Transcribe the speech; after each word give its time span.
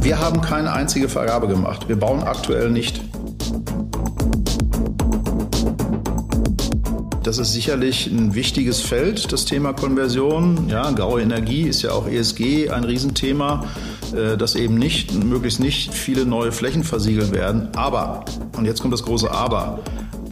Wir 0.00 0.20
haben 0.20 0.40
keine 0.40 0.72
einzige 0.72 1.08
Vergabe 1.08 1.48
gemacht. 1.48 1.88
Wir 1.88 1.96
bauen 1.96 2.22
aktuell 2.22 2.70
nicht. 2.70 3.00
Das 7.26 7.38
ist 7.38 7.52
sicherlich 7.52 8.06
ein 8.06 8.36
wichtiges 8.36 8.80
Feld, 8.80 9.32
das 9.32 9.46
Thema 9.46 9.72
Konversion. 9.72 10.68
Ja, 10.68 10.92
graue 10.92 11.20
Energie 11.22 11.62
ist 11.62 11.82
ja 11.82 11.90
auch 11.90 12.06
ESG 12.06 12.70
ein 12.70 12.84
Riesenthema, 12.84 13.64
äh, 14.14 14.36
dass 14.36 14.54
eben 14.54 14.76
nicht, 14.76 15.12
möglichst 15.12 15.58
nicht 15.58 15.92
viele 15.92 16.24
neue 16.24 16.52
Flächen 16.52 16.84
versiegelt 16.84 17.32
werden. 17.32 17.70
Aber, 17.74 18.24
und 18.56 18.64
jetzt 18.64 18.80
kommt 18.80 18.94
das 18.94 19.02
große 19.02 19.28
Aber, 19.28 19.80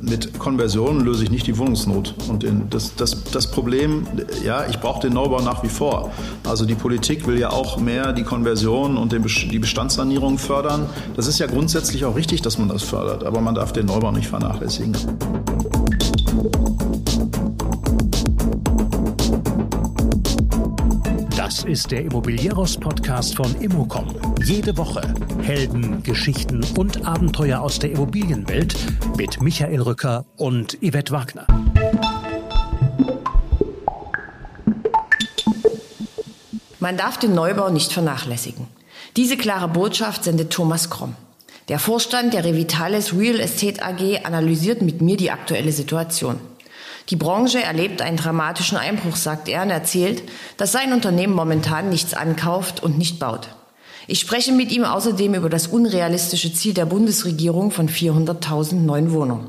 mit 0.08 0.38
Konversionen 0.38 1.04
löse 1.04 1.24
ich 1.24 1.30
nicht 1.30 1.46
die 1.46 1.58
Wohnungsnot. 1.58 2.14
Und 2.28 2.46
das, 2.70 2.94
das, 2.96 3.24
das 3.24 3.50
Problem, 3.50 4.06
ja, 4.44 4.66
ich 4.68 4.78
brauche 4.80 5.00
den 5.00 5.12
Neubau 5.12 5.40
nach 5.40 5.62
wie 5.62 5.68
vor. 5.68 6.10
Also 6.44 6.64
die 6.64 6.74
Politik 6.74 7.26
will 7.26 7.38
ja 7.38 7.50
auch 7.50 7.78
mehr 7.78 8.12
die 8.12 8.24
Konversion 8.24 8.96
und 8.96 9.12
den, 9.12 9.24
die 9.50 9.58
Bestandssanierung 9.58 10.38
fördern. 10.38 10.86
Das 11.16 11.26
ist 11.26 11.38
ja 11.38 11.46
grundsätzlich 11.46 12.04
auch 12.04 12.16
richtig, 12.16 12.42
dass 12.42 12.58
man 12.58 12.68
das 12.68 12.82
fördert, 12.82 13.24
aber 13.24 13.40
man 13.40 13.54
darf 13.54 13.72
den 13.72 13.86
Neubau 13.86 14.12
nicht 14.12 14.28
vernachlässigen. 14.28 14.96
Ist 21.66 21.90
der 21.92 22.02
Immobilieros-Podcast 22.02 23.36
von 23.36 23.58
Immocom. 23.62 24.14
Jede 24.44 24.76
Woche 24.76 25.00
Helden, 25.40 26.02
Geschichten 26.02 26.62
und 26.76 27.06
Abenteuer 27.06 27.60
aus 27.60 27.78
der 27.78 27.90
Immobilienwelt 27.90 28.76
mit 29.16 29.40
Michael 29.40 29.80
Rücker 29.80 30.26
und 30.36 30.76
Yvette 30.82 31.10
Wagner. 31.12 31.46
Man 36.80 36.98
darf 36.98 37.18
den 37.18 37.34
Neubau 37.34 37.70
nicht 37.70 37.94
vernachlässigen. 37.94 38.66
Diese 39.16 39.38
klare 39.38 39.68
Botschaft 39.68 40.24
sendet 40.24 40.52
Thomas 40.52 40.90
Kromm. 40.90 41.16
Der 41.68 41.78
Vorstand 41.78 42.34
der 42.34 42.44
Revitales 42.44 43.16
Real 43.16 43.40
Estate 43.40 43.82
AG 43.82 44.26
analysiert 44.26 44.82
mit 44.82 45.00
mir 45.00 45.16
die 45.16 45.30
aktuelle 45.30 45.72
Situation. 45.72 46.38
Die 47.10 47.16
Branche 47.16 47.62
erlebt 47.62 48.00
einen 48.00 48.16
dramatischen 48.16 48.78
Einbruch, 48.78 49.16
sagt 49.16 49.48
er 49.48 49.62
und 49.62 49.70
erzählt, 49.70 50.22
dass 50.56 50.72
sein 50.72 50.92
Unternehmen 50.92 51.34
momentan 51.34 51.90
nichts 51.90 52.14
ankauft 52.14 52.82
und 52.82 52.96
nicht 52.96 53.18
baut. 53.18 53.48
Ich 54.06 54.20
spreche 54.20 54.52
mit 54.52 54.70
ihm 54.72 54.84
außerdem 54.84 55.34
über 55.34 55.48
das 55.48 55.66
unrealistische 55.66 56.52
Ziel 56.52 56.74
der 56.74 56.86
Bundesregierung 56.86 57.70
von 57.70 57.88
400.000 57.88 58.74
neuen 58.74 59.12
Wohnungen. 59.12 59.48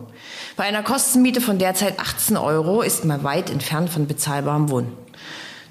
Bei 0.57 0.63
einer 0.63 0.83
Kostenmiete 0.83 1.41
von 1.41 1.57
derzeit 1.57 1.99
18 1.99 2.37
Euro 2.37 2.81
ist 2.81 3.03
man 3.03 3.23
weit 3.23 3.49
entfernt 3.49 3.89
von 3.89 4.07
bezahlbarem 4.07 4.69
Wohnen. 4.69 4.93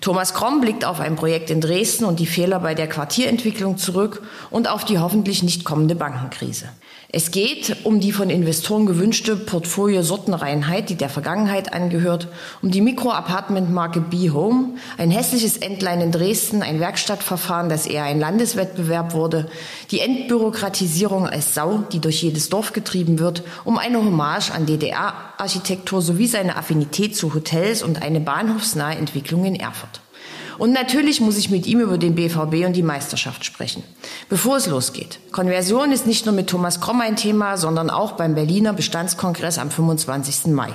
Thomas 0.03 0.35
Kromm 0.35 0.61
blickt 0.61 0.85
auf 0.85 1.01
ein 1.01 1.17
Projekt 1.17 1.49
in 1.49 1.63
Dresden 1.63 2.05
und 2.05 2.21
die 2.21 2.27
Fehler 2.27 2.61
bei 2.61 2.75
der 2.75 2.91
Quartierentwicklung 2.91 3.79
zurück 3.79 4.23
und 4.51 4.69
auf 4.69 4.85
die 4.85 4.99
hoffentlich 4.99 5.43
nicht 5.43 5.65
kommende 5.65 5.95
Bankenkrise. 5.95 6.69
Es 7.17 7.31
geht 7.31 7.77
um 7.85 8.01
die 8.01 8.11
von 8.11 8.29
Investoren 8.29 8.87
gewünschte 8.87 9.37
Portfolio-Sortenreinheit, 9.37 10.91
die 10.91 10.97
der 10.97 11.09
Vergangenheit 11.09 11.73
angehört, 11.73 12.27
um 12.61 12.73
die 12.73 12.81
Mikro-Apartment-Marke 12.81 14.01
B-Home, 14.01 14.71
ein 14.99 15.13
hässliches 15.13 15.57
Endline 15.59 16.03
in 16.03 16.11
Dresden, 16.11 16.61
ein 16.61 16.81
Werkstattverfahren, 16.81 17.69
das 17.69 17.87
eher 17.87 18.03
ein 18.03 18.19
Landeswettbewerb 18.19 19.15
wurde, 19.15 19.49
die 19.93 20.01
Entbürokratisierung 20.01 21.29
als 21.29 21.55
Sau, 21.55 21.85
die 21.93 22.01
durch 22.01 22.21
jedes 22.21 22.49
Dorf 22.49 22.73
getrieben 22.73 23.21
wird, 23.21 23.45
um 23.63 23.79
eine 23.79 23.99
Hommage 23.99 24.51
an 24.51 24.67
DDR-Architektur 24.67 26.03
sowie 26.03 26.27
seine 26.27 26.57
Affinität 26.57 27.17
zu 27.17 27.33
Hotels 27.33 27.85
und 27.85 28.03
eine 28.03 28.19
bahnhofsnahe 28.19 28.97
Entwicklung 28.97 29.45
in 29.45 29.55
Erfurt. 29.55 30.01
Und 30.59 30.73
natürlich 30.73 31.21
muss 31.21 31.37
ich 31.37 31.51
mit 31.51 31.67
ihm 31.67 31.81
über 31.81 31.99
den 31.99 32.15
BVB 32.15 32.67
und 32.67 32.75
die 32.75 32.83
Meisterschaft 32.83 33.45
sprechen. 33.45 33.83
Bevor 34.29 34.57
es 34.57 34.67
losgeht. 34.67 35.19
Konversion 35.33 35.93
ist 35.93 36.07
nicht 36.07 36.27
nur 36.27 36.35
mit 36.35 36.49
Thomas 36.49 36.81
Kromm 36.81 37.01
ein 37.01 37.17
Thema, 37.17 37.57
sondern 37.57 37.91
auch 37.91 38.13
beim 38.13 38.35
Berliner 38.35 38.73
Bestandskongress 38.73 39.59
am 39.59 39.71
25. 39.71 40.53
Mai. 40.53 40.71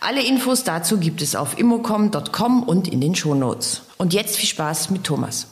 Alle 0.00 0.22
Infos 0.22 0.64
dazu 0.64 0.98
gibt 0.98 1.22
es 1.22 1.36
auf 1.36 1.58
immocom.com 1.58 2.62
und 2.62 2.88
in 2.88 3.00
den 3.00 3.14
Shownotes. 3.14 3.82
Und 3.98 4.12
jetzt 4.12 4.36
viel 4.36 4.48
Spaß 4.48 4.90
mit 4.90 5.04
Thomas. 5.04 5.46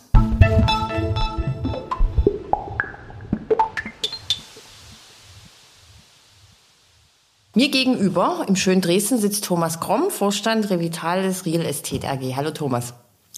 Mir 7.52 7.68
gegenüber 7.68 8.44
im 8.46 8.54
schönen 8.54 8.80
Dresden 8.80 9.18
sitzt 9.18 9.44
Thomas 9.44 9.80
Kromm, 9.80 10.10
Vorstand 10.10 10.70
Revitales 10.70 11.46
Real 11.46 11.66
Estate 11.66 12.08
AG. 12.08 12.36
Hallo 12.36 12.52
Thomas. 12.52 12.94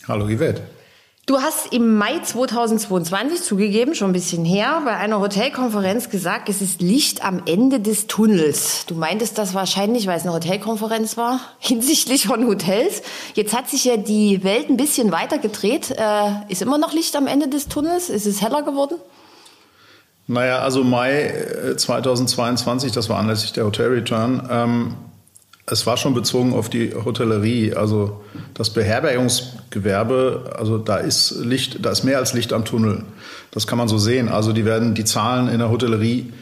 Hallo 0.08 0.26
Yvette. 0.26 0.62
Du 1.26 1.38
hast 1.38 1.72
im 1.72 1.96
Mai 1.98 2.18
2022 2.18 3.42
zugegeben, 3.42 3.94
schon 3.94 4.10
ein 4.10 4.12
bisschen 4.12 4.44
her, 4.44 4.82
bei 4.84 4.96
einer 4.96 5.20
Hotelkonferenz 5.20 6.10
gesagt, 6.10 6.48
es 6.48 6.60
ist 6.60 6.82
Licht 6.82 7.24
am 7.24 7.42
Ende 7.46 7.78
des 7.78 8.08
Tunnels. 8.08 8.86
Du 8.86 8.96
meintest 8.96 9.38
das 9.38 9.54
wahrscheinlich, 9.54 10.08
weil 10.08 10.16
es 10.16 10.24
eine 10.24 10.32
Hotelkonferenz 10.32 11.16
war, 11.16 11.38
hinsichtlich 11.60 12.26
von 12.26 12.44
Hotels. 12.48 13.02
Jetzt 13.34 13.56
hat 13.56 13.70
sich 13.70 13.84
ja 13.84 13.96
die 13.96 14.42
Welt 14.42 14.68
ein 14.68 14.76
bisschen 14.76 15.12
weiter 15.12 15.38
gedreht. 15.38 15.92
Äh, 15.96 16.30
ist 16.48 16.60
immer 16.60 16.78
noch 16.78 16.92
Licht 16.92 17.14
am 17.14 17.28
Ende 17.28 17.46
des 17.46 17.69
Tunnels? 17.69 18.10
Ist 18.10 18.26
es 18.26 18.42
heller 18.42 18.62
geworden? 18.62 18.96
Naja, 20.26 20.58
also 20.58 20.82
Mai 20.82 21.32
2022, 21.76 22.90
äh, 22.90 22.94
das 22.94 23.08
war 23.08 23.20
anlässlich 23.20 23.52
der 23.52 23.64
Hotel 23.64 23.90
Return. 23.90 24.48
Ähm 24.50 24.94
es 25.66 25.86
war 25.86 25.96
schon 25.96 26.14
bezogen 26.14 26.54
auf 26.54 26.68
die 26.68 26.92
Hotellerie, 26.92 27.74
also 27.74 28.20
das 28.54 28.70
Beherbergungsgewerbe, 28.70 30.54
also 30.58 30.78
da 30.78 30.96
ist 30.96 31.36
Licht, 31.40 31.84
da 31.84 31.90
ist 31.90 32.02
mehr 32.02 32.18
als 32.18 32.32
Licht 32.32 32.52
am 32.52 32.64
Tunnel. 32.64 33.04
Das 33.52 33.66
kann 33.66 33.78
man 33.78 33.88
so 33.88 33.98
sehen. 33.98 34.28
Also 34.28 34.52
die 34.52 34.64
werden 34.64 34.94
die 34.94 35.04
Zahlen 35.04 35.48
in 35.48 35.58
der 35.58 35.70
Hotellerie 35.70 36.32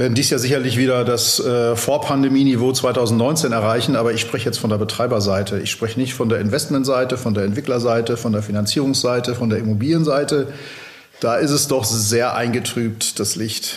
werden 0.00 0.14
dies 0.14 0.30
Jahr 0.30 0.40
sicherlich 0.40 0.78
wieder 0.78 1.04
das 1.04 1.40
äh, 1.40 1.76
Vorpandemie-Niveau 1.76 2.72
2019 2.72 3.52
erreichen, 3.52 3.96
aber 3.96 4.14
ich 4.14 4.22
spreche 4.22 4.46
jetzt 4.46 4.56
von 4.58 4.70
der 4.70 4.78
Betreiberseite. 4.78 5.60
Ich 5.60 5.70
spreche 5.70 6.00
nicht 6.00 6.14
von 6.14 6.30
der 6.30 6.40
Investmentseite, 6.40 7.18
von 7.18 7.34
der 7.34 7.44
Entwicklerseite, 7.44 8.16
von 8.16 8.32
der 8.32 8.42
Finanzierungsseite, 8.42 9.34
von 9.34 9.50
der 9.50 9.58
Immobilienseite. 9.58 10.54
Da 11.20 11.36
ist 11.36 11.50
es 11.50 11.68
doch 11.68 11.84
sehr 11.84 12.34
eingetrübt, 12.34 13.20
das 13.20 13.36
Licht. 13.36 13.76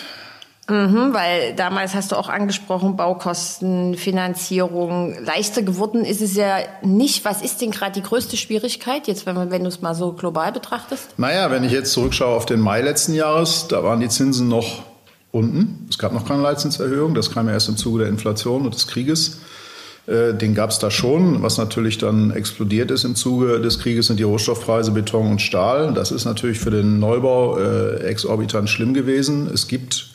Mhm, 0.69 1.13
weil 1.13 1.55
damals 1.55 1.93
hast 1.93 2.13
du 2.13 2.15
auch 2.15 2.29
angesprochen, 2.29 2.95
Baukosten, 2.95 3.95
Finanzierung. 3.95 5.15
Leichter 5.21 5.61
geworden 5.61 6.05
ist 6.05 6.21
es 6.21 6.35
ja 6.35 6.59
nicht. 6.81 7.25
Was 7.25 7.41
ist 7.41 7.59
denn 7.61 7.71
gerade 7.71 7.91
die 7.91 8.03
größte 8.03 8.37
Schwierigkeit, 8.37 9.07
jetzt 9.07 9.25
wenn, 9.25 9.51
wenn 9.51 9.63
du 9.63 9.67
es 9.67 9.81
mal 9.81 9.93
so 9.93 10.13
global 10.13 10.53
betrachtest? 10.53 11.19
Naja, 11.19 11.51
wenn 11.51 11.65
ich 11.65 11.73
jetzt 11.73 11.91
zurückschaue 11.91 12.35
auf 12.35 12.45
den 12.45 12.61
Mai 12.61 12.81
letzten 12.81 13.13
Jahres, 13.13 13.67
da 13.67 13.83
waren 13.83 13.99
die 13.99 14.07
Zinsen 14.07 14.47
noch 14.47 14.83
unten. 15.31 15.85
Es 15.89 15.97
gab 15.97 16.13
noch 16.13 16.25
keine 16.25 16.41
Leitzinserhöhung. 16.41 17.13
Das 17.13 17.31
kam 17.31 17.47
ja 17.47 17.53
erst 17.53 17.67
im 17.67 17.75
Zuge 17.75 17.99
der 17.99 18.07
Inflation 18.07 18.63
und 18.63 18.73
des 18.73 18.87
Krieges. 18.87 19.41
Äh, 20.07 20.33
den 20.33 20.55
gab 20.55 20.69
es 20.69 20.79
da 20.79 20.89
schon. 20.89 21.41
Was 21.43 21.57
natürlich 21.57 21.97
dann 21.97 22.31
explodiert 22.31 22.89
ist 22.89 23.03
im 23.03 23.15
Zuge 23.15 23.59
des 23.59 23.79
Krieges, 23.79 24.07
sind 24.07 24.17
die 24.17 24.23
Rohstoffpreise 24.23 24.91
Beton 24.91 25.31
und 25.31 25.41
Stahl. 25.41 25.93
Das 25.93 26.11
ist 26.11 26.23
natürlich 26.23 26.59
für 26.59 26.71
den 26.71 26.99
Neubau 26.99 27.57
äh, 27.57 27.97
exorbitant 28.05 28.69
schlimm 28.69 28.93
gewesen. 28.93 29.49
Es 29.53 29.67
gibt 29.67 30.12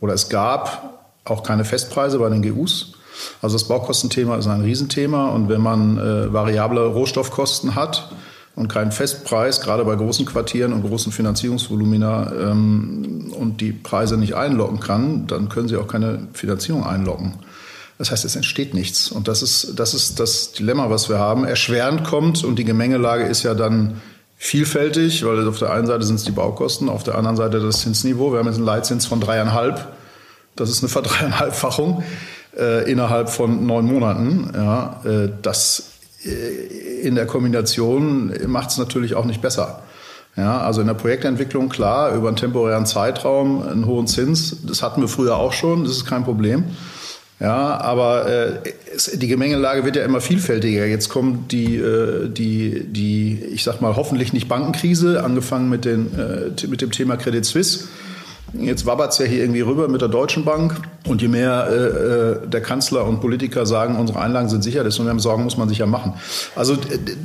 oder 0.00 0.14
es 0.14 0.28
gab 0.28 1.10
auch 1.24 1.42
keine 1.42 1.64
Festpreise 1.64 2.18
bei 2.18 2.28
den 2.28 2.42
GUs. 2.42 2.92
Also 3.40 3.56
das 3.56 3.66
Baukostenthema 3.66 4.36
ist 4.36 4.46
ein 4.46 4.60
Riesenthema 4.60 5.28
und 5.28 5.48
wenn 5.48 5.60
man 5.60 5.98
äh, 5.98 6.32
variable 6.32 6.86
Rohstoffkosten 6.86 7.74
hat 7.74 8.10
und 8.54 8.68
keinen 8.68 8.92
Festpreis, 8.92 9.60
gerade 9.60 9.84
bei 9.84 9.96
großen 9.96 10.26
Quartieren 10.26 10.72
und 10.72 10.82
großen 10.82 11.12
Finanzierungsvolumina 11.12 12.32
ähm, 12.32 13.32
und 13.38 13.60
die 13.60 13.72
Preise 13.72 14.16
nicht 14.18 14.34
einlocken 14.34 14.80
kann, 14.80 15.26
dann 15.26 15.48
können 15.48 15.68
sie 15.68 15.76
auch 15.76 15.88
keine 15.88 16.28
Finanzierung 16.34 16.84
einlocken. 16.84 17.34
Das 17.98 18.10
heißt, 18.10 18.24
es 18.26 18.36
entsteht 18.36 18.74
nichts. 18.74 19.10
Und 19.10 19.26
das 19.26 19.42
ist, 19.42 19.78
das 19.78 19.94
ist 19.94 20.20
das 20.20 20.52
Dilemma, 20.52 20.90
was 20.90 21.08
wir 21.08 21.18
haben. 21.18 21.44
Erschwerend 21.44 22.04
kommt 22.04 22.44
und 22.44 22.58
die 22.58 22.64
Gemengelage 22.64 23.24
ist 23.24 23.42
ja 23.42 23.54
dann 23.54 24.00
vielfältig, 24.36 25.24
weil 25.24 25.46
auf 25.48 25.58
der 25.58 25.72
einen 25.72 25.86
Seite 25.86 26.04
sind 26.04 26.16
es 26.16 26.24
die 26.24 26.32
Baukosten, 26.32 26.88
auf 26.88 27.02
der 27.02 27.16
anderen 27.16 27.36
Seite 27.36 27.60
das 27.60 27.80
Zinsniveau. 27.80 28.32
Wir 28.32 28.38
haben 28.38 28.46
jetzt 28.46 28.56
einen 28.56 28.66
Leitzins 28.66 29.06
von 29.06 29.20
dreieinhalb. 29.20 29.92
Das 30.54 30.70
ist 30.70 30.82
eine 30.82 30.88
Verdreieinhalbfachung 30.90 32.02
äh, 32.56 32.90
innerhalb 32.90 33.30
von 33.30 33.66
neun 33.66 33.86
Monaten. 33.86 34.50
Ja, 34.54 35.00
äh, 35.04 35.30
das 35.42 35.90
äh, 36.24 37.00
in 37.02 37.14
der 37.14 37.26
Kombination 37.26 38.32
macht 38.46 38.70
es 38.70 38.78
natürlich 38.78 39.14
auch 39.14 39.24
nicht 39.24 39.42
besser. 39.42 39.82
Ja, 40.36 40.60
also 40.60 40.82
in 40.82 40.86
der 40.86 40.94
Projektentwicklung 40.94 41.70
klar, 41.70 42.14
über 42.14 42.28
einen 42.28 42.36
temporären 42.36 42.84
Zeitraum 42.84 43.66
einen 43.66 43.86
hohen 43.86 44.06
Zins, 44.06 44.66
das 44.66 44.82
hatten 44.82 45.00
wir 45.00 45.08
früher 45.08 45.36
auch 45.36 45.54
schon, 45.54 45.84
das 45.84 45.92
ist 45.92 46.04
kein 46.04 46.24
Problem. 46.24 46.64
Ja, 47.38 47.78
aber 47.80 48.26
äh, 48.26 48.72
die 49.14 49.28
Gemengelage 49.28 49.84
wird 49.84 49.96
ja 49.96 50.04
immer 50.04 50.22
vielfältiger. 50.22 50.86
Jetzt 50.86 51.10
kommt 51.10 51.52
die, 51.52 51.76
äh, 51.76 52.30
die, 52.30 52.84
die, 52.84 53.42
ich 53.52 53.62
sag 53.62 53.82
mal, 53.82 53.94
hoffentlich 53.94 54.32
nicht 54.32 54.48
Bankenkrise, 54.48 55.22
angefangen 55.22 55.68
mit, 55.68 55.84
den, 55.84 56.06
äh, 56.18 56.66
mit 56.66 56.80
dem 56.80 56.92
Thema 56.92 57.18
Credit 57.18 57.44
Suisse. 57.44 57.88
Jetzt 58.52 58.86
wabbert 58.86 59.12
es 59.12 59.18
ja 59.18 59.26
hier 59.26 59.42
irgendwie 59.42 59.60
rüber 59.60 59.88
mit 59.88 60.00
der 60.00 60.08
Deutschen 60.08 60.44
Bank. 60.44 60.80
Und 61.06 61.22
je 61.22 61.28
mehr 61.28 61.68
äh, 61.70 61.74
äh, 61.74 62.48
der 62.48 62.60
Kanzler 62.60 63.04
und 63.04 63.20
Politiker 63.20 63.66
sagen, 63.66 63.96
unsere 63.96 64.20
Einlagen 64.20 64.48
sind 64.48 64.62
sicher, 64.62 64.82
desto 64.82 65.02
mehr 65.02 65.18
Sorgen 65.18 65.44
muss 65.44 65.56
man 65.56 65.68
sich 65.68 65.78
ja 65.78 65.86
machen. 65.86 66.14
Also 66.54 66.76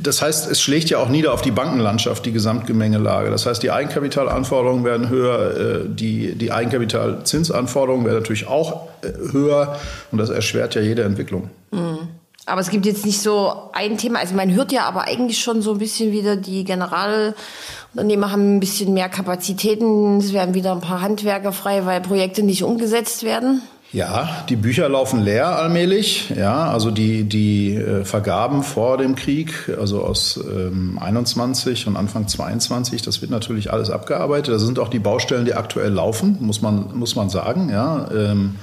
das 0.02 0.22
heißt, 0.22 0.50
es 0.50 0.60
schlägt 0.60 0.90
ja 0.90 0.98
auch 0.98 1.08
nieder 1.08 1.32
auf 1.32 1.42
die 1.42 1.50
Bankenlandschaft, 1.50 2.24
die 2.26 2.32
Gesamtgemengelage. 2.32 3.30
Das 3.30 3.46
heißt, 3.46 3.62
die 3.62 3.70
Eigenkapitalanforderungen 3.70 4.84
werden 4.84 5.08
höher, 5.08 5.56
äh, 5.56 5.88
die, 5.88 6.34
die 6.34 6.52
Eigenkapitalzinsanforderungen 6.52 8.06
werden 8.06 8.18
natürlich 8.18 8.46
auch 8.46 8.88
äh, 9.02 9.32
höher. 9.32 9.76
Und 10.10 10.18
das 10.18 10.30
erschwert 10.30 10.74
ja 10.74 10.80
jede 10.80 11.02
Entwicklung. 11.02 11.50
Mhm. 11.72 12.21
Aber 12.46 12.60
es 12.60 12.70
gibt 12.70 12.86
jetzt 12.86 13.06
nicht 13.06 13.20
so 13.20 13.70
ein 13.72 13.98
Thema. 13.98 14.18
Also 14.18 14.34
man 14.34 14.52
hört 14.52 14.72
ja 14.72 14.84
aber 14.84 15.02
eigentlich 15.02 15.38
schon 15.38 15.62
so 15.62 15.72
ein 15.72 15.78
bisschen 15.78 16.10
wieder, 16.10 16.36
die 16.36 16.64
Generalunternehmer 16.64 18.32
haben 18.32 18.56
ein 18.56 18.60
bisschen 18.60 18.92
mehr 18.94 19.08
Kapazitäten. 19.08 20.18
Es 20.18 20.32
werden 20.32 20.54
wieder 20.54 20.72
ein 20.72 20.80
paar 20.80 21.00
Handwerker 21.00 21.52
frei, 21.52 21.86
weil 21.86 22.00
Projekte 22.00 22.42
nicht 22.42 22.64
umgesetzt 22.64 23.22
werden. 23.22 23.62
Ja, 23.92 24.44
die 24.48 24.56
Bücher 24.56 24.88
laufen 24.88 25.20
leer 25.20 25.58
allmählich. 25.58 26.30
Ja, 26.34 26.70
also 26.70 26.90
die, 26.90 27.24
die 27.24 27.74
äh, 27.74 28.06
Vergaben 28.06 28.62
vor 28.62 28.96
dem 28.96 29.16
Krieg, 29.16 29.70
also 29.78 30.02
aus 30.02 30.40
ähm, 30.42 30.98
21 30.98 31.86
und 31.86 31.98
Anfang 31.98 32.26
22, 32.26 33.02
das 33.02 33.20
wird 33.20 33.30
natürlich 33.30 33.70
alles 33.70 33.90
abgearbeitet. 33.90 34.54
Das 34.54 34.62
sind 34.62 34.78
auch 34.78 34.88
die 34.88 34.98
Baustellen, 34.98 35.44
die 35.44 35.54
aktuell 35.54 35.92
laufen, 35.92 36.38
muss 36.40 36.62
man, 36.62 36.96
muss 36.98 37.16
man 37.16 37.28
sagen. 37.28 37.68
Ja, 37.68 38.08
ähm, 38.10 38.54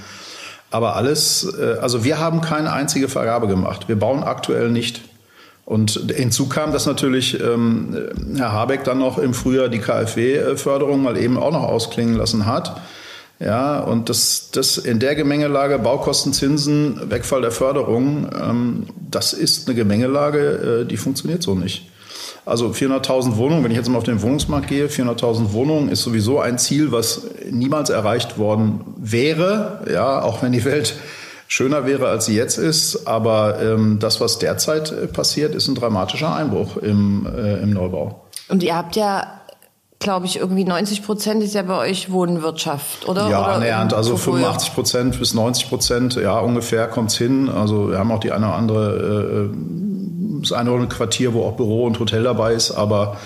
aber 0.70 0.96
alles, 0.96 1.46
äh, 1.58 1.76
also 1.80 2.04
wir 2.04 2.18
haben 2.18 2.40
keine 2.40 2.72
einzige 2.72 3.08
Vergabe 3.08 3.46
gemacht. 3.46 3.88
Wir 3.88 3.98
bauen 3.98 4.22
aktuell 4.22 4.70
nicht. 4.70 5.02
Und 5.64 6.12
hinzu 6.16 6.48
kam, 6.48 6.72
dass 6.72 6.86
natürlich 6.86 7.40
ähm, 7.40 7.96
Herr 8.36 8.52
Habeck 8.52 8.82
dann 8.82 8.98
noch 8.98 9.18
im 9.18 9.34
Frühjahr 9.34 9.68
die 9.68 9.78
KfW-Förderung 9.78 11.02
mal 11.02 11.16
eben 11.16 11.38
auch 11.38 11.52
noch 11.52 11.62
ausklingen 11.62 12.16
lassen 12.16 12.46
hat. 12.46 12.80
Ja, 13.38 13.78
und 13.78 14.08
das, 14.08 14.50
das 14.52 14.78
in 14.78 14.98
der 14.98 15.14
Gemengelage 15.14 15.78
Baukosten, 15.78 16.32
Zinsen, 16.32 17.10
Wegfall 17.10 17.40
der 17.40 17.52
Förderung, 17.52 18.28
ähm, 18.38 18.86
das 19.10 19.32
ist 19.32 19.66
eine 19.66 19.76
Gemengelage, 19.76 20.82
äh, 20.82 20.84
die 20.86 20.96
funktioniert 20.96 21.42
so 21.42 21.54
nicht. 21.54 21.90
Also 22.46 22.68
400.000 22.68 23.36
Wohnungen, 23.36 23.64
wenn 23.64 23.70
ich 23.70 23.76
jetzt 23.76 23.88
mal 23.88 23.98
auf 23.98 24.04
den 24.04 24.22
Wohnungsmarkt 24.22 24.68
gehe, 24.68 24.86
400.000 24.86 25.52
Wohnungen 25.52 25.88
ist 25.88 26.02
sowieso 26.02 26.40
ein 26.40 26.58
Ziel, 26.58 26.90
was 26.92 27.22
niemals 27.50 27.90
erreicht 27.90 28.38
worden 28.38 28.80
wäre, 28.96 29.84
ja, 29.92 30.22
auch 30.22 30.42
wenn 30.42 30.52
die 30.52 30.64
Welt 30.64 30.94
schöner 31.48 31.84
wäre, 31.84 32.08
als 32.08 32.26
sie 32.26 32.36
jetzt 32.36 32.58
ist. 32.58 33.06
Aber 33.06 33.60
ähm, 33.60 33.98
das, 34.00 34.20
was 34.20 34.38
derzeit 34.38 34.92
äh, 34.92 35.06
passiert, 35.06 35.54
ist 35.54 35.68
ein 35.68 35.74
dramatischer 35.74 36.34
Einbruch 36.34 36.76
im, 36.76 37.26
äh, 37.26 37.62
im 37.62 37.70
Neubau. 37.70 38.24
Und 38.48 38.62
ihr 38.62 38.76
habt 38.76 38.96
ja 38.96 39.40
glaube 40.00 40.24
ich, 40.24 40.38
irgendwie 40.38 40.64
90 40.64 41.04
Prozent 41.04 41.42
ist 41.42 41.54
ja 41.54 41.62
bei 41.62 41.76
euch 41.76 42.10
Wohnwirtschaft, 42.10 43.06
oder? 43.06 43.28
Ja, 43.28 43.42
oder 43.42 43.52
annähernd. 43.52 43.92
Also 43.92 44.16
85 44.16 44.74
Prozent 44.74 45.18
bis 45.18 45.34
90 45.34 45.68
Prozent, 45.68 46.14
ja, 46.16 46.38
ungefähr 46.38 46.88
kommt's 46.88 47.18
hin. 47.18 47.50
Also 47.50 47.90
wir 47.90 47.98
haben 47.98 48.10
auch 48.10 48.18
die 48.18 48.32
eine 48.32 48.46
oder 48.46 48.54
andere 48.54 49.50
äh, 49.50 49.56
das 50.40 50.52
eine 50.52 50.70
oder 50.70 50.82
andere 50.82 50.96
Quartier, 50.96 51.34
wo 51.34 51.44
auch 51.44 51.56
Büro 51.56 51.84
und 51.84 51.98
Hotel 51.98 52.22
dabei 52.22 52.54
ist, 52.54 52.70
aber 52.70 53.18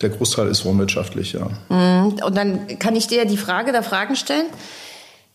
der 0.00 0.10
Großteil 0.10 0.48
ist 0.48 0.64
wohnwirtschaftlich, 0.64 1.32
ja. 1.32 1.48
Mhm. 1.68 2.18
Und 2.24 2.36
dann 2.36 2.78
kann 2.78 2.96
ich 2.96 3.06
dir 3.06 3.24
die 3.24 3.36
Frage 3.36 3.72
der 3.72 3.82
Fragen 3.82 4.16
stellen. 4.16 4.46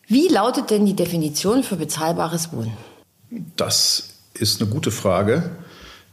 Wie 0.08 0.28
lautet 0.28 0.70
denn 0.70 0.86
die 0.86 0.96
Definition 0.96 1.64
für 1.64 1.78
bezahlbares 1.78 2.52
Wohnen? 2.52 2.74
Das 3.56 4.10
ist 4.34 4.62
eine 4.62 4.70
gute 4.70 4.92
Frage. 4.92 5.52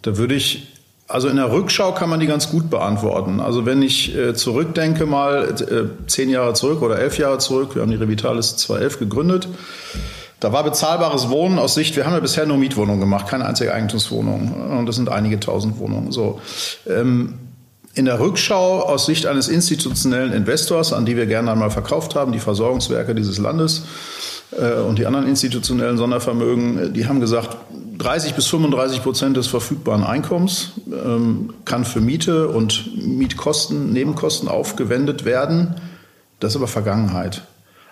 Da 0.02 0.16
würde 0.16 0.34
ich, 0.34 0.68
also 1.08 1.28
in 1.28 1.36
der 1.36 1.50
Rückschau 1.50 1.92
kann 1.92 2.08
man 2.08 2.20
die 2.20 2.26
ganz 2.26 2.50
gut 2.50 2.70
beantworten. 2.70 3.40
Also 3.40 3.66
wenn 3.66 3.82
ich 3.82 4.16
äh, 4.16 4.34
zurückdenke 4.34 5.04
mal 5.04 5.54
äh, 5.60 6.06
zehn 6.06 6.30
Jahre 6.30 6.54
zurück 6.54 6.80
oder 6.82 6.98
elf 6.98 7.18
Jahre 7.18 7.38
zurück, 7.38 7.74
wir 7.74 7.82
haben 7.82 7.90
die 7.90 7.96
Revitalis 7.96 8.56
2011 8.56 8.98
gegründet, 9.00 9.48
da 10.40 10.52
war 10.52 10.62
bezahlbares 10.62 11.28
Wohnen 11.30 11.58
aus 11.58 11.74
Sicht, 11.74 11.96
wir 11.96 12.06
haben 12.06 12.12
ja 12.12 12.20
bisher 12.20 12.46
nur 12.46 12.58
Mietwohnungen 12.58 13.00
gemacht, 13.00 13.26
keine 13.26 13.46
einzige 13.46 13.74
Eigentumswohnung. 13.74 14.78
Und 14.78 14.86
das 14.86 14.96
sind 14.96 15.08
einige 15.08 15.40
tausend 15.40 15.78
Wohnungen. 15.78 16.12
So. 16.12 16.40
Ähm, 16.86 17.34
in 17.94 18.04
der 18.04 18.20
Rückschau 18.20 18.82
aus 18.82 19.06
Sicht 19.06 19.26
eines 19.26 19.48
institutionellen 19.48 20.32
Investors, 20.32 20.92
an 20.92 21.04
die 21.04 21.16
wir 21.16 21.26
gerne 21.26 21.50
einmal 21.50 21.70
verkauft 21.70 22.14
haben, 22.14 22.30
die 22.30 22.38
Versorgungswerke 22.38 23.14
dieses 23.14 23.38
Landes 23.38 23.82
äh, 24.52 24.80
und 24.80 25.00
die 25.00 25.06
anderen 25.06 25.26
institutionellen 25.26 25.96
Sondervermögen, 25.96 26.78
äh, 26.78 26.90
die 26.90 27.08
haben 27.08 27.18
gesagt, 27.18 27.56
30 27.98 28.34
bis 28.34 28.46
35 28.46 29.02
Prozent 29.02 29.36
des 29.36 29.48
verfügbaren 29.48 30.04
Einkommens 30.04 30.74
ähm, 30.86 31.54
kann 31.64 31.84
für 31.84 32.00
Miete 32.00 32.48
und 32.48 32.96
Mietkosten, 32.96 33.92
Nebenkosten 33.92 34.48
aufgewendet 34.48 35.24
werden. 35.24 35.74
Das 36.38 36.52
ist 36.52 36.56
aber 36.56 36.68
Vergangenheit. 36.68 37.42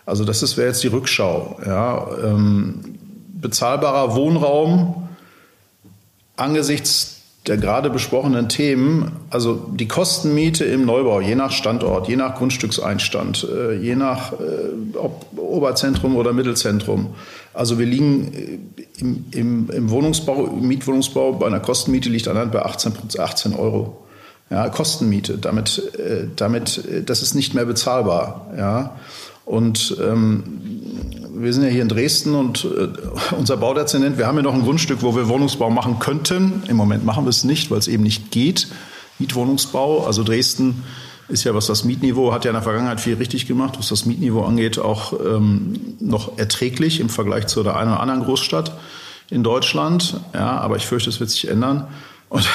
Also 0.06 0.24
das 0.24 0.56
wäre 0.56 0.68
jetzt 0.68 0.82
die 0.82 0.88
Rückschau. 0.88 1.58
Ja. 1.66 2.06
Ähm, 2.24 2.96
bezahlbarer 3.34 4.14
Wohnraum 4.14 5.08
angesichts 6.36 7.16
der 7.46 7.56
gerade 7.58 7.90
besprochenen 7.90 8.48
Themen, 8.48 9.12
also 9.30 9.54
die 9.54 9.86
Kostenmiete 9.86 10.64
im 10.64 10.84
Neubau, 10.84 11.20
je 11.20 11.36
nach 11.36 11.52
Standort, 11.52 12.08
je 12.08 12.16
nach 12.16 12.34
Grundstückseinstand, 12.34 13.46
äh, 13.48 13.74
je 13.74 13.94
nach 13.94 14.32
äh, 14.32 14.96
ob 14.96 15.26
Oberzentrum 15.36 16.16
oder 16.16 16.32
Mittelzentrum. 16.32 17.14
Also 17.54 17.78
wir 17.78 17.86
liegen 17.86 18.32
äh, 18.34 18.58
im, 19.00 19.26
im, 19.30 19.70
im 19.70 19.90
Wohnungsbau, 19.90 20.46
im 20.46 20.66
Mietwohnungsbau 20.66 21.34
bei 21.34 21.46
einer 21.46 21.60
Kostenmiete 21.60 22.08
liegt 22.08 22.26
anhand 22.26 22.50
bei 22.50 22.62
18, 22.62 22.92
18 23.16 23.54
Euro. 23.54 24.02
Ja, 24.48 24.68
Kostenmiete, 24.68 25.38
damit, 25.38 25.90
damit, 26.36 26.80
das 27.04 27.20
ist 27.20 27.34
nicht 27.34 27.54
mehr 27.54 27.64
bezahlbar. 27.64 28.46
Ja. 28.56 28.96
Und 29.46 29.96
ähm, 30.02 30.42
wir 31.34 31.52
sind 31.52 31.62
ja 31.62 31.68
hier 31.68 31.82
in 31.82 31.88
Dresden 31.88 32.34
und 32.34 32.64
äh, 32.64 32.88
unser 33.38 33.56
Baudezernent, 33.56 34.18
wir 34.18 34.26
haben 34.26 34.36
ja 34.36 34.42
noch 34.42 34.54
ein 34.54 34.62
Grundstück, 34.62 35.02
wo 35.02 35.14
wir 35.14 35.28
Wohnungsbau 35.28 35.70
machen 35.70 36.00
könnten. 36.00 36.64
Im 36.68 36.76
Moment 36.76 37.04
machen 37.04 37.24
wir 37.24 37.30
es 37.30 37.44
nicht, 37.44 37.70
weil 37.70 37.78
es 37.78 37.86
eben 37.86 38.02
nicht 38.02 38.32
geht. 38.32 38.66
Mietwohnungsbau. 39.20 40.04
Also 40.04 40.24
Dresden 40.24 40.82
ist 41.28 41.44
ja, 41.44 41.54
was 41.54 41.66
das 41.66 41.84
Mietniveau, 41.84 42.32
hat 42.32 42.44
ja 42.44 42.50
in 42.50 42.54
der 42.56 42.62
Vergangenheit 42.62 43.00
viel 43.00 43.14
richtig 43.14 43.46
gemacht, 43.46 43.78
was 43.78 43.88
das 43.88 44.04
Mietniveau 44.04 44.44
angeht, 44.44 44.80
auch 44.80 45.12
ähm, 45.12 45.94
noch 46.00 46.38
erträglich 46.38 46.98
im 46.98 47.08
Vergleich 47.08 47.46
zu 47.46 47.62
der 47.62 47.76
einen 47.76 47.92
oder 47.92 48.00
anderen 48.00 48.24
Großstadt 48.24 48.72
in 49.30 49.44
Deutschland. 49.44 50.20
Ja, 50.34 50.58
aber 50.58 50.76
ich 50.76 50.86
fürchte, 50.86 51.08
es 51.08 51.20
wird 51.20 51.30
sich 51.30 51.48
ändern. 51.48 51.86
Und 52.28 52.48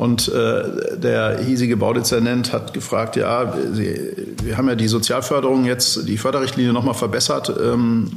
und 0.00 0.28
äh, 0.28 0.96
der 0.96 1.40
hiesige 1.40 1.76
Baudezernent 1.76 2.54
hat 2.54 2.72
gefragt, 2.72 3.16
ja, 3.16 3.52
Sie, 3.74 4.00
wir 4.42 4.56
haben 4.56 4.66
ja 4.66 4.74
die 4.74 4.88
Sozialförderung 4.88 5.66
jetzt, 5.66 6.08
die 6.08 6.16
Förderrichtlinie 6.16 6.72
nochmal 6.72 6.94
verbessert. 6.94 7.52
Ähm, 7.62 8.10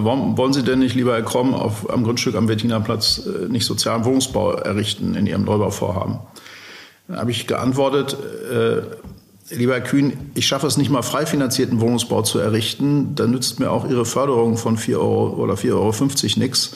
wollen 0.00 0.52
Sie 0.52 0.64
denn 0.64 0.80
nicht, 0.80 0.96
lieber 0.96 1.12
Herr 1.12 1.22
Kromm, 1.22 1.54
auf, 1.54 1.88
am 1.88 2.02
Grundstück 2.02 2.34
am 2.34 2.48
Wettiner-Platz 2.48 3.22
äh, 3.24 3.48
nicht 3.48 3.66
sozialen 3.66 4.04
Wohnungsbau 4.04 4.50
errichten 4.50 5.14
in 5.14 5.28
Ihrem 5.28 5.44
Neubauvorhaben? 5.44 6.18
Dann 7.06 7.18
habe 7.18 7.30
ich 7.30 7.46
geantwortet, 7.46 8.16
äh, 8.52 9.54
lieber 9.54 9.74
Herr 9.74 9.80
Kühn, 9.80 10.32
ich 10.34 10.48
schaffe 10.48 10.66
es 10.66 10.76
nicht 10.76 10.90
mal 10.90 11.02
frei 11.02 11.24
finanzierten 11.24 11.80
Wohnungsbau 11.80 12.22
zu 12.22 12.40
errichten. 12.40 13.14
Dann 13.14 13.30
nützt 13.30 13.60
mir 13.60 13.70
auch 13.70 13.88
Ihre 13.88 14.06
Förderung 14.06 14.56
von 14.56 14.76
4 14.76 14.98
Euro 14.98 15.40
oder 15.40 15.54
4,50 15.54 15.70
Euro 15.72 16.40
nichts 16.40 16.74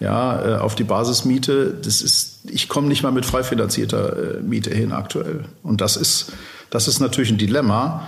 ja, 0.00 0.56
äh, 0.56 0.58
auf 0.58 0.74
die 0.74 0.84
Basismiete. 0.84 1.74
Das 1.82 2.02
ist, 2.02 2.40
ich 2.44 2.68
komme 2.68 2.88
nicht 2.88 3.02
mal 3.02 3.10
mit 3.12 3.26
frei 3.26 3.42
finanzierter 3.42 4.36
äh, 4.36 4.40
Miete 4.40 4.70
hin 4.70 4.92
aktuell. 4.92 5.44
Und 5.62 5.80
das 5.80 5.96
ist, 5.96 6.32
das 6.70 6.88
ist 6.88 7.00
natürlich 7.00 7.30
ein 7.30 7.38
Dilemma. 7.38 8.06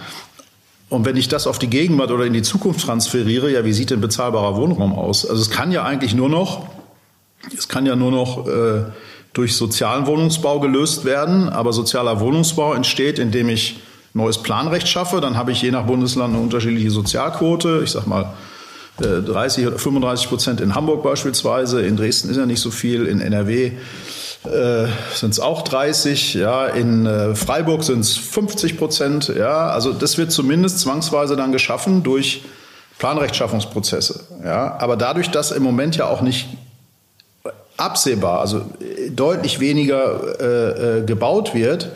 Und 0.88 1.04
wenn 1.04 1.16
ich 1.16 1.28
das 1.28 1.46
auf 1.46 1.58
die 1.58 1.68
Gegenwart 1.68 2.10
oder 2.10 2.24
in 2.26 2.32
die 2.32 2.42
Zukunft 2.42 2.84
transferiere, 2.84 3.50
ja, 3.50 3.64
wie 3.64 3.72
sieht 3.72 3.90
denn 3.90 4.00
bezahlbarer 4.00 4.56
Wohnraum 4.56 4.92
aus? 4.92 5.28
Also 5.28 5.40
es 5.40 5.50
kann 5.50 5.72
ja 5.72 5.84
eigentlich 5.84 6.14
nur 6.14 6.28
noch, 6.28 6.68
es 7.56 7.68
kann 7.68 7.86
ja 7.86 7.96
nur 7.96 8.10
noch 8.10 8.46
äh, 8.46 8.84
durch 9.32 9.56
sozialen 9.56 10.06
Wohnungsbau 10.06 10.60
gelöst 10.60 11.04
werden. 11.04 11.48
Aber 11.48 11.72
sozialer 11.72 12.20
Wohnungsbau 12.20 12.74
entsteht, 12.74 13.18
indem 13.18 13.48
ich 13.48 13.80
neues 14.14 14.38
Planrecht 14.38 14.88
schaffe. 14.88 15.20
Dann 15.20 15.36
habe 15.36 15.52
ich 15.52 15.62
je 15.62 15.70
nach 15.70 15.86
Bundesland 15.86 16.34
eine 16.34 16.42
unterschiedliche 16.42 16.90
Sozialquote. 16.90 17.82
Ich 17.84 17.90
sag 17.90 18.06
mal 18.06 18.34
30 19.00 19.66
oder 19.66 19.78
35 19.78 20.28
Prozent 20.28 20.60
in 20.60 20.74
Hamburg 20.74 21.02
beispielsweise. 21.02 21.82
In 21.82 21.96
Dresden 21.96 22.30
ist 22.30 22.36
ja 22.36 22.46
nicht 22.46 22.60
so 22.60 22.70
viel. 22.70 23.06
In 23.06 23.20
NRW 23.20 23.72
äh, 24.44 24.86
sind 25.14 25.30
es 25.30 25.40
auch 25.40 25.62
30. 25.62 26.34
Ja, 26.34 26.66
in 26.66 27.06
äh, 27.06 27.34
Freiburg 27.34 27.82
sind 27.82 28.00
es 28.00 28.16
50 28.16 28.78
Prozent. 28.78 29.32
Ja, 29.36 29.68
also 29.68 29.92
das 29.92 30.18
wird 30.18 30.32
zumindest 30.32 30.80
zwangsweise 30.80 31.36
dann 31.36 31.52
geschaffen 31.52 32.02
durch 32.02 32.42
Planrechtschaffungsprozesse. 32.98 34.24
Ja, 34.44 34.76
aber 34.78 34.96
dadurch, 34.96 35.30
dass 35.30 35.50
im 35.50 35.62
Moment 35.62 35.96
ja 35.96 36.06
auch 36.06 36.20
nicht 36.20 36.48
absehbar, 37.76 38.40
also 38.40 38.62
deutlich 39.10 39.58
weniger 39.60 40.40
äh, 40.40 40.98
äh 40.98 41.04
gebaut 41.04 41.54
wird, 41.54 41.90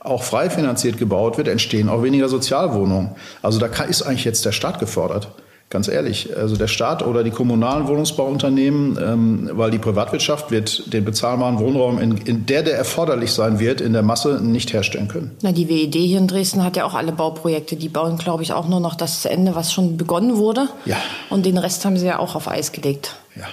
auch 0.00 0.22
frei 0.22 0.50
finanziert 0.50 0.98
gebaut 0.98 1.36
wird, 1.36 1.48
entstehen 1.48 1.88
auch 1.88 2.02
weniger 2.02 2.28
Sozialwohnungen. 2.28 3.10
Also 3.42 3.58
da 3.58 3.66
ist 3.66 4.02
eigentlich 4.02 4.24
jetzt 4.24 4.44
der 4.44 4.52
Staat 4.52 4.78
gefordert. 4.78 5.28
Ganz 5.68 5.88
ehrlich, 5.88 6.36
also 6.36 6.54
der 6.56 6.68
Staat 6.68 7.04
oder 7.04 7.24
die 7.24 7.32
kommunalen 7.32 7.88
Wohnungsbauunternehmen, 7.88 8.98
ähm, 9.02 9.50
weil 9.52 9.72
die 9.72 9.78
Privatwirtschaft 9.78 10.52
wird 10.52 10.92
den 10.92 11.04
bezahlbaren 11.04 11.58
Wohnraum, 11.58 11.98
in, 11.98 12.16
in, 12.18 12.46
der 12.46 12.62
der 12.62 12.76
erforderlich 12.76 13.32
sein 13.32 13.58
wird, 13.58 13.80
in 13.80 13.92
der 13.92 14.02
Masse 14.02 14.40
nicht 14.40 14.72
herstellen 14.72 15.08
können. 15.08 15.32
Na, 15.42 15.50
die 15.50 15.68
WED 15.68 15.96
hier 15.96 16.18
in 16.18 16.28
Dresden 16.28 16.62
hat 16.62 16.76
ja 16.76 16.84
auch 16.84 16.94
alle 16.94 17.10
Bauprojekte. 17.10 17.74
Die 17.74 17.88
bauen, 17.88 18.16
glaube 18.16 18.44
ich, 18.44 18.52
auch 18.52 18.68
nur 18.68 18.78
noch 18.78 18.94
das 18.94 19.22
zu 19.22 19.28
Ende, 19.28 19.56
was 19.56 19.72
schon 19.72 19.96
begonnen 19.96 20.36
wurde. 20.36 20.68
Ja. 20.84 20.98
Und 21.30 21.44
den 21.44 21.58
Rest 21.58 21.84
haben 21.84 21.96
sie 21.96 22.06
ja 22.06 22.20
auch 22.20 22.36
auf 22.36 22.46
Eis 22.46 22.70
gelegt. 22.70 23.16
Ja. 23.34 23.46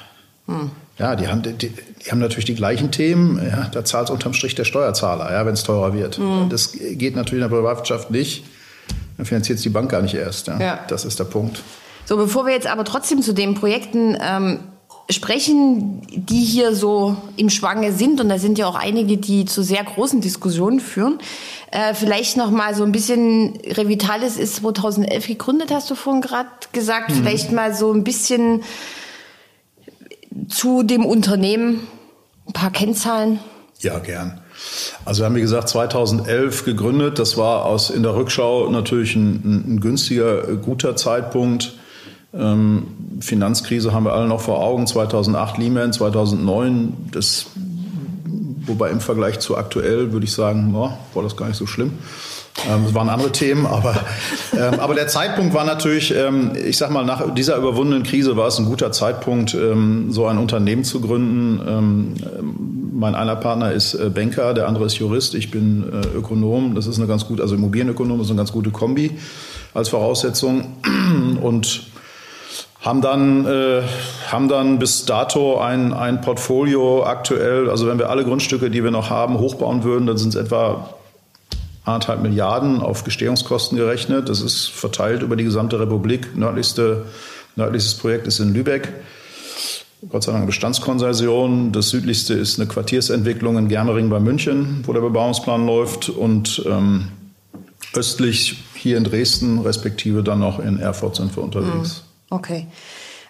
Hm. 0.45 0.69
Ja, 0.99 1.15
die 1.15 1.27
haben, 1.27 1.41
die, 1.41 1.53
die, 1.53 1.71
haben 2.11 2.19
natürlich 2.19 2.45
die 2.45 2.53
gleichen 2.53 2.91
Themen. 2.91 3.41
Ja, 3.43 3.69
da 3.71 3.83
zahlt 3.83 4.09
es 4.09 4.11
unterm 4.11 4.33
Strich 4.33 4.53
der 4.53 4.65
Steuerzahler, 4.65 5.31
ja, 5.31 5.43
wenn 5.47 5.53
es 5.53 5.63
teurer 5.63 5.95
wird. 5.95 6.17
Hm. 6.17 6.49
Das 6.49 6.73
geht 6.73 7.15
natürlich 7.15 7.43
in 7.43 7.49
der 7.49 7.55
Privatwirtschaft 7.55 8.11
nicht. 8.11 8.43
Dann 9.17 9.25
finanziert 9.25 9.57
es 9.57 9.63
die 9.63 9.69
Bank 9.69 9.89
gar 9.89 10.03
nicht 10.03 10.13
erst. 10.13 10.45
Ja. 10.45 10.59
ja. 10.59 10.79
Das 10.87 11.05
ist 11.05 11.17
der 11.17 11.23
Punkt. 11.23 11.63
So, 12.05 12.17
bevor 12.17 12.45
wir 12.45 12.53
jetzt 12.53 12.67
aber 12.67 12.83
trotzdem 12.83 13.21
zu 13.21 13.33
den 13.33 13.55
Projekten 13.55 14.17
ähm, 14.19 14.59
sprechen, 15.09 16.01
die 16.09 16.43
hier 16.43 16.75
so 16.75 17.15
im 17.37 17.49
Schwange 17.49 17.93
sind, 17.93 18.21
und 18.21 18.29
da 18.29 18.39
sind 18.39 18.57
ja 18.57 18.67
auch 18.67 18.75
einige, 18.75 19.17
die 19.17 19.45
zu 19.45 19.63
sehr 19.63 19.83
großen 19.83 20.21
Diskussionen 20.21 20.79
führen, 20.79 21.19
äh, 21.71 21.93
vielleicht 21.93 22.37
noch 22.37 22.51
mal 22.51 22.75
so 22.75 22.83
ein 22.83 22.91
bisschen, 22.91 23.57
Revitalis 23.65 24.37
ist 24.37 24.57
2011 24.57 25.27
gegründet, 25.27 25.71
hast 25.71 25.89
du 25.89 25.95
vorhin 25.95 26.21
gerade 26.21 26.49
gesagt, 26.71 27.09
mhm. 27.09 27.15
vielleicht 27.15 27.51
mal 27.51 27.73
so 27.73 27.91
ein 27.93 28.03
bisschen 28.03 28.63
zu 30.47 30.83
dem 30.83 31.05
Unternehmen, 31.05 31.87
ein 32.47 32.53
paar 32.53 32.71
Kennzahlen. 32.71 33.39
Ja, 33.79 33.99
gern. 33.99 34.39
Also 35.03 35.21
wir 35.21 35.25
haben, 35.25 35.35
wie 35.35 35.41
gesagt, 35.41 35.67
2011 35.69 36.63
gegründet. 36.63 37.19
Das 37.19 37.37
war 37.37 37.65
aus 37.65 37.89
in 37.89 38.03
der 38.03 38.15
Rückschau 38.15 38.69
natürlich 38.69 39.15
ein, 39.15 39.73
ein 39.75 39.79
günstiger, 39.81 40.55
guter 40.57 40.95
Zeitpunkt. 40.95 41.73
Ähm, 42.33 42.87
Finanzkrise 43.19 43.93
haben 43.93 44.05
wir 44.05 44.13
alle 44.13 44.27
noch 44.27 44.41
vor 44.41 44.59
Augen, 44.59 44.87
2008 44.87 45.57
Lehman, 45.59 45.93
2009, 45.93 47.09
das, 47.11 47.47
wobei 48.65 48.89
im 48.89 48.99
Vergleich 48.99 49.39
zu 49.39 49.55
aktuell 49.55 50.11
würde 50.11 50.25
ich 50.25 50.33
sagen, 50.33 50.73
oh, 50.75 50.91
war 51.13 51.23
das 51.23 51.37
gar 51.37 51.47
nicht 51.47 51.57
so 51.57 51.67
schlimm. 51.67 51.93
Ähm, 52.69 52.93
waren 52.93 53.09
andere 53.09 53.31
Themen, 53.31 53.65
aber, 53.65 53.95
ähm, 54.53 54.79
aber 54.79 54.93
der 54.95 55.07
Zeitpunkt 55.07 55.53
war 55.53 55.65
natürlich, 55.65 56.13
ähm, 56.15 56.51
ich 56.55 56.77
sag 56.77 56.91
mal, 56.91 57.05
nach 57.05 57.33
dieser 57.33 57.57
überwundenen 57.57 58.03
Krise 58.03 58.37
war 58.37 58.47
es 58.47 58.59
ein 58.59 58.65
guter 58.65 58.91
Zeitpunkt, 58.91 59.53
ähm, 59.55 60.11
so 60.11 60.27
ein 60.27 60.37
Unternehmen 60.37 60.83
zu 60.83 61.01
gründen. 61.01 61.61
Ähm, 61.67 62.13
mein 62.93 63.15
einer 63.15 63.35
Partner 63.35 63.71
ist 63.71 63.95
äh, 63.95 64.09
Banker, 64.09 64.53
der 64.53 64.67
andere 64.67 64.85
ist 64.85 64.97
Jurist, 64.97 65.35
ich 65.35 65.51
bin 65.51 65.83
äh, 65.91 66.17
Ökonom. 66.17 66.75
Das 66.75 66.87
ist 66.87 66.97
eine 66.97 67.07
ganz 67.07 67.25
gute, 67.25 67.41
also 67.41 67.55
Immobilienökonom, 67.55 68.21
ist 68.21 68.29
eine 68.29 68.37
ganz 68.37 68.51
gute 68.51 68.69
Kombi 68.69 69.11
als 69.73 69.89
Voraussetzung. 69.89 70.77
Und 71.41 71.92
haben 72.83 73.01
dann, 73.01 73.45
äh, 73.45 73.81
haben 74.29 74.49
dann 74.49 74.77
bis 74.77 75.05
dato 75.05 75.57
ein, 75.57 75.93
ein 75.93 76.19
Portfolio 76.21 77.05
aktuell, 77.05 77.69
also 77.69 77.87
wenn 77.87 77.97
wir 77.97 78.09
alle 78.09 78.25
Grundstücke, 78.25 78.69
die 78.69 78.83
wir 78.83 78.91
noch 78.91 79.09
haben, 79.09 79.39
hochbauen 79.39 79.83
würden, 79.83 80.05
dann 80.05 80.17
sind 80.17 80.35
es 80.35 80.35
etwa 80.35 80.93
anderthalb 81.85 82.21
Milliarden 82.21 82.81
auf 82.81 83.03
Gestehungskosten 83.05 83.77
gerechnet. 83.77 84.29
Das 84.29 84.41
ist 84.41 84.67
verteilt 84.67 85.21
über 85.21 85.35
die 85.35 85.45
gesamte 85.45 85.79
Republik. 85.79 86.35
Nördlichste, 86.35 87.05
nördlichstes 87.55 87.95
Projekt 87.95 88.27
ist 88.27 88.39
in 88.39 88.53
Lübeck. 88.53 88.89
Gott 90.09 90.23
sei 90.23 90.33
Dank 90.33 90.45
Bestandskonversion. 90.45 91.71
Das 91.71 91.89
südlichste 91.89 92.33
ist 92.33 92.59
eine 92.59 92.67
Quartiersentwicklung 92.67 93.57
in 93.57 93.69
Germering 93.69 94.09
bei 94.09 94.19
München, 94.19 94.83
wo 94.85 94.91
der 94.91 94.99
Bebauungsplan 94.99 95.65
läuft. 95.65 96.09
Und 96.09 96.63
ähm, 96.65 97.09
östlich 97.95 98.57
hier 98.75 98.97
in 98.97 99.05
Dresden, 99.05 99.59
respektive 99.59 100.23
dann 100.23 100.39
noch 100.39 100.59
in 100.59 100.79
Erfurt 100.79 101.15
sind 101.15 101.35
wir 101.35 101.43
unterwegs. 101.43 102.03
Mhm. 102.05 102.12
Okay. 102.33 102.65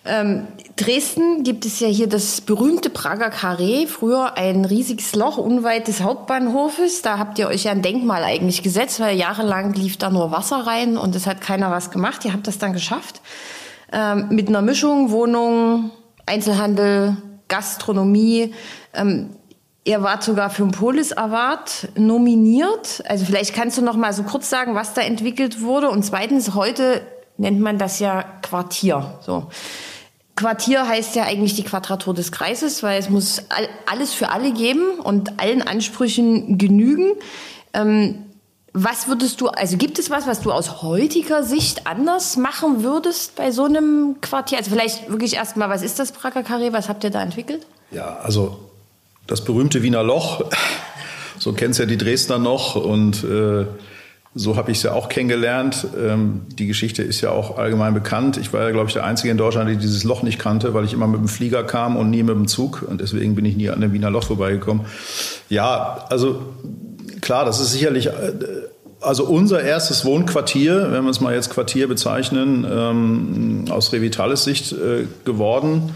Ähm, 0.06 0.48
Dresden 0.78 1.44
gibt 1.44 1.66
es 1.66 1.82
ja 1.82 1.88
hier 1.90 2.08
das 2.08 2.40
berühmte 2.40 2.90
Prager 2.90 3.30
Carré, 3.30 3.86
früher 3.86 4.38
ein 4.38 4.64
riesiges 4.64 5.14
Loch 5.14 5.38
unweit 5.38 5.90
des 5.90 6.02
Hauptbahnhofes. 6.02 7.02
Da 7.02 7.18
habt 7.20 7.38
ihr 7.38 7.48
euch 7.48 7.66
ja 7.66 7.72
ein 7.72 7.82
Denkmal 7.82 8.24
eigentlich 8.24 8.64
gesetzt, 8.64 9.02
weil 9.02 9.18
jahrelang 9.18 9.74
lief 9.74 9.98
da 9.98 10.10
nur 10.10 10.32
Wasser 10.32 10.66
rein 10.66 10.98
und 10.98 11.16
es 11.16 11.28
hat 11.28 11.42
keiner 11.42 11.70
was 11.70 11.92
gemacht. 11.92 12.24
Ihr 12.24 12.32
habt 12.32 12.48
das 12.48 12.60
dann 12.60 12.72
geschafft. 12.72 13.22
Ähm, 13.92 14.28
mit 14.30 14.48
einer 14.48 14.62
Mischung 14.62 15.12
Wohnung, 15.12 15.92
Einzelhandel, 16.26 17.18
Gastronomie. 17.50 18.54
Ähm, 18.94 19.32
Ihr 19.86 20.02
wart 20.02 20.24
sogar 20.24 20.50
für 20.50 20.64
den 20.64 20.72
Polis 20.72 21.12
Award 21.12 21.90
nominiert. 21.98 23.04
Also 23.06 23.26
vielleicht 23.26 23.54
kannst 23.54 23.78
du 23.78 23.82
noch 23.82 23.98
mal 23.98 24.14
so 24.14 24.24
kurz 24.24 24.50
sagen, 24.50 24.76
was 24.76 24.94
da 24.94 25.02
entwickelt 25.02 25.60
wurde. 25.62 25.90
Und 25.90 26.04
zweitens, 26.04 26.56
heute 26.56 27.02
nennt 27.38 27.60
man 27.60 27.78
das 27.78 28.00
ja 28.00 28.24
Quartier. 28.42 29.20
So. 29.22 29.48
Quartier 30.36 30.88
heißt 30.88 31.16
ja 31.16 31.24
eigentlich 31.24 31.56
die 31.56 31.64
Quadratur 31.64 32.14
des 32.14 32.32
Kreises, 32.32 32.82
weil 32.82 33.00
es 33.00 33.10
muss 33.10 33.44
alles 33.86 34.14
für 34.14 34.30
alle 34.30 34.52
geben 34.52 35.00
und 35.04 35.40
allen 35.40 35.62
Ansprüchen 35.62 36.58
genügen. 36.58 37.14
Ähm, 37.74 38.24
was 38.74 39.08
würdest 39.08 39.40
du, 39.40 39.50
also 39.50 39.78
gibt 39.78 40.00
es 40.00 40.10
was, 40.10 40.26
was 40.26 40.42
du 40.42 40.52
aus 40.52 40.82
heutiger 40.82 41.44
Sicht 41.44 41.86
anders 41.86 42.38
machen 42.38 42.84
würdest 42.84 43.36
bei 43.36 43.52
so 43.52 43.66
einem 43.66 44.16
Quartier? 44.22 44.58
Also 44.58 44.72
vielleicht 44.72 45.10
wirklich 45.10 45.36
erstmal, 45.36 45.70
was 45.70 45.84
ist 45.84 46.00
das 46.00 46.12
Prager 46.12 46.42
Carré? 46.42 46.74
Was 46.74 46.90
habt 46.90 47.04
ihr 47.04 47.12
da 47.12 47.22
entwickelt? 47.22 47.68
Ja, 47.92 48.18
also 48.18 48.72
das 49.28 49.44
berühmte 49.44 49.84
Wiener 49.84 50.02
Loch, 50.02 50.44
so 51.38 51.54
kennt 51.54 51.74
es 51.74 51.78
ja 51.78 51.86
die 51.86 52.00
Dresdner 52.00 52.40
noch 52.40 52.76
und 52.76 53.24
äh, 53.24 53.68
so 54.36 54.56
habe 54.56 54.72
ich 54.72 54.78
es 54.78 54.84
ja 54.84 54.94
auch 54.94 55.10
kennengelernt. 55.10 55.88
Ähm, 55.98 56.42
die 56.58 56.66
Geschichte 56.66 57.04
ist 57.04 57.22
ja 57.22 57.32
auch 57.32 57.58
allgemein 57.58 57.94
bekannt. 57.94 58.38
Ich 58.38 58.52
war 58.52 58.64
ja, 58.64 58.72
glaube 58.72 58.88
ich, 58.88 58.94
der 58.94 59.04
Einzige 59.04 59.30
in 59.32 59.38
Deutschland, 59.38 59.70
der 59.70 59.76
dieses 59.76 60.04
Loch 60.04 60.24
nicht 60.24 60.40
kannte, 60.40 60.74
weil 60.74 60.86
ich 60.86 60.94
immer 60.94 61.08
mit 61.08 61.20
dem 61.20 61.28
Flieger 61.28 61.64
kam 61.64 61.96
und 61.98 62.10
nie 62.10 62.24
mit 62.24 62.36
dem 62.36 62.48
Zug. 62.48 62.84
Und 62.88 63.00
deswegen 63.00 63.36
bin 63.36 63.46
ich 63.46 63.56
nie 63.56 63.70
an 63.70 63.82
dem 63.82 63.94
Wiener 63.94 64.10
Loch 64.10 64.24
vorbeigekommen. 64.24 64.86
Ja, 65.50 66.06
also 66.10 66.42
klar, 67.22 67.46
das 67.46 67.60
ist 67.60 67.72
sicherlich... 67.72 68.08
Äh, 68.08 68.34
also 69.02 69.26
unser 69.26 69.62
erstes 69.62 70.06
Wohnquartier, 70.06 70.92
wenn 70.92 71.04
wir 71.04 71.10
es 71.10 71.20
mal 71.20 71.36
jetzt 71.36 71.50
Quartier 71.50 71.90
bezeichnen, 71.90 72.66
ähm, 72.70 73.66
aus 73.70 73.92
Revitalis 73.92 74.46
Sicht 74.46 74.72
äh, 74.72 75.06
geworden. 75.26 75.94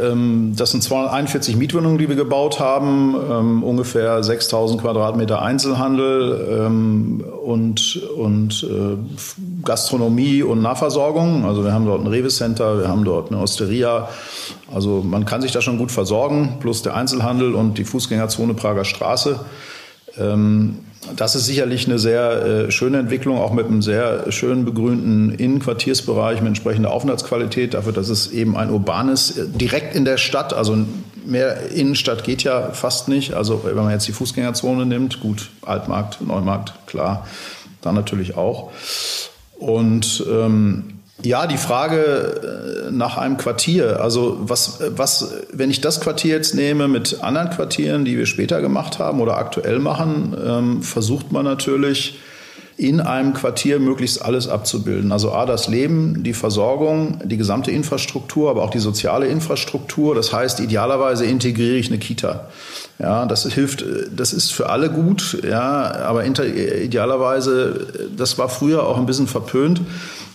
Ähm, 0.00 0.54
das 0.56 0.70
sind 0.70 0.82
241 0.82 1.56
Mietwohnungen, 1.56 1.98
die 1.98 2.08
wir 2.08 2.16
gebaut 2.16 2.60
haben, 2.60 3.14
ähm, 3.30 3.62
ungefähr 3.62 4.22
6000 4.22 4.80
Quadratmeter 4.80 5.42
Einzelhandel 5.42 6.64
ähm, 6.66 7.24
und, 7.44 7.96
und 8.16 8.64
äh, 8.64 8.96
Gastronomie 9.64 10.42
und 10.42 10.62
Nahversorgung. 10.62 11.44
Also 11.44 11.64
wir 11.64 11.72
haben 11.72 11.86
dort 11.86 12.02
ein 12.02 12.06
Rewe-Center, 12.06 12.80
wir 12.80 12.88
haben 12.88 13.04
dort 13.04 13.30
eine 13.30 13.40
Osteria. 13.40 14.08
Also 14.72 15.02
man 15.02 15.24
kann 15.24 15.42
sich 15.42 15.52
da 15.52 15.60
schon 15.60 15.78
gut 15.78 15.92
versorgen, 15.92 16.56
plus 16.60 16.82
der 16.82 16.94
Einzelhandel 16.94 17.54
und 17.54 17.78
die 17.78 17.84
Fußgängerzone 17.84 18.54
Prager 18.54 18.84
Straße. 18.84 19.40
Das 21.14 21.36
ist 21.36 21.46
sicherlich 21.46 21.86
eine 21.86 21.98
sehr 21.98 22.66
äh, 22.66 22.70
schöne 22.70 22.98
Entwicklung, 22.98 23.38
auch 23.38 23.52
mit 23.52 23.66
einem 23.66 23.82
sehr 23.82 24.30
schön 24.32 24.64
begrünten 24.64 25.30
Innenquartiersbereich 25.30 26.40
mit 26.40 26.48
entsprechender 26.48 26.90
Aufenthaltsqualität, 26.90 27.74
dafür, 27.74 27.92
dass 27.92 28.08
es 28.08 28.32
eben 28.32 28.56
ein 28.56 28.70
urbanes, 28.70 29.38
äh, 29.38 29.46
direkt 29.46 29.94
in 29.94 30.04
der 30.04 30.16
Stadt, 30.16 30.52
also 30.52 30.76
mehr 31.24 31.70
Innenstadt 31.70 32.24
geht 32.24 32.42
ja 32.42 32.70
fast 32.72 33.08
nicht. 33.08 33.34
Also 33.34 33.62
wenn 33.64 33.76
man 33.76 33.90
jetzt 33.90 34.08
die 34.08 34.12
Fußgängerzone 34.12 34.86
nimmt, 34.86 35.20
gut, 35.20 35.50
Altmarkt, 35.62 36.20
Neumarkt, 36.20 36.74
klar, 36.86 37.26
dann 37.82 37.94
natürlich 37.94 38.36
auch. 38.36 38.72
Und 39.58 40.24
ähm, 40.28 40.95
ja, 41.22 41.46
die 41.46 41.56
Frage 41.56 42.88
äh, 42.88 42.90
nach 42.90 43.16
einem 43.16 43.36
Quartier. 43.36 44.00
Also 44.00 44.38
was, 44.40 44.80
was, 44.90 45.32
wenn 45.52 45.70
ich 45.70 45.80
das 45.80 46.00
Quartier 46.00 46.36
jetzt 46.36 46.54
nehme 46.54 46.88
mit 46.88 47.22
anderen 47.22 47.50
Quartieren, 47.50 48.04
die 48.04 48.18
wir 48.18 48.26
später 48.26 48.60
gemacht 48.60 48.98
haben 48.98 49.20
oder 49.20 49.38
aktuell 49.38 49.78
machen, 49.78 50.36
ähm, 50.46 50.82
versucht 50.82 51.32
man 51.32 51.44
natürlich 51.44 52.18
in 52.76 53.00
einem 53.00 53.32
Quartier 53.32 53.78
möglichst 53.78 54.20
alles 54.20 54.48
abzubilden. 54.48 55.10
Also 55.10 55.32
A, 55.32 55.46
das 55.46 55.68
Leben, 55.68 56.22
die 56.22 56.34
Versorgung, 56.34 57.20
die 57.24 57.38
gesamte 57.38 57.70
Infrastruktur, 57.70 58.50
aber 58.50 58.62
auch 58.62 58.70
die 58.70 58.78
soziale 58.78 59.26
Infrastruktur. 59.26 60.14
Das 60.14 60.32
heißt, 60.32 60.60
idealerweise 60.60 61.24
integriere 61.24 61.76
ich 61.76 61.88
eine 61.88 61.98
Kita. 61.98 62.48
Ja, 62.98 63.26
das 63.26 63.44
hilft, 63.52 63.84
das 64.14 64.32
ist 64.32 64.52
für 64.52 64.70
alle 64.70 64.88
gut, 64.88 65.42
ja, 65.46 65.94
aber 66.06 66.24
idealerweise, 66.24 67.86
das 68.16 68.38
war 68.38 68.48
früher 68.48 68.86
auch 68.86 68.96
ein 68.96 69.04
bisschen 69.04 69.26
verpönt. 69.26 69.82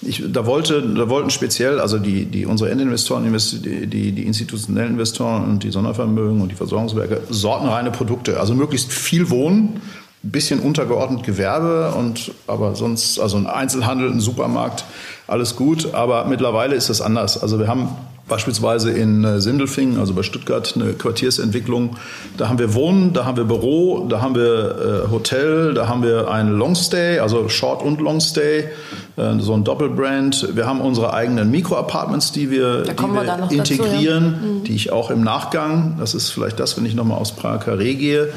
Ich, 0.04 0.24
da, 0.32 0.46
wollte, 0.46 0.82
da 0.82 1.10
wollten 1.10 1.32
speziell, 1.32 1.80
also 1.80 1.98
die, 1.98 2.26
die, 2.26 2.46
unsere 2.46 2.70
Endinvestoren, 2.70 3.24
die, 3.24 3.88
die, 3.88 4.12
die 4.12 4.26
institutionellen 4.28 4.92
Investoren 4.92 5.44
und 5.44 5.64
die 5.64 5.72
Sondervermögen 5.72 6.40
und 6.40 6.50
die 6.50 6.56
Versorgungswerke, 6.56 7.22
sortenreine 7.30 7.90
Produkte, 7.90 8.40
also 8.40 8.54
möglichst 8.54 8.94
viel 8.94 9.32
Wohnen, 9.32 9.82
ein 10.24 10.30
bisschen 10.30 10.60
untergeordnet 10.60 11.24
Gewerbe 11.24 11.96
und 11.98 12.32
aber 12.46 12.76
sonst, 12.76 13.20
also 13.20 13.38
ein 13.38 13.48
Einzelhandel, 13.48 14.12
ein 14.12 14.20
Supermarkt, 14.20 14.86
alles 15.28 15.56
gut. 15.56 15.96
Aber 15.96 16.26
mittlerweile 16.26 16.76
ist 16.76 16.90
das 16.92 17.02
anders. 17.02 17.42
Also 17.42 17.58
wir 17.58 17.68
haben 17.68 17.90
Beispielsweise 18.32 18.92
in 18.92 19.26
äh, 19.26 19.42
Sindelfingen, 19.42 20.00
also 20.00 20.14
bei 20.14 20.24
Stuttgart, 20.24 20.72
eine 20.76 20.94
Quartiersentwicklung. 20.94 21.98
Da 22.38 22.48
haben 22.48 22.60
wir 22.60 22.74
Wohnen, 22.74 23.12
da 23.12 23.26
haben 23.26 23.36
wir 23.36 23.44
Büro, 23.44 24.08
da 24.08 24.22
haben 24.22 24.36
wir 24.36 25.04
äh, 25.06 25.12
Hotel, 25.12 25.74
da 25.74 25.90
haben 25.90 26.02
wir 26.02 26.32
ein 26.32 26.48
Longstay, 26.54 27.20
also 27.20 27.50
Short- 27.50 27.84
und 27.84 28.00
Longstay, 28.00 28.70
äh, 29.18 29.40
so 29.40 29.54
ein 29.54 29.66
Doppelbrand. 29.66 30.56
Wir 30.56 30.66
haben 30.66 30.80
unsere 30.80 31.14
eigenen 31.14 31.52
Mikro-Apartments, 31.52 32.32
die 32.32 32.50
wir, 32.50 32.84
die 32.84 32.98
wir 32.98 33.50
integrieren, 33.52 34.24
dazu, 34.32 34.46
ja. 34.46 34.52
Mhm. 34.54 34.64
die 34.64 34.76
ich 34.76 34.94
auch 34.94 35.12
im 35.12 35.26
Nachgang, 35.26 35.98
das 36.00 36.14
ist 36.14 36.30
vielleicht 36.30 36.58
das, 36.58 36.78
wenn 36.78 36.86
ich 36.86 36.96
nochmal 36.96 37.18
aus 37.18 37.34
Prag 37.34 37.66
gehe, 37.66 38.30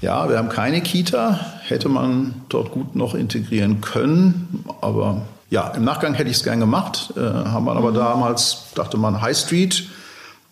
ja, 0.00 0.30
wir 0.30 0.38
haben 0.38 0.48
keine 0.48 0.80
Kita, 0.80 1.40
hätte 1.66 1.90
man 1.90 2.36
dort 2.48 2.70
gut 2.70 2.96
noch 2.96 3.14
integrieren 3.14 3.82
können, 3.82 4.64
aber 4.80 5.26
ja, 5.48 5.68
im 5.68 5.84
Nachgang 5.84 6.14
hätte 6.14 6.30
ich 6.30 6.36
es 6.36 6.44
gern 6.44 6.60
gemacht, 6.60 7.12
äh, 7.16 7.20
haben 7.20 7.66
wir 7.66 7.76
aber 7.76 7.90
mhm. 7.90 7.96
damals, 7.96 8.64
dachte 8.74 8.96
man, 8.96 9.20
High 9.20 9.36
Street, 9.36 9.88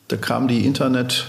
da 0.09 0.17
kam 0.17 0.49
die 0.49 0.65
Internet, 0.65 1.27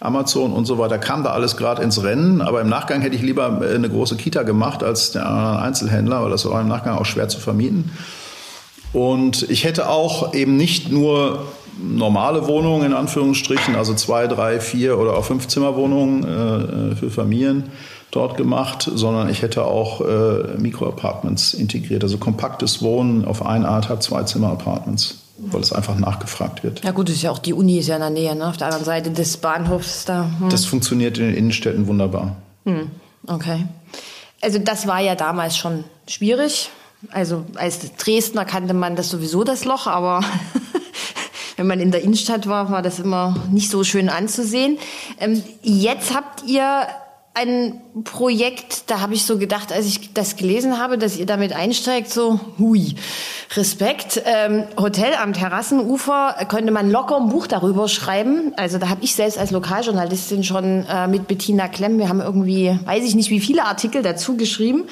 Amazon 0.00 0.52
und 0.52 0.66
so 0.66 0.78
weiter, 0.78 0.98
kam 0.98 1.22
da 1.22 1.30
alles 1.30 1.56
gerade 1.56 1.82
ins 1.82 2.02
Rennen, 2.02 2.42
aber 2.42 2.60
im 2.60 2.68
Nachgang 2.68 3.00
hätte 3.00 3.16
ich 3.16 3.22
lieber 3.22 3.60
äh, 3.62 3.74
eine 3.74 3.88
große 3.88 4.16
Kita 4.16 4.42
gemacht 4.42 4.82
als 4.82 5.12
der 5.12 5.26
Einzelhändler, 5.26 6.22
weil 6.22 6.30
das 6.30 6.48
war 6.48 6.60
im 6.60 6.68
Nachgang 6.68 6.98
auch 6.98 7.06
schwer 7.06 7.28
zu 7.28 7.38
vermieten. 7.38 7.90
Und 8.92 9.48
ich 9.50 9.64
hätte 9.64 9.88
auch 9.88 10.34
eben 10.34 10.56
nicht 10.56 10.90
nur 10.90 11.46
normale 11.78 12.46
Wohnungen 12.46 12.86
in 12.86 12.92
Anführungsstrichen, 12.94 13.76
also 13.76 13.94
zwei, 13.94 14.26
drei, 14.26 14.60
vier 14.60 14.98
oder 14.98 15.16
auch 15.16 15.24
fünf 15.24 15.48
Zimmerwohnungen 15.48 16.24
äh, 16.24 16.92
äh 16.92 16.96
für 16.96 17.10
Familien 17.10 17.64
dort 18.16 18.36
gemacht, 18.36 18.90
sondern 18.92 19.28
ich 19.28 19.42
hätte 19.42 19.64
auch 19.64 20.00
äh, 20.00 20.56
Mikroapartments 20.58 21.54
integriert, 21.54 22.02
also 22.02 22.18
kompaktes 22.18 22.82
Wohnen 22.82 23.24
auf 23.24 23.44
eine 23.44 23.68
Art, 23.68 23.88
hat 23.88 24.02
zwei 24.02 24.22
Zimmer-Apartments, 24.22 25.18
weil 25.38 25.60
es 25.60 25.72
einfach 25.72 25.96
nachgefragt 25.98 26.64
wird. 26.64 26.82
Ja 26.82 26.92
gut, 26.92 27.10
ist 27.10 27.22
ja 27.22 27.30
auch 27.30 27.38
die 27.38 27.52
Uni 27.52 27.78
ist 27.78 27.88
ja 27.88 27.96
in 27.96 28.00
der 28.00 28.10
Nähe, 28.10 28.34
ne? 28.34 28.48
auf 28.48 28.56
der 28.56 28.68
anderen 28.68 28.86
Seite 28.86 29.10
des 29.10 29.36
Bahnhofs 29.36 30.06
da. 30.06 30.30
Hm. 30.38 30.48
Das 30.48 30.64
funktioniert 30.64 31.18
in 31.18 31.26
den 31.26 31.34
Innenstädten 31.34 31.86
wunderbar. 31.86 32.36
Hm. 32.64 32.90
Okay. 33.26 33.66
Also 34.40 34.58
das 34.58 34.86
war 34.86 35.00
ja 35.00 35.14
damals 35.14 35.56
schon 35.56 35.84
schwierig. 36.08 36.70
Also 37.10 37.44
als 37.56 37.80
Dresdner 37.96 38.44
kannte 38.44 38.72
man 38.72 38.96
das 38.96 39.10
sowieso 39.10 39.44
das 39.44 39.64
Loch, 39.64 39.86
aber 39.86 40.22
wenn 41.56 41.66
man 41.66 41.80
in 41.80 41.90
der 41.90 42.02
Innenstadt 42.02 42.46
war, 42.46 42.70
war 42.70 42.80
das 42.80 42.98
immer 42.98 43.36
nicht 43.50 43.70
so 43.70 43.84
schön 43.84 44.08
anzusehen. 44.08 44.78
Ähm, 45.20 45.42
jetzt 45.62 46.14
habt 46.14 46.44
ihr 46.46 46.86
ein 47.36 47.82
Projekt, 48.04 48.90
da 48.90 49.00
habe 49.00 49.12
ich 49.12 49.24
so 49.24 49.36
gedacht, 49.36 49.70
als 49.70 49.84
ich 49.84 50.14
das 50.14 50.36
gelesen 50.36 50.78
habe, 50.78 50.96
dass 50.96 51.18
ihr 51.18 51.26
damit 51.26 51.52
einsteigt, 51.52 52.10
so 52.10 52.40
hui, 52.58 52.94
Respekt. 53.54 54.22
Ähm, 54.24 54.64
Hotel 54.78 55.12
am 55.14 55.34
Terrassenufer 55.34 56.34
könnte 56.48 56.72
man 56.72 56.90
locker 56.90 57.18
ein 57.18 57.28
Buch 57.28 57.46
darüber 57.46 57.88
schreiben. 57.88 58.54
Also 58.56 58.78
da 58.78 58.88
habe 58.88 59.04
ich 59.04 59.14
selbst 59.14 59.38
als 59.38 59.50
Lokaljournalistin 59.50 60.44
schon 60.44 60.86
äh, 60.86 61.08
mit 61.08 61.28
Bettina 61.28 61.68
Klemm, 61.68 61.98
wir 61.98 62.08
haben 62.08 62.22
irgendwie, 62.22 62.78
weiß 62.86 63.04
ich 63.04 63.14
nicht, 63.14 63.28
wie 63.28 63.40
viele 63.40 63.64
Artikel 63.64 64.02
dazu 64.02 64.38
geschrieben. 64.38 64.84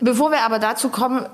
Bevor 0.00 0.30
wir 0.30 0.42
aber 0.42 0.60
dazu 0.60 0.90
kommen, 0.90 1.26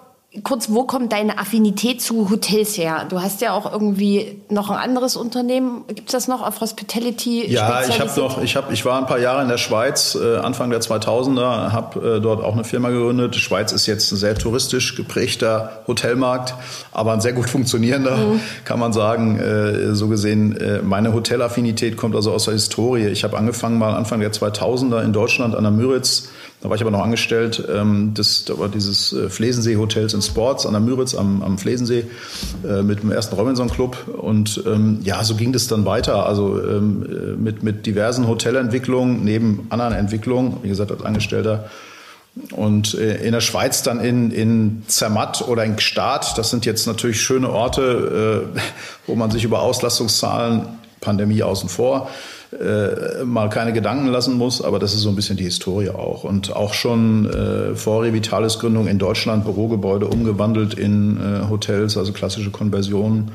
kurz, 0.43 0.71
wo 0.71 0.85
kommt 0.85 1.13
deine 1.13 1.39
Affinität 1.39 2.03
zu 2.03 2.31
Hotels 2.31 2.77
her? 2.77 3.07
Du 3.09 3.21
hast 3.21 3.41
ja 3.41 3.53
auch 3.53 3.71
irgendwie 3.71 4.41
noch 4.49 4.71
ein 4.71 4.77
anderes 4.77 5.17
Unternehmen. 5.17 5.85
Gibt 5.89 6.09
es 6.09 6.13
das 6.13 6.29
noch 6.29 6.47
auf 6.47 6.61
Hospitality? 6.61 7.47
Ja, 7.51 7.83
ich 7.89 8.01
habe 8.01 8.11
noch, 8.21 8.43
ich 8.43 8.57
habe, 8.57 8.73
ich 8.73 8.85
war 8.85 8.99
ein 8.99 9.07
paar 9.07 9.19
Jahre 9.19 9.43
in 9.43 9.49
der 9.49 9.59
Schweiz, 9.59 10.15
äh, 10.21 10.37
Anfang 10.39 10.71
der 10.71 10.81
2000er, 10.81 11.73
habe 11.73 12.17
äh, 12.17 12.21
dort 12.21 12.43
auch 12.43 12.53
eine 12.53 12.65
Firma 12.65 12.91
gegründet. 12.91 13.35
Die 13.35 13.41
Schweiz 13.41 13.73
ist 13.73 13.87
jetzt 13.87 14.13
ein 14.13 14.17
sehr 14.17 14.35
touristisch 14.35 14.95
geprägter 14.95 15.83
Hotelmarkt, 15.87 16.55
aber 16.93 17.13
ein 17.13 17.21
sehr 17.21 17.33
gut 17.33 17.49
funktionierender, 17.49 18.17
mhm. 18.17 18.41
kann 18.65 18.79
man 18.79 18.93
sagen. 18.93 19.39
Äh, 19.39 19.95
so 19.95 20.09
gesehen, 20.09 20.57
äh, 20.57 20.83
meine 20.83 21.13
Hotelaffinität 21.13 21.97
kommt 21.97 22.15
also 22.15 22.33
aus 22.33 22.45
der 22.45 22.55
Historie. 22.55 23.07
Ich 23.07 23.25
habe 23.25 23.37
angefangen 23.37 23.79
mal 23.79 23.95
Anfang 23.95 24.21
der 24.21 24.33
2000er 24.33 25.03
in 25.03 25.13
Deutschland 25.13 25.55
an 25.55 25.63
der 25.63 25.73
Müritz 25.73 26.29
da 26.67 26.71
war 26.71 26.75
ich 26.75 26.83
aber 26.83 26.91
noch 26.91 27.05
angestellt. 27.05 27.63
Ähm, 27.73 28.11
das, 28.15 28.45
da 28.45 28.59
war 28.59 28.69
dieses 28.69 29.13
äh, 29.13 29.31
Flesensee 29.31 29.77
Hotels 29.77 30.15
in 30.15 30.21
Sports 30.21 30.67
an 30.67 30.73
der 30.73 30.81
Müritz 30.81 31.15
am, 31.15 31.41
am 31.41 31.59
Flesensee 31.59 32.07
äh, 32.69 32.83
mit 32.83 33.05
dem 33.05 33.13
ersten 33.13 33.37
Robinson 33.37 33.71
Club. 33.71 33.97
Und 34.09 34.65
ähm, 34.67 34.99
ja, 35.05 35.23
so 35.23 35.37
ging 35.37 35.53
das 35.53 35.69
dann 35.69 35.85
weiter. 35.85 36.27
Also 36.27 36.61
ähm, 36.61 37.07
äh, 37.09 37.41
mit, 37.41 37.63
mit 37.63 37.87
diversen 37.87 38.27
Hotelentwicklungen 38.27 39.23
neben 39.23 39.69
anderen 39.71 39.93
Entwicklungen, 39.93 40.57
wie 40.63 40.69
gesagt, 40.69 40.91
als 40.91 41.05
Angestellter. 41.05 41.71
Und 42.51 42.95
äh, 42.95 43.25
in 43.25 43.31
der 43.31 43.41
Schweiz 43.41 43.85
dann 43.85 44.01
in, 44.01 44.33
in 44.33 44.83
Zermatt 44.89 45.47
oder 45.47 45.65
in 45.65 45.77
Gstaad. 45.77 46.37
Das 46.37 46.51
sind 46.51 46.67
jetzt 46.67 46.89
natürlich 46.89 47.23
schöne 47.23 47.49
Orte, 47.49 48.51
äh, 48.57 48.59
wo 49.07 49.15
man 49.15 49.31
sich 49.31 49.45
über 49.45 49.61
Auslastungszahlen, 49.61 50.63
Pandemie 51.01 51.45
außen 51.45 51.69
vor, 51.69 52.11
äh, 52.53 53.25
mal 53.25 53.49
keine 53.49 53.73
Gedanken 53.73 54.07
lassen 54.09 54.39
muss, 54.39 54.63
aber 54.63 54.79
das 54.79 54.95
ist 54.95 55.01
so 55.01 55.09
ein 55.09 55.17
bisschen 55.17 55.37
die 55.37 55.45
Historie 55.45 55.91
auch. 55.91 56.25
Und 56.25 56.55
auch 56.55 56.75
schon 56.75 57.29
äh, 57.29 57.75
vor 57.75 58.03
Revitalis 58.03 58.59
Gründung 58.59 58.87
in 58.87 58.99
Deutschland 58.99 59.45
Bürogebäude 59.45 60.07
umgewandelt 60.07 60.75
in 60.75 61.17
äh, 61.17 61.49
Hotels, 61.49 61.97
also 61.97 62.13
klassische 62.13 62.51
Konversionen. 62.51 63.33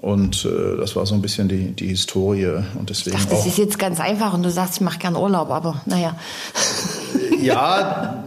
Und 0.00 0.46
äh, 0.46 0.78
das 0.78 0.96
war 0.96 1.06
so 1.06 1.14
ein 1.14 1.22
bisschen 1.22 1.48
die, 1.48 1.72
die 1.72 1.88
Historie. 1.88 2.62
Und 2.78 2.90
deswegen 2.90 3.16
ich 3.16 3.22
dachte, 3.22 3.36
das 3.36 3.46
ist 3.46 3.58
jetzt 3.58 3.78
ganz 3.78 4.00
einfach 4.00 4.32
und 4.32 4.42
du 4.42 4.50
sagst, 4.50 4.76
ich 4.76 4.80
mache 4.80 4.98
gern 4.98 5.14
Urlaub, 5.14 5.50
aber 5.50 5.82
naja. 5.86 6.16
ja, 7.42 8.24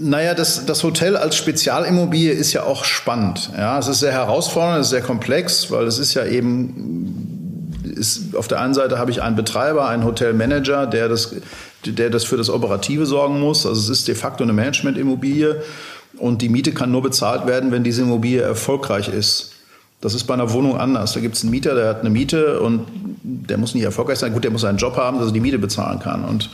naja, 0.00 0.34
das, 0.34 0.66
das 0.66 0.82
Hotel 0.82 1.16
als 1.16 1.36
Spezialimmobilie 1.36 2.32
ist 2.32 2.52
ja 2.52 2.62
auch 2.62 2.84
spannend. 2.84 3.50
Ja, 3.56 3.78
es 3.78 3.88
ist 3.88 4.00
sehr 4.00 4.12
herausfordernd, 4.12 4.80
es 4.80 4.86
ist 4.86 4.90
sehr 4.90 5.02
komplex, 5.02 5.70
weil 5.70 5.86
es 5.86 5.98
ist 5.98 6.14
ja 6.14 6.24
eben 6.24 6.99
ist, 8.00 8.34
auf 8.34 8.48
der 8.48 8.60
einen 8.60 8.74
Seite 8.74 8.98
habe 8.98 9.10
ich 9.10 9.22
einen 9.22 9.36
Betreiber, 9.36 9.86
einen 9.86 10.04
Hotelmanager, 10.04 10.86
der 10.86 11.08
das, 11.08 11.34
der 11.84 12.10
das 12.10 12.24
für 12.24 12.36
das 12.36 12.50
Operative 12.50 13.06
sorgen 13.06 13.38
muss. 13.38 13.66
Also 13.66 13.80
es 13.80 14.00
ist 14.00 14.08
de 14.08 14.14
facto 14.14 14.42
eine 14.42 14.54
Managementimmobilie 14.54 15.62
und 16.18 16.42
die 16.42 16.48
Miete 16.48 16.72
kann 16.72 16.90
nur 16.90 17.02
bezahlt 17.02 17.46
werden, 17.46 17.70
wenn 17.70 17.84
diese 17.84 18.02
Immobilie 18.02 18.40
erfolgreich 18.40 19.08
ist. 19.08 19.52
Das 20.00 20.14
ist 20.14 20.24
bei 20.24 20.34
einer 20.34 20.52
Wohnung 20.52 20.78
anders. 20.78 21.12
Da 21.12 21.20
gibt 21.20 21.36
es 21.36 21.42
einen 21.42 21.50
Mieter, 21.50 21.74
der 21.74 21.88
hat 21.88 22.00
eine 22.00 22.10
Miete 22.10 22.60
und 22.60 22.86
der 23.22 23.58
muss 23.58 23.74
nicht 23.74 23.84
erfolgreich 23.84 24.18
sein. 24.18 24.32
Gut, 24.32 24.44
der 24.44 24.50
muss 24.50 24.64
einen 24.64 24.78
Job 24.78 24.96
haben, 24.96 25.18
dass 25.18 25.28
er 25.28 25.32
die 25.32 25.40
Miete 25.40 25.58
bezahlen 25.58 25.98
kann. 25.98 26.24
Und 26.24 26.48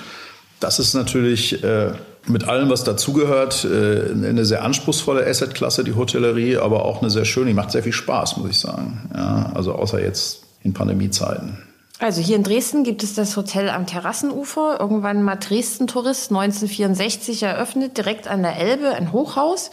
das 0.58 0.80
ist 0.80 0.94
natürlich 0.94 1.62
äh, 1.62 1.92
mit 2.26 2.48
allem, 2.48 2.70
was 2.70 2.82
dazugehört, 2.82 3.64
äh, 3.64 4.10
eine 4.10 4.44
sehr 4.44 4.64
anspruchsvolle 4.64 5.24
Assetklasse, 5.24 5.84
die 5.84 5.94
Hotellerie, 5.94 6.56
aber 6.56 6.84
auch 6.84 7.02
eine 7.02 7.10
sehr 7.10 7.24
schöne. 7.24 7.46
Die 7.46 7.54
macht 7.54 7.70
sehr 7.70 7.84
viel 7.84 7.92
Spaß, 7.92 8.38
muss 8.38 8.50
ich 8.50 8.58
sagen. 8.58 9.08
Ja, 9.14 9.52
also 9.54 9.74
außer 9.74 10.02
jetzt 10.02 10.45
in 10.66 10.74
Pandemiezeiten. 10.74 11.56
Also 11.98 12.20
hier 12.20 12.36
in 12.36 12.42
Dresden 12.42 12.84
gibt 12.84 13.02
es 13.02 13.14
das 13.14 13.38
Hotel 13.38 13.70
am 13.70 13.86
Terrassenufer, 13.86 14.76
irgendwann 14.78 15.22
mal 15.22 15.36
Dresden-Tourist 15.36 16.30
1964 16.30 17.42
eröffnet, 17.42 17.96
direkt 17.96 18.28
an 18.28 18.42
der 18.42 18.58
Elbe, 18.58 18.90
ein 18.90 19.12
Hochhaus, 19.12 19.70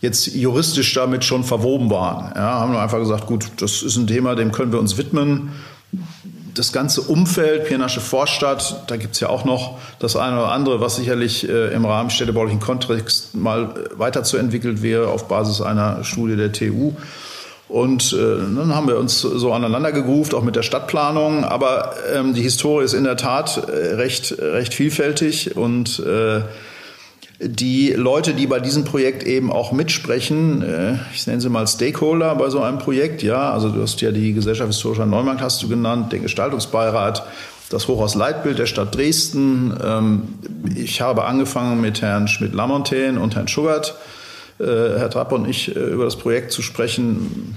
jetzt 0.03 0.27
juristisch 0.35 0.93
damit 0.93 1.25
schon 1.25 1.43
verwoben 1.43 1.89
waren. 1.89 2.33
Ja, 2.35 2.61
haben 2.61 2.75
wir 2.75 2.83
einfach 2.83 2.99
gesagt, 2.99 3.27
gut, 3.27 3.47
das 3.57 3.83
ist 3.83 3.97
ein 3.97 4.07
Thema, 4.07 4.35
dem 4.35 4.53
können 4.53 4.73
wir 4.73 4.79
uns 4.79 4.99
widmen 4.99 5.53
das 6.55 6.73
ganze 6.73 7.03
Umfeld, 7.03 7.65
Pirnasche 7.65 8.01
Vorstadt, 8.01 8.85
da 8.87 8.97
gibt 8.97 9.15
es 9.15 9.21
ja 9.21 9.29
auch 9.29 9.45
noch 9.45 9.79
das 9.99 10.17
eine 10.17 10.37
oder 10.37 10.53
andere, 10.53 10.81
was 10.81 10.97
sicherlich 10.97 11.49
äh, 11.49 11.73
im 11.73 11.85
Rahmen 11.85 12.11
städtebaulichen 12.11 12.61
Kontext 12.61 13.35
mal 13.35 13.65
äh, 13.65 13.99
weiterzuentwickelt 13.99 14.83
wäre 14.83 15.09
auf 15.09 15.29
Basis 15.29 15.61
einer 15.61 16.05
Studie 16.05 16.37
der 16.37 16.53
TU. 16.53 16.93
Und 17.69 18.13
äh, 18.13 18.17
dann 18.19 18.75
haben 18.75 18.87
wir 18.87 18.99
uns 18.99 19.23
so 19.23 19.53
aneinander 19.53 19.93
gegruft, 19.93 20.35
auch 20.35 20.43
mit 20.43 20.57
der 20.57 20.63
Stadtplanung. 20.63 21.45
Aber 21.45 21.95
ähm, 22.15 22.35
die 22.35 22.43
Historie 22.43 22.85
ist 22.85 22.93
in 22.93 23.05
der 23.05 23.17
Tat 23.17 23.57
äh, 23.57 23.95
recht, 23.95 24.37
recht 24.39 24.75
vielfältig 24.75 25.57
und 25.57 25.99
äh, 26.01 26.43
die 27.45 27.91
Leute, 27.91 28.35
die 28.35 28.47
bei 28.47 28.61
diesem 28.61 28.85
Projekt 28.85 29.25
eben 29.25 29.51
auch 29.51 29.73
mitsprechen, 29.73 30.63
äh, 30.63 30.95
ich 31.13 31.27
nenne 31.27 31.41
sie 31.41 31.49
mal 31.49 31.67
Stakeholder 31.67 32.35
bei 32.37 32.51
so 32.51 32.61
einem 32.61 32.79
Projekt, 32.79 33.23
ja, 33.23 33.51
also 33.53 33.69
du 33.69 33.83
hast 33.83 34.01
ja 34.01 34.13
die 34.13 34.33
Gesellschaft 34.33 34.69
Historischer 34.69 35.07
Neumarkt 35.07 35.41
hast 35.41 35.63
du 35.63 35.69
genannt, 35.69 36.13
den 36.13 36.23
Gestaltungsbeirat, 36.23 37.27
das 37.71 37.89
Hochhaus 37.89 38.15
Leitbild 38.15 38.59
der 38.59 38.67
Stadt 38.67 38.95
Dresden. 38.95 39.75
Ähm, 39.83 40.23
ich 40.75 41.01
habe 41.01 41.25
angefangen 41.25 41.81
mit 41.81 42.01
Herrn 42.01 42.29
Schmidt-Lamontaine 42.29 43.19
und 43.19 43.35
Herrn 43.35 43.49
Schugert, 43.49 43.97
äh, 44.61 44.65
Herr 44.65 45.11
Trapp 45.11 45.33
und 45.33 45.49
ich, 45.49 45.75
äh, 45.75 45.81
über 45.81 46.05
das 46.05 46.17
Projekt 46.17 46.53
zu 46.53 46.63
sprechen 46.63 47.57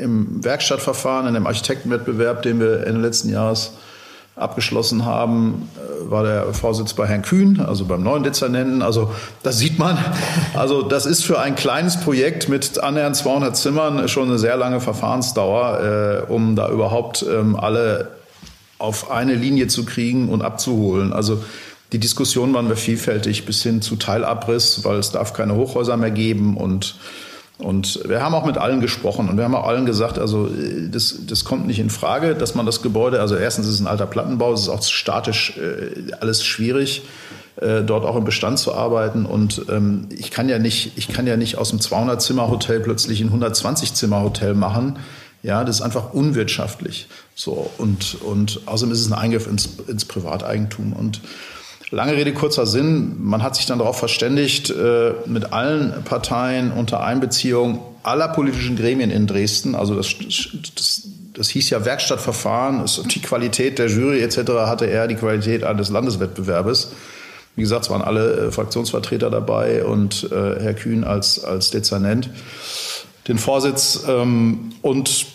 im 0.00 0.42
Werkstattverfahren, 0.42 1.26
in 1.26 1.34
dem 1.34 1.46
Architektenwettbewerb, 1.46 2.42
den 2.42 2.60
wir 2.60 2.86
Ende 2.86 3.00
letzten 3.00 3.28
Jahres 3.28 3.72
abgeschlossen 4.36 5.06
haben, 5.06 5.68
äh, 5.76 6.10
war 6.10 6.22
der 6.22 6.52
Vorsitz 6.52 6.92
bei 6.92 7.06
Herrn 7.06 7.22
Kühn, 7.22 7.58
also 7.58 7.86
beim 7.86 8.02
neuen 8.02 8.22
Dezernenten. 8.22 8.82
Also 8.82 9.10
das 9.42 9.58
sieht 9.58 9.78
man. 9.78 9.98
Also 10.54 10.82
das 10.82 11.06
ist 11.06 11.24
für 11.24 11.40
ein 11.40 11.54
kleines 11.54 11.98
Projekt 11.98 12.48
mit 12.48 12.78
annähernd 12.78 13.16
200 13.16 13.56
Zimmern 13.56 14.08
schon 14.08 14.28
eine 14.28 14.38
sehr 14.38 14.56
lange 14.56 14.80
Verfahrensdauer, 14.80 16.26
äh, 16.28 16.32
um 16.32 16.54
da 16.54 16.70
überhaupt 16.70 17.24
ähm, 17.28 17.56
alle 17.56 18.10
auf 18.78 19.10
eine 19.10 19.34
Linie 19.34 19.68
zu 19.68 19.86
kriegen 19.86 20.28
und 20.28 20.42
abzuholen. 20.42 21.14
Also 21.14 21.42
die 21.92 21.98
Diskussion 21.98 22.52
waren 22.52 22.68
wir 22.68 22.76
vielfältig 22.76 23.46
bis 23.46 23.62
hin 23.62 23.80
zu 23.80 23.96
Teilabriss, 23.96 24.84
weil 24.84 24.98
es 24.98 25.12
darf 25.12 25.32
keine 25.32 25.54
Hochhäuser 25.54 25.96
mehr 25.96 26.10
geben 26.10 26.58
und 26.58 26.96
und 27.58 28.00
wir 28.06 28.22
haben 28.22 28.34
auch 28.34 28.44
mit 28.44 28.58
allen 28.58 28.80
gesprochen 28.80 29.30
und 29.30 29.38
wir 29.38 29.44
haben 29.44 29.54
auch 29.54 29.66
allen 29.66 29.86
gesagt, 29.86 30.18
also 30.18 30.48
das, 30.90 31.20
das 31.26 31.44
kommt 31.46 31.66
nicht 31.66 31.78
in 31.78 31.88
Frage, 31.88 32.34
dass 32.34 32.54
man 32.54 32.66
das 32.66 32.82
Gebäude, 32.82 33.20
also 33.20 33.34
erstens 33.34 33.66
ist 33.66 33.74
es 33.74 33.80
ein 33.80 33.86
alter 33.86 34.06
Plattenbau, 34.06 34.52
es 34.52 34.62
ist 34.62 34.68
auch 34.68 34.82
statisch 34.82 35.56
äh, 35.56 36.12
alles 36.20 36.44
schwierig, 36.44 37.02
äh, 37.56 37.82
dort 37.82 38.04
auch 38.04 38.16
im 38.16 38.24
Bestand 38.24 38.58
zu 38.58 38.74
arbeiten. 38.74 39.24
Und 39.24 39.62
ähm, 39.70 40.08
ich 40.10 40.30
kann 40.30 40.50
ja 40.50 40.58
nicht, 40.58 40.92
ich 40.96 41.08
kann 41.08 41.26
ja 41.26 41.38
nicht 41.38 41.56
aus 41.56 41.70
einem 41.70 41.80
200-Zimmer-Hotel 41.80 42.80
plötzlich 42.80 43.22
ein 43.22 43.30
120-Zimmer-Hotel 43.32 44.52
machen. 44.52 44.98
Ja, 45.42 45.64
das 45.64 45.76
ist 45.76 45.82
einfach 45.82 46.12
unwirtschaftlich. 46.12 47.08
So 47.34 47.70
und 47.78 48.16
und 48.20 48.60
außerdem 48.66 48.92
ist 48.92 49.00
es 49.00 49.06
ein 49.06 49.14
Eingriff 49.14 49.46
ins, 49.46 49.70
ins 49.86 50.04
Privateigentum 50.04 50.92
und 50.92 51.22
Lange 51.90 52.16
Rede, 52.16 52.32
kurzer 52.32 52.66
Sinn. 52.66 53.14
Man 53.18 53.42
hat 53.42 53.54
sich 53.54 53.66
dann 53.66 53.78
darauf 53.78 53.98
verständigt, 53.98 54.70
äh, 54.70 55.12
mit 55.26 55.52
allen 55.52 56.02
Parteien 56.04 56.72
unter 56.72 57.04
Einbeziehung 57.04 57.80
aller 58.02 58.28
politischen 58.28 58.76
Gremien 58.76 59.10
in 59.10 59.26
Dresden, 59.26 59.74
also 59.74 59.94
das, 59.94 60.14
das, 60.74 61.02
das 61.34 61.48
hieß 61.48 61.70
ja 61.70 61.84
Werkstattverfahren, 61.84 62.84
die 63.12 63.20
Qualität 63.20 63.78
der 63.78 63.88
Jury 63.88 64.20
etc. 64.20 64.38
hatte 64.66 64.86
eher 64.86 65.08
die 65.08 65.16
Qualität 65.16 65.64
eines 65.64 65.90
Landeswettbewerbes. 65.90 66.92
Wie 67.56 67.62
gesagt, 67.62 67.84
es 67.84 67.90
waren 67.90 68.02
alle 68.02 68.48
äh, 68.48 68.50
Fraktionsvertreter 68.52 69.30
dabei 69.30 69.84
und 69.84 70.24
äh, 70.30 70.60
Herr 70.60 70.74
Kühn 70.74 71.04
als, 71.04 71.42
als 71.42 71.70
Dezernent 71.70 72.30
den 73.28 73.38
Vorsitz. 73.38 74.04
Ähm, 74.08 74.72
und 74.82 75.26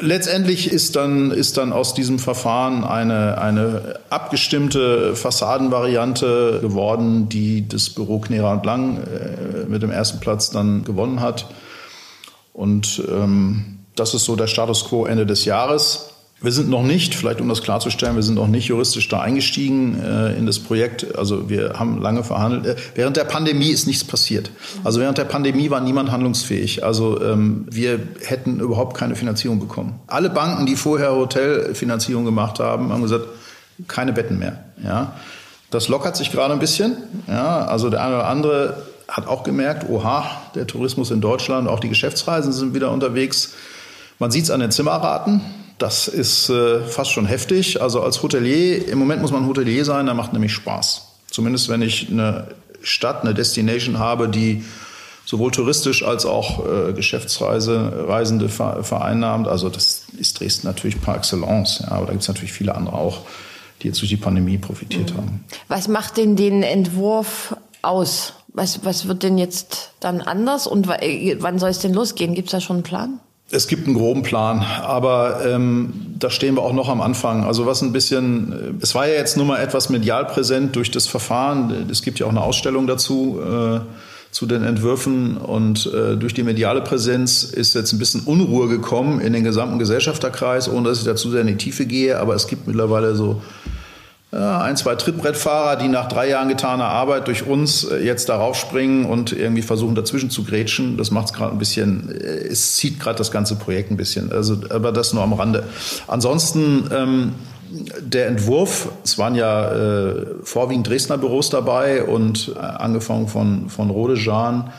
Letztendlich 0.00 0.72
ist 0.72 0.96
dann, 0.96 1.30
ist 1.30 1.56
dann 1.56 1.72
aus 1.72 1.94
diesem 1.94 2.18
Verfahren 2.18 2.82
eine, 2.82 3.38
eine 3.38 4.00
abgestimmte 4.10 5.14
Fassadenvariante 5.14 6.58
geworden, 6.60 7.28
die 7.28 7.68
das 7.68 7.90
Büro 7.90 8.18
Knera 8.18 8.52
und 8.52 8.66
Lang 8.66 8.98
äh, 8.98 9.68
mit 9.68 9.82
dem 9.82 9.92
ersten 9.92 10.18
Platz 10.18 10.50
dann 10.50 10.82
gewonnen 10.82 11.20
hat. 11.20 11.46
Und 12.52 13.02
ähm, 13.08 13.78
das 13.94 14.14
ist 14.14 14.24
so 14.24 14.34
der 14.34 14.48
Status 14.48 14.86
quo 14.86 15.06
Ende 15.06 15.24
des 15.24 15.44
Jahres. 15.44 16.09
Wir 16.42 16.52
sind 16.52 16.70
noch 16.70 16.82
nicht, 16.82 17.14
vielleicht 17.14 17.42
um 17.42 17.48
das 17.50 17.62
klarzustellen, 17.62 18.16
wir 18.16 18.22
sind 18.22 18.36
noch 18.36 18.46
nicht 18.46 18.66
juristisch 18.66 19.06
da 19.08 19.20
eingestiegen 19.20 20.00
äh, 20.02 20.38
in 20.38 20.46
das 20.46 20.58
Projekt. 20.58 21.18
Also 21.18 21.50
wir 21.50 21.74
haben 21.78 22.00
lange 22.00 22.24
verhandelt. 22.24 22.64
Äh, 22.64 22.80
während 22.94 23.18
der 23.18 23.24
Pandemie 23.24 23.68
ist 23.68 23.86
nichts 23.86 24.04
passiert. 24.04 24.50
Also 24.82 25.00
während 25.00 25.18
der 25.18 25.26
Pandemie 25.26 25.68
war 25.68 25.82
niemand 25.82 26.10
handlungsfähig. 26.10 26.82
Also 26.82 27.22
ähm, 27.22 27.66
wir 27.70 28.00
hätten 28.24 28.58
überhaupt 28.60 28.96
keine 28.96 29.16
Finanzierung 29.16 29.60
bekommen. 29.60 30.00
Alle 30.06 30.30
Banken, 30.30 30.64
die 30.64 30.76
vorher 30.76 31.14
Hotelfinanzierung 31.14 32.24
gemacht 32.24 32.58
haben, 32.58 32.90
haben 32.90 33.02
gesagt, 33.02 33.26
keine 33.86 34.14
Betten 34.14 34.38
mehr. 34.38 34.64
Ja, 34.82 35.16
das 35.70 35.88
lockert 35.88 36.16
sich 36.16 36.32
gerade 36.32 36.54
ein 36.54 36.58
bisschen. 36.58 36.96
Ja, 37.28 37.66
also 37.66 37.90
der 37.90 38.02
eine 38.02 38.14
oder 38.14 38.28
andere 38.28 38.82
hat 39.08 39.26
auch 39.26 39.42
gemerkt, 39.42 39.90
oha, 39.90 40.24
der 40.54 40.66
Tourismus 40.66 41.10
in 41.10 41.20
Deutschland, 41.20 41.68
auch 41.68 41.80
die 41.80 41.90
Geschäftsreisen 41.90 42.52
sind 42.52 42.72
wieder 42.72 42.92
unterwegs. 42.92 43.52
Man 44.18 44.30
sieht 44.30 44.44
es 44.44 44.50
an 44.50 44.60
den 44.60 44.70
Zimmerraten. 44.70 45.42
Das 45.80 46.08
ist 46.08 46.50
äh, 46.50 46.82
fast 46.82 47.10
schon 47.10 47.24
heftig. 47.24 47.80
Also 47.80 48.02
als 48.02 48.22
Hotelier, 48.22 48.86
im 48.86 48.98
Moment 48.98 49.22
muss 49.22 49.32
man 49.32 49.46
Hotelier 49.46 49.86
sein, 49.86 50.04
da 50.04 50.12
macht 50.12 50.34
nämlich 50.34 50.52
Spaß. 50.52 51.06
Zumindest 51.30 51.70
wenn 51.70 51.80
ich 51.80 52.10
eine 52.10 52.48
Stadt, 52.82 53.22
eine 53.22 53.32
Destination 53.32 53.98
habe, 53.98 54.28
die 54.28 54.62
sowohl 55.24 55.50
touristisch 55.50 56.04
als 56.04 56.26
auch 56.26 56.66
äh, 56.66 56.92
Geschäftsreise, 56.92 58.04
Reisende 58.08 58.50
vereinnahmt. 58.50 59.48
Also 59.48 59.70
das 59.70 60.02
ist 60.18 60.38
Dresden 60.38 60.66
natürlich 60.66 61.00
par 61.00 61.16
excellence. 61.16 61.78
Ja, 61.80 61.92
aber 61.92 62.06
da 62.06 62.12
gibt 62.12 62.22
es 62.22 62.28
natürlich 62.28 62.52
viele 62.52 62.74
andere 62.74 62.96
auch, 62.96 63.20
die 63.80 63.86
jetzt 63.86 64.02
durch 64.02 64.10
die 64.10 64.18
Pandemie 64.18 64.58
profitiert 64.58 65.14
mhm. 65.14 65.16
haben. 65.16 65.44
Was 65.68 65.88
macht 65.88 66.18
denn 66.18 66.36
den 66.36 66.62
Entwurf 66.62 67.56
aus? 67.80 68.34
Was, 68.48 68.84
was 68.84 69.08
wird 69.08 69.22
denn 69.22 69.38
jetzt 69.38 69.92
dann 70.00 70.20
anders 70.20 70.66
und 70.66 70.88
wann 70.88 71.58
soll 71.58 71.70
es 71.70 71.78
denn 71.78 71.94
losgehen? 71.94 72.34
Gibt 72.34 72.48
es 72.48 72.52
da 72.52 72.60
schon 72.60 72.76
einen 72.76 72.82
Plan? 72.82 73.20
Es 73.52 73.66
gibt 73.66 73.86
einen 73.86 73.96
groben 73.96 74.22
Plan, 74.22 74.60
aber 74.60 75.40
ähm, 75.44 75.92
da 76.18 76.30
stehen 76.30 76.54
wir 76.54 76.62
auch 76.62 76.72
noch 76.72 76.88
am 76.88 77.00
Anfang. 77.00 77.42
Also 77.42 77.66
was 77.66 77.82
ein 77.82 77.92
bisschen, 77.92 78.52
äh, 78.52 78.82
es 78.82 78.94
war 78.94 79.08
ja 79.08 79.14
jetzt 79.14 79.36
nur 79.36 79.46
mal 79.46 79.58
etwas 79.58 79.88
medial 79.88 80.26
präsent 80.26 80.76
durch 80.76 80.92
das 80.92 81.08
Verfahren. 81.08 81.88
Es 81.90 82.02
gibt 82.02 82.20
ja 82.20 82.26
auch 82.26 82.30
eine 82.30 82.42
Ausstellung 82.42 82.86
dazu 82.86 83.40
äh, 83.40 83.80
zu 84.30 84.46
den 84.46 84.62
Entwürfen 84.62 85.36
und 85.36 85.90
äh, 85.92 86.16
durch 86.16 86.32
die 86.32 86.44
mediale 86.44 86.80
Präsenz 86.82 87.42
ist 87.42 87.74
jetzt 87.74 87.92
ein 87.92 87.98
bisschen 87.98 88.20
Unruhe 88.20 88.68
gekommen 88.68 89.20
in 89.20 89.32
den 89.32 89.42
gesamten 89.42 89.80
Gesellschafterkreis, 89.80 90.68
ohne 90.68 90.88
dass 90.88 90.98
ich 91.00 91.04
dazu 91.04 91.30
sehr 91.30 91.40
in 91.40 91.48
die 91.48 91.56
Tiefe 91.56 91.86
gehe. 91.86 92.20
Aber 92.20 92.36
es 92.36 92.46
gibt 92.46 92.68
mittlerweile 92.68 93.16
so 93.16 93.42
ein, 94.36 94.76
zwei 94.76 94.94
Trittbrettfahrer, 94.94 95.76
die 95.76 95.88
nach 95.88 96.06
drei 96.06 96.28
Jahren 96.28 96.48
getaner 96.48 96.84
Arbeit 96.84 97.26
durch 97.26 97.46
uns 97.46 97.82
äh, 97.84 97.98
jetzt 97.98 98.28
darauf 98.28 98.56
springen 98.56 99.04
und 99.04 99.32
irgendwie 99.32 99.62
versuchen 99.62 99.96
dazwischen 99.96 100.30
zu 100.30 100.44
grätschen. 100.44 100.96
Das 100.96 101.10
macht 101.10 101.26
es 101.26 101.32
gerade 101.32 101.52
ein 101.52 101.58
bisschen, 101.58 102.10
äh, 102.10 102.46
es 102.46 102.76
zieht 102.76 103.00
gerade 103.00 103.18
das 103.18 103.32
ganze 103.32 103.56
Projekt 103.56 103.90
ein 103.90 103.96
bisschen. 103.96 104.30
Also, 104.30 104.58
aber 104.70 104.92
das 104.92 105.12
nur 105.12 105.24
am 105.24 105.32
Rande. 105.32 105.64
Ansonsten 106.06 106.88
ähm, 106.94 107.34
der 108.00 108.28
Entwurf, 108.28 108.88
es 109.02 109.18
waren 109.18 109.34
ja 109.34 109.72
äh, 109.72 110.26
vorwiegend 110.44 110.88
Dresdner 110.88 111.18
Büros 111.18 111.50
dabei 111.50 112.04
und 112.04 112.54
äh, 112.54 112.60
angefangen 112.60 113.26
von, 113.26 113.68
von 113.68 113.90
Rode 113.90 114.14
Jean 114.14 114.70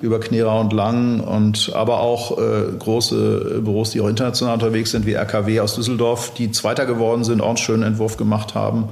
über 0.00 0.18
Knera 0.18 0.58
und 0.60 0.72
Lang 0.72 1.20
und 1.20 1.72
aber 1.74 2.00
auch 2.00 2.38
äh, 2.38 2.72
große 2.78 3.60
Büros, 3.62 3.90
die 3.90 4.00
auch 4.00 4.08
international 4.08 4.54
unterwegs 4.54 4.92
sind, 4.92 5.04
wie 5.04 5.12
RKW 5.12 5.60
aus 5.60 5.74
Düsseldorf, 5.74 6.32
die 6.34 6.50
Zweiter 6.50 6.86
geworden 6.86 7.22
sind, 7.22 7.40
auch 7.40 7.48
einen 7.48 7.56
schönen 7.58 7.82
Entwurf 7.82 8.16
gemacht 8.16 8.54
haben. 8.54 8.88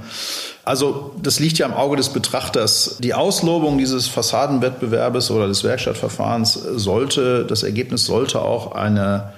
Also 0.64 1.12
das 1.22 1.40
liegt 1.40 1.56
ja 1.56 1.66
im 1.66 1.72
Auge 1.72 1.96
des 1.96 2.10
Betrachters. 2.10 2.98
Die 3.00 3.14
Auslobung 3.14 3.78
dieses 3.78 4.06
Fassadenwettbewerbes 4.06 5.30
oder 5.30 5.48
des 5.48 5.64
Werkstattverfahrens 5.64 6.52
sollte, 6.52 7.46
das 7.46 7.62
Ergebnis 7.62 8.04
sollte 8.04 8.42
auch 8.42 8.72
eine, 8.72 9.32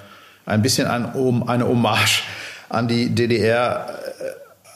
ein 0.45 0.61
bisschen 0.61 0.87
ein, 0.87 1.13
eine 1.47 1.67
Hommage 1.67 2.23
an 2.67 2.89
die 2.89 3.15
DDR 3.15 4.00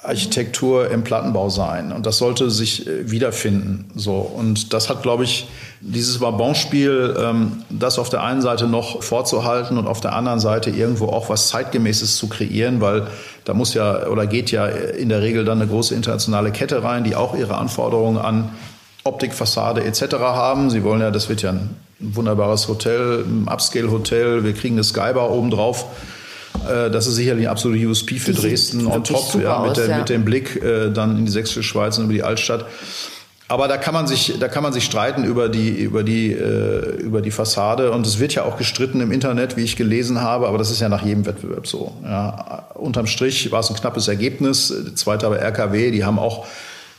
Architektur 0.07 0.89
im 0.89 1.03
Plattenbau 1.03 1.49
sein. 1.49 1.91
Und 1.91 2.05
das 2.05 2.17
sollte 2.17 2.49
sich 2.49 2.87
äh, 2.87 3.09
wiederfinden. 3.09 3.85
So. 3.95 4.13
Und 4.13 4.73
das 4.73 4.89
hat, 4.89 5.03
glaube 5.03 5.23
ich, 5.23 5.47
dieses 5.81 6.21
Wabonspiel, 6.21 7.15
ähm, 7.19 7.63
das 7.69 7.99
auf 7.99 8.09
der 8.09 8.23
einen 8.23 8.41
Seite 8.41 8.67
noch 8.67 9.03
vorzuhalten 9.03 9.77
und 9.77 9.87
auf 9.87 10.01
der 10.01 10.13
anderen 10.13 10.39
Seite 10.39 10.69
irgendwo 10.69 11.07
auch 11.07 11.29
was 11.29 11.49
Zeitgemäßes 11.49 12.17
zu 12.17 12.27
kreieren, 12.27 12.81
weil 12.81 13.07
da 13.43 13.53
muss 13.53 13.73
ja 13.73 14.07
oder 14.07 14.25
geht 14.25 14.51
ja 14.51 14.65
in 14.65 15.09
der 15.09 15.21
Regel 15.21 15.45
dann 15.45 15.61
eine 15.61 15.69
große 15.69 15.93
internationale 15.93 16.51
Kette 16.51 16.83
rein, 16.83 17.03
die 17.03 17.15
auch 17.15 17.35
ihre 17.35 17.57
Anforderungen 17.57 18.17
an 18.17 18.49
Optik, 19.03 19.33
Fassade 19.35 19.83
etc. 19.83 20.15
haben. 20.19 20.71
Sie 20.71 20.83
wollen 20.83 21.01
ja, 21.01 21.11
das 21.11 21.29
wird 21.29 21.43
ja 21.43 21.51
ein 21.51 21.75
wunderbares 21.99 22.67
Hotel, 22.67 23.23
ein 23.23 23.47
Upscale-Hotel, 23.47 24.43
wir 24.43 24.53
kriegen 24.53 24.75
eine 24.75 24.83
Skybar 24.83 25.29
oben 25.29 25.51
drauf. 25.51 25.85
Äh, 26.69 26.91
das 26.91 27.07
ist 27.07 27.15
sicherlich 27.15 27.47
ein 27.47 27.51
absoluter 27.51 27.87
USP 27.87 28.15
für 28.15 28.33
Die 28.33 28.41
Dresden 28.41 28.87
on 28.87 29.03
top, 29.03 29.35
ja, 29.41 29.59
mit, 29.59 29.71
aus, 29.71 29.77
der, 29.77 29.87
ja. 29.87 29.97
mit 29.99 30.09
dem 30.09 30.25
Blick 30.25 30.61
äh, 30.61 30.89
dann 30.91 31.17
in 31.17 31.25
die 31.25 31.31
sächsische 31.31 31.63
Schweiz 31.63 31.97
und 31.97 32.05
über 32.05 32.13
die 32.13 32.23
Altstadt. 32.23 32.65
Aber 33.47 33.67
da 33.67 33.77
kann 33.77 33.93
man 33.93 34.07
sich, 34.07 34.39
da 34.39 34.47
kann 34.47 34.63
man 34.63 34.73
sich 34.73 34.83
streiten 34.83 35.23
über 35.23 35.49
die, 35.49 35.69
über 35.69 36.01
die, 36.01 36.31
äh, 36.31 36.95
über 36.99 37.21
die 37.21 37.29
Fassade. 37.29 37.91
Und 37.91 38.07
es 38.07 38.17
wird 38.17 38.33
ja 38.33 38.43
auch 38.43 38.57
gestritten 38.57 39.01
im 39.01 39.11
Internet, 39.11 39.55
wie 39.55 39.63
ich 39.63 39.75
gelesen 39.75 40.19
habe. 40.21 40.47
Aber 40.47 40.57
das 40.57 40.71
ist 40.71 40.79
ja 40.79 40.89
nach 40.89 41.05
jedem 41.05 41.27
Wettbewerb 41.27 41.67
so. 41.67 41.93
Ja, 42.03 42.69
unterm 42.73 43.05
Strich 43.05 43.51
war 43.51 43.59
es 43.59 43.69
ein 43.69 43.75
knappes 43.75 44.07
Ergebnis. 44.07 44.73
Zweiter 44.95 45.29
bei 45.29 45.37
RKW. 45.37 45.91
Die 45.91 46.03
haben 46.03 46.17
auch 46.17 46.47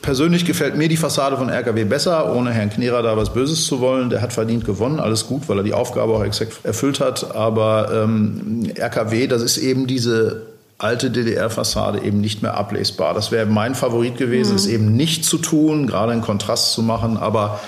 Persönlich 0.02 0.44
gefällt 0.44 0.76
mir 0.76 0.88
die 0.88 0.96
Fassade 0.96 1.36
von 1.36 1.48
RKW 1.48 1.84
besser, 1.84 2.32
ohne 2.34 2.52
Herrn 2.52 2.70
Knerer 2.70 3.02
da 3.02 3.16
was 3.16 3.32
Böses 3.32 3.66
zu 3.66 3.80
wollen. 3.80 4.08
Der 4.10 4.20
hat 4.22 4.32
verdient 4.32 4.64
gewonnen, 4.64 5.00
alles 5.00 5.26
gut, 5.26 5.48
weil 5.48 5.58
er 5.58 5.64
die 5.64 5.72
Aufgabe 5.74 6.12
auch 6.12 6.22
exakt 6.22 6.58
erfüllt 6.64 7.00
hat. 7.00 7.34
Aber 7.34 7.90
ähm, 7.92 8.70
RKW, 8.78 9.26
das 9.26 9.42
ist 9.42 9.56
eben 9.58 9.86
diese 9.86 10.42
alte 10.78 11.10
DDR-Fassade 11.10 12.00
eben 12.02 12.20
nicht 12.20 12.42
mehr 12.42 12.54
ablesbar. 12.56 13.14
Das 13.14 13.32
wäre 13.32 13.46
mein 13.46 13.74
Favorit 13.74 14.16
gewesen, 14.18 14.50
Mhm. 14.50 14.56
es 14.56 14.66
eben 14.66 14.94
nicht 14.96 15.24
zu 15.24 15.38
tun, 15.38 15.86
gerade 15.86 16.12
einen 16.12 16.20
Kontrast 16.22 16.72
zu 16.72 16.82
machen, 16.82 17.16
aber 17.16 17.58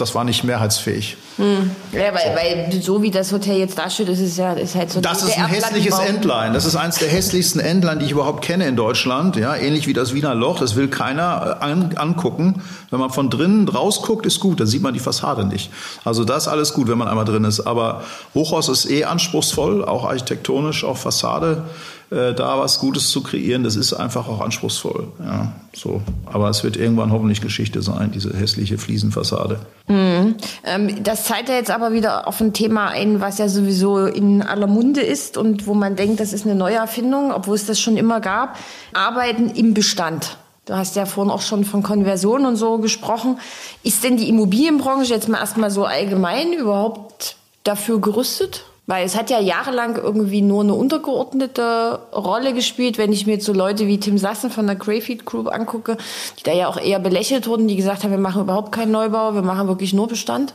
das 0.00 0.14
war 0.14 0.24
nicht 0.24 0.44
mehrheitsfähig. 0.44 1.16
Ja, 1.92 2.00
weil, 2.12 2.68
weil 2.72 2.82
so 2.82 3.02
wie 3.02 3.10
das 3.10 3.30
Hotel 3.32 3.58
jetzt 3.58 3.78
dasteht, 3.78 4.08
ist 4.08 4.20
es 4.20 4.36
ja 4.36 4.54
ist 4.54 4.74
halt 4.74 4.90
so 4.90 5.00
Das 5.00 5.22
ist 5.22 5.38
ein 5.38 5.46
hässliches. 5.46 5.98
Endline. 5.98 6.52
Das 6.52 6.64
ist 6.64 6.74
eins 6.74 6.98
der 6.98 7.08
hässlichsten 7.08 7.60
Endline, 7.60 7.98
die 8.00 8.06
ich 8.06 8.12
überhaupt 8.12 8.44
kenne 8.44 8.66
in 8.66 8.76
Deutschland. 8.76 9.36
Ja, 9.36 9.54
ähnlich 9.54 9.86
wie 9.86 9.92
das 9.92 10.14
Wiener 10.14 10.34
Loch. 10.34 10.58
Das 10.58 10.74
will 10.74 10.88
keiner 10.88 11.58
äh, 11.60 11.64
an, 11.64 11.90
angucken. 11.96 12.62
Wenn 12.90 12.98
man 12.98 13.10
von 13.10 13.30
drinnen 13.30 13.68
rausguckt, 13.68 14.26
ist 14.26 14.40
gut. 14.40 14.60
Dann 14.60 14.66
sieht 14.66 14.82
man 14.82 14.94
die 14.94 15.00
Fassade 15.00 15.44
nicht. 15.44 15.70
Also 16.04 16.24
das 16.24 16.44
ist 16.44 16.48
alles 16.48 16.72
gut, 16.72 16.88
wenn 16.88 16.98
man 16.98 17.08
einmal 17.08 17.24
drin 17.24 17.44
ist. 17.44 17.60
Aber 17.60 18.02
Hochhaus 18.34 18.68
ist 18.68 18.90
eh 18.90 19.04
anspruchsvoll, 19.04 19.84
auch 19.84 20.04
architektonisch, 20.04 20.84
auch 20.84 20.96
Fassade. 20.96 21.64
Äh, 22.10 22.32
da 22.32 22.58
was 22.58 22.78
Gutes 22.78 23.10
zu 23.10 23.22
kreieren, 23.22 23.64
das 23.64 23.76
ist 23.76 23.92
einfach 23.92 24.28
auch 24.28 24.40
anspruchsvoll. 24.40 25.08
Ja, 25.22 25.52
so. 25.74 26.00
Aber 26.24 26.48
es 26.48 26.64
wird 26.64 26.78
irgendwann 26.78 27.12
hoffentlich 27.12 27.42
Geschichte 27.42 27.82
sein, 27.82 28.12
diese 28.12 28.34
hässliche 28.34 28.78
Fliesenfassade. 28.78 29.60
Ähm, 30.64 31.02
das 31.02 31.24
zeigt 31.24 31.50
ja 31.50 31.56
jetzt 31.56 31.70
aber 31.70 31.92
wieder 31.92 32.26
auf 32.26 32.40
ein 32.40 32.54
Thema 32.54 32.88
ein, 32.88 33.20
was 33.20 33.36
ja 33.36 33.48
sowieso 33.48 34.06
in 34.06 34.40
aller 34.40 34.66
Munde 34.66 35.02
ist 35.02 35.36
und 35.36 35.66
wo 35.66 35.74
man 35.74 35.96
denkt, 35.96 36.20
das 36.20 36.32
ist 36.32 36.46
eine 36.46 36.54
Neuerfindung, 36.54 37.30
obwohl 37.30 37.56
es 37.56 37.66
das 37.66 37.78
schon 37.78 37.98
immer 37.98 38.20
gab. 38.20 38.56
Arbeiten 38.94 39.50
im 39.50 39.74
Bestand. 39.74 40.38
Du 40.64 40.74
hast 40.74 40.96
ja 40.96 41.04
vorhin 41.04 41.30
auch 41.30 41.42
schon 41.42 41.64
von 41.64 41.82
Konversion 41.82 42.46
und 42.46 42.56
so 42.56 42.78
gesprochen. 42.78 43.38
Ist 43.82 44.02
denn 44.02 44.16
die 44.16 44.30
Immobilienbranche 44.30 45.12
jetzt 45.12 45.28
mal 45.28 45.38
erstmal 45.38 45.70
so 45.70 45.84
allgemein 45.84 46.54
überhaupt 46.54 47.36
dafür 47.64 48.00
gerüstet? 48.00 48.64
Weil 48.88 49.04
es 49.04 49.18
hat 49.18 49.28
ja 49.28 49.38
jahrelang 49.38 49.96
irgendwie 49.96 50.40
nur 50.40 50.62
eine 50.62 50.72
untergeordnete 50.72 51.98
Rolle 52.10 52.54
gespielt, 52.54 52.96
wenn 52.96 53.12
ich 53.12 53.26
mir 53.26 53.34
jetzt 53.34 53.44
so 53.44 53.52
Leute 53.52 53.86
wie 53.86 54.00
Tim 54.00 54.16
Sassen 54.16 54.50
von 54.50 54.66
der 54.66 54.76
Greyfeed 54.76 55.26
Group 55.26 55.52
angucke, 55.52 55.98
die 56.38 56.42
da 56.42 56.54
ja 56.54 56.68
auch 56.68 56.80
eher 56.80 56.98
belächelt 56.98 57.46
wurden, 57.46 57.68
die 57.68 57.76
gesagt 57.76 58.02
haben, 58.02 58.12
wir 58.12 58.18
machen 58.18 58.40
überhaupt 58.40 58.72
keinen 58.72 58.90
Neubau, 58.90 59.34
wir 59.34 59.42
machen 59.42 59.68
wirklich 59.68 59.92
nur 59.92 60.08
Bestand. 60.08 60.54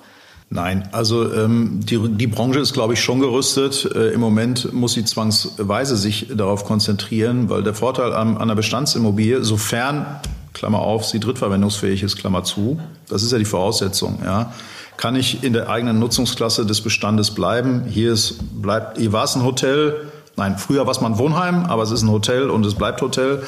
Nein, 0.50 0.89
also 0.91 1.32
ähm, 1.32 1.82
die, 1.84 2.00
die 2.10 2.26
Branche 2.26 2.60
ist, 2.60 2.74
glaube 2.74 2.93
ich, 2.93 3.02
schon 3.02 3.19
gerüstet. 3.19 3.88
Äh, 3.93 4.10
Im 4.13 4.19
Moment 4.19 4.74
muss 4.74 4.93
sie 4.93 5.06
zwangsweise 5.06 5.96
sich 5.96 6.28
darauf 6.34 6.65
konzentrieren, 6.65 7.52
weil 7.52 7.62
der 7.62 7.76
Vorteil 7.76 8.13
an, 8.13 8.38
an 8.38 8.41
einer 8.41 8.56
Bestandsimmobilie, 8.56 9.43
sofern, 9.43 10.19
Klammer 10.54 10.80
auf, 10.80 11.06
sie 11.06 11.19
drittverwendungsfähig 11.19 12.02
ist, 12.02 12.17
Klammer 12.17 12.43
zu, 12.43 12.80
das 13.10 13.22
ist 13.22 13.32
ja 13.32 13.38
die 13.38 13.46
Voraussetzung, 13.46 14.19
ja, 14.24 14.54
kann 14.97 15.15
ich 15.15 15.43
in 15.43 15.53
der 15.53 15.69
eigenen 15.69 15.99
Nutzungsklasse 15.99 16.65
des 16.65 16.82
Bestandes 16.82 17.32
bleiben. 17.32 17.84
Hier 17.88 18.13
ist, 18.13 18.62
bleibt, 18.62 18.97
hier 18.97 19.12
war 19.12 19.23
es 19.23 19.36
ein 19.36 19.43
Hotel, 19.43 20.12
nein, 20.36 20.58
früher 20.58 20.86
war 20.86 20.91
es 20.91 21.01
mal 21.01 21.12
ein 21.12 21.17
Wohnheim, 21.17 21.65
aber 21.65 21.84
es 21.84 21.91
ist 21.91 22.03
ein 22.03 22.12
Hotel 22.12 22.49
und 22.49 22.65
es 22.65 22.75
bleibt 22.75 23.01
Hotel. 23.01 23.43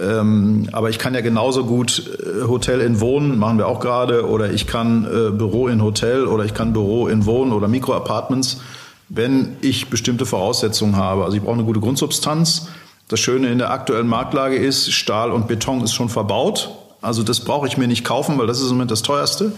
Ähm, 0.00 0.68
aber 0.72 0.88
ich 0.88 0.98
kann 0.98 1.14
ja 1.14 1.20
genauso 1.20 1.64
gut 1.64 2.02
äh, 2.20 2.46
Hotel 2.46 2.80
in 2.80 3.00
Wohnen, 3.00 3.38
machen 3.38 3.58
wir 3.58 3.66
auch 3.66 3.80
gerade, 3.80 4.26
oder 4.26 4.50
ich 4.50 4.66
kann 4.66 5.04
äh, 5.04 5.30
Büro 5.30 5.68
in 5.68 5.82
Hotel 5.82 6.26
oder 6.26 6.44
ich 6.44 6.54
kann 6.54 6.72
Büro 6.72 7.08
in 7.08 7.26
Wohnen 7.26 7.52
oder 7.52 7.68
Mikroapartments, 7.68 8.60
wenn 9.08 9.56
ich 9.60 9.90
bestimmte 9.90 10.24
Voraussetzungen 10.24 10.96
habe. 10.96 11.24
Also 11.24 11.36
ich 11.36 11.42
brauche 11.42 11.54
eine 11.54 11.64
gute 11.64 11.80
Grundsubstanz. 11.80 12.68
Das 13.08 13.18
Schöne 13.18 13.48
in 13.48 13.58
der 13.58 13.70
aktuellen 13.70 14.06
Marktlage 14.06 14.56
ist, 14.56 14.92
Stahl 14.92 15.32
und 15.32 15.48
Beton 15.48 15.82
ist 15.82 15.92
schon 15.92 16.08
verbaut. 16.08 16.70
Also 17.02 17.22
das 17.22 17.40
brauche 17.40 17.66
ich 17.66 17.78
mir 17.78 17.88
nicht 17.88 18.04
kaufen, 18.04 18.38
weil 18.38 18.46
das 18.46 18.58
ist 18.58 18.66
im 18.66 18.72
Moment 18.72 18.90
das 18.90 19.02
teuerste. 19.02 19.52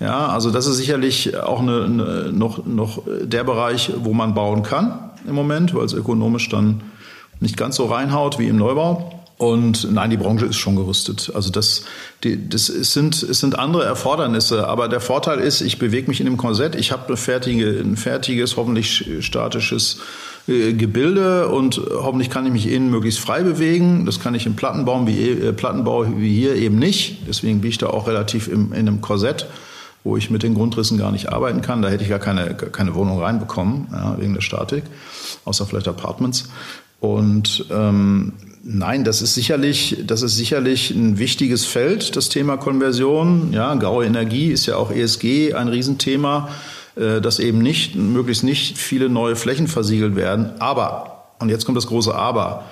Ja, 0.00 0.28
also 0.28 0.50
das 0.50 0.66
ist 0.66 0.76
sicherlich 0.76 1.36
auch 1.36 1.60
eine, 1.60 1.84
eine, 1.84 2.32
noch, 2.32 2.64
noch 2.64 3.02
der 3.22 3.44
Bereich, 3.44 3.92
wo 3.96 4.14
man 4.14 4.34
bauen 4.34 4.62
kann 4.62 5.10
im 5.26 5.34
Moment, 5.34 5.74
weil 5.74 5.84
es 5.84 5.92
ökonomisch 5.92 6.48
dann 6.48 6.82
nicht 7.40 7.56
ganz 7.56 7.76
so 7.76 7.86
reinhaut 7.86 8.38
wie 8.38 8.48
im 8.48 8.56
Neubau. 8.56 9.12
Und 9.36 9.92
nein, 9.92 10.10
die 10.10 10.16
Branche 10.16 10.46
ist 10.46 10.56
schon 10.56 10.74
gerüstet. 10.74 11.30
Also 11.32 11.50
das, 11.50 11.84
die, 12.24 12.48
das 12.48 12.66
sind, 12.66 13.22
es 13.22 13.38
sind 13.38 13.56
andere 13.56 13.84
Erfordernisse. 13.84 14.66
Aber 14.66 14.88
der 14.88 15.00
Vorteil 15.00 15.38
ist, 15.38 15.60
ich 15.60 15.78
bewege 15.78 16.08
mich 16.08 16.20
in 16.20 16.26
einem 16.26 16.36
Korsett. 16.36 16.74
Ich 16.74 16.90
habe 16.90 17.06
eine 17.06 17.16
fertige, 17.16 17.68
ein 17.68 17.96
fertiges, 17.96 18.56
hoffentlich 18.56 19.04
statisches 19.20 20.00
äh, 20.48 20.72
Gebilde 20.72 21.48
und 21.48 21.80
hoffentlich 21.92 22.30
kann 22.30 22.46
ich 22.46 22.52
mich 22.52 22.70
innen 22.70 22.90
möglichst 22.90 23.20
frei 23.20 23.42
bewegen. 23.42 24.06
Das 24.06 24.20
kann 24.20 24.34
ich 24.34 24.46
im 24.46 24.56
Plattenbau 24.56 25.06
wie, 25.06 25.30
äh, 25.30 25.52
Plattenbau 25.52 26.06
wie 26.16 26.34
hier 26.34 26.56
eben 26.56 26.78
nicht. 26.78 27.28
Deswegen 27.28 27.60
bin 27.60 27.70
ich 27.70 27.78
da 27.78 27.88
auch 27.88 28.08
relativ 28.08 28.48
im, 28.48 28.72
in 28.72 28.88
einem 28.88 29.00
Korsett 29.00 29.46
wo 30.04 30.16
ich 30.16 30.30
mit 30.30 30.42
den 30.42 30.54
Grundrissen 30.54 30.96
gar 30.96 31.12
nicht 31.12 31.30
arbeiten 31.30 31.60
kann. 31.60 31.82
Da 31.82 31.88
hätte 31.90 32.02
ich 32.02 32.08
gar 32.08 32.18
keine, 32.18 32.54
keine 32.54 32.94
Wohnung 32.94 33.20
reinbekommen, 33.20 33.88
ja, 33.92 34.16
wegen 34.18 34.32
der 34.32 34.40
Statik, 34.40 34.84
außer 35.44 35.66
vielleicht 35.66 35.88
Apartments. 35.88 36.48
Und 37.00 37.66
ähm, 37.70 38.32
nein, 38.64 39.04
das 39.04 39.22
ist 39.22 39.34
sicherlich, 39.34 40.02
das 40.06 40.22
ist 40.22 40.36
sicherlich 40.36 40.90
ein 40.90 41.18
wichtiges 41.18 41.64
Feld, 41.64 42.16
das 42.16 42.28
Thema 42.28 42.56
Konversion. 42.56 43.52
Ja, 43.52 43.74
graue 43.74 44.04
Energie 44.04 44.50
ist 44.50 44.66
ja 44.66 44.76
auch 44.76 44.90
ESG 44.90 45.54
ein 45.54 45.68
Riesenthema, 45.68 46.48
dass 46.98 47.38
eben 47.38 47.58
nicht, 47.58 47.94
möglichst 47.94 48.44
nicht 48.44 48.76
viele 48.76 49.08
neue 49.08 49.36
Flächen 49.36 49.68
versiegelt 49.68 50.16
werden. 50.16 50.52
Aber, 50.58 51.24
und 51.38 51.48
jetzt 51.48 51.64
kommt 51.64 51.76
das 51.76 51.86
große 51.86 52.14
Aber, 52.14 52.64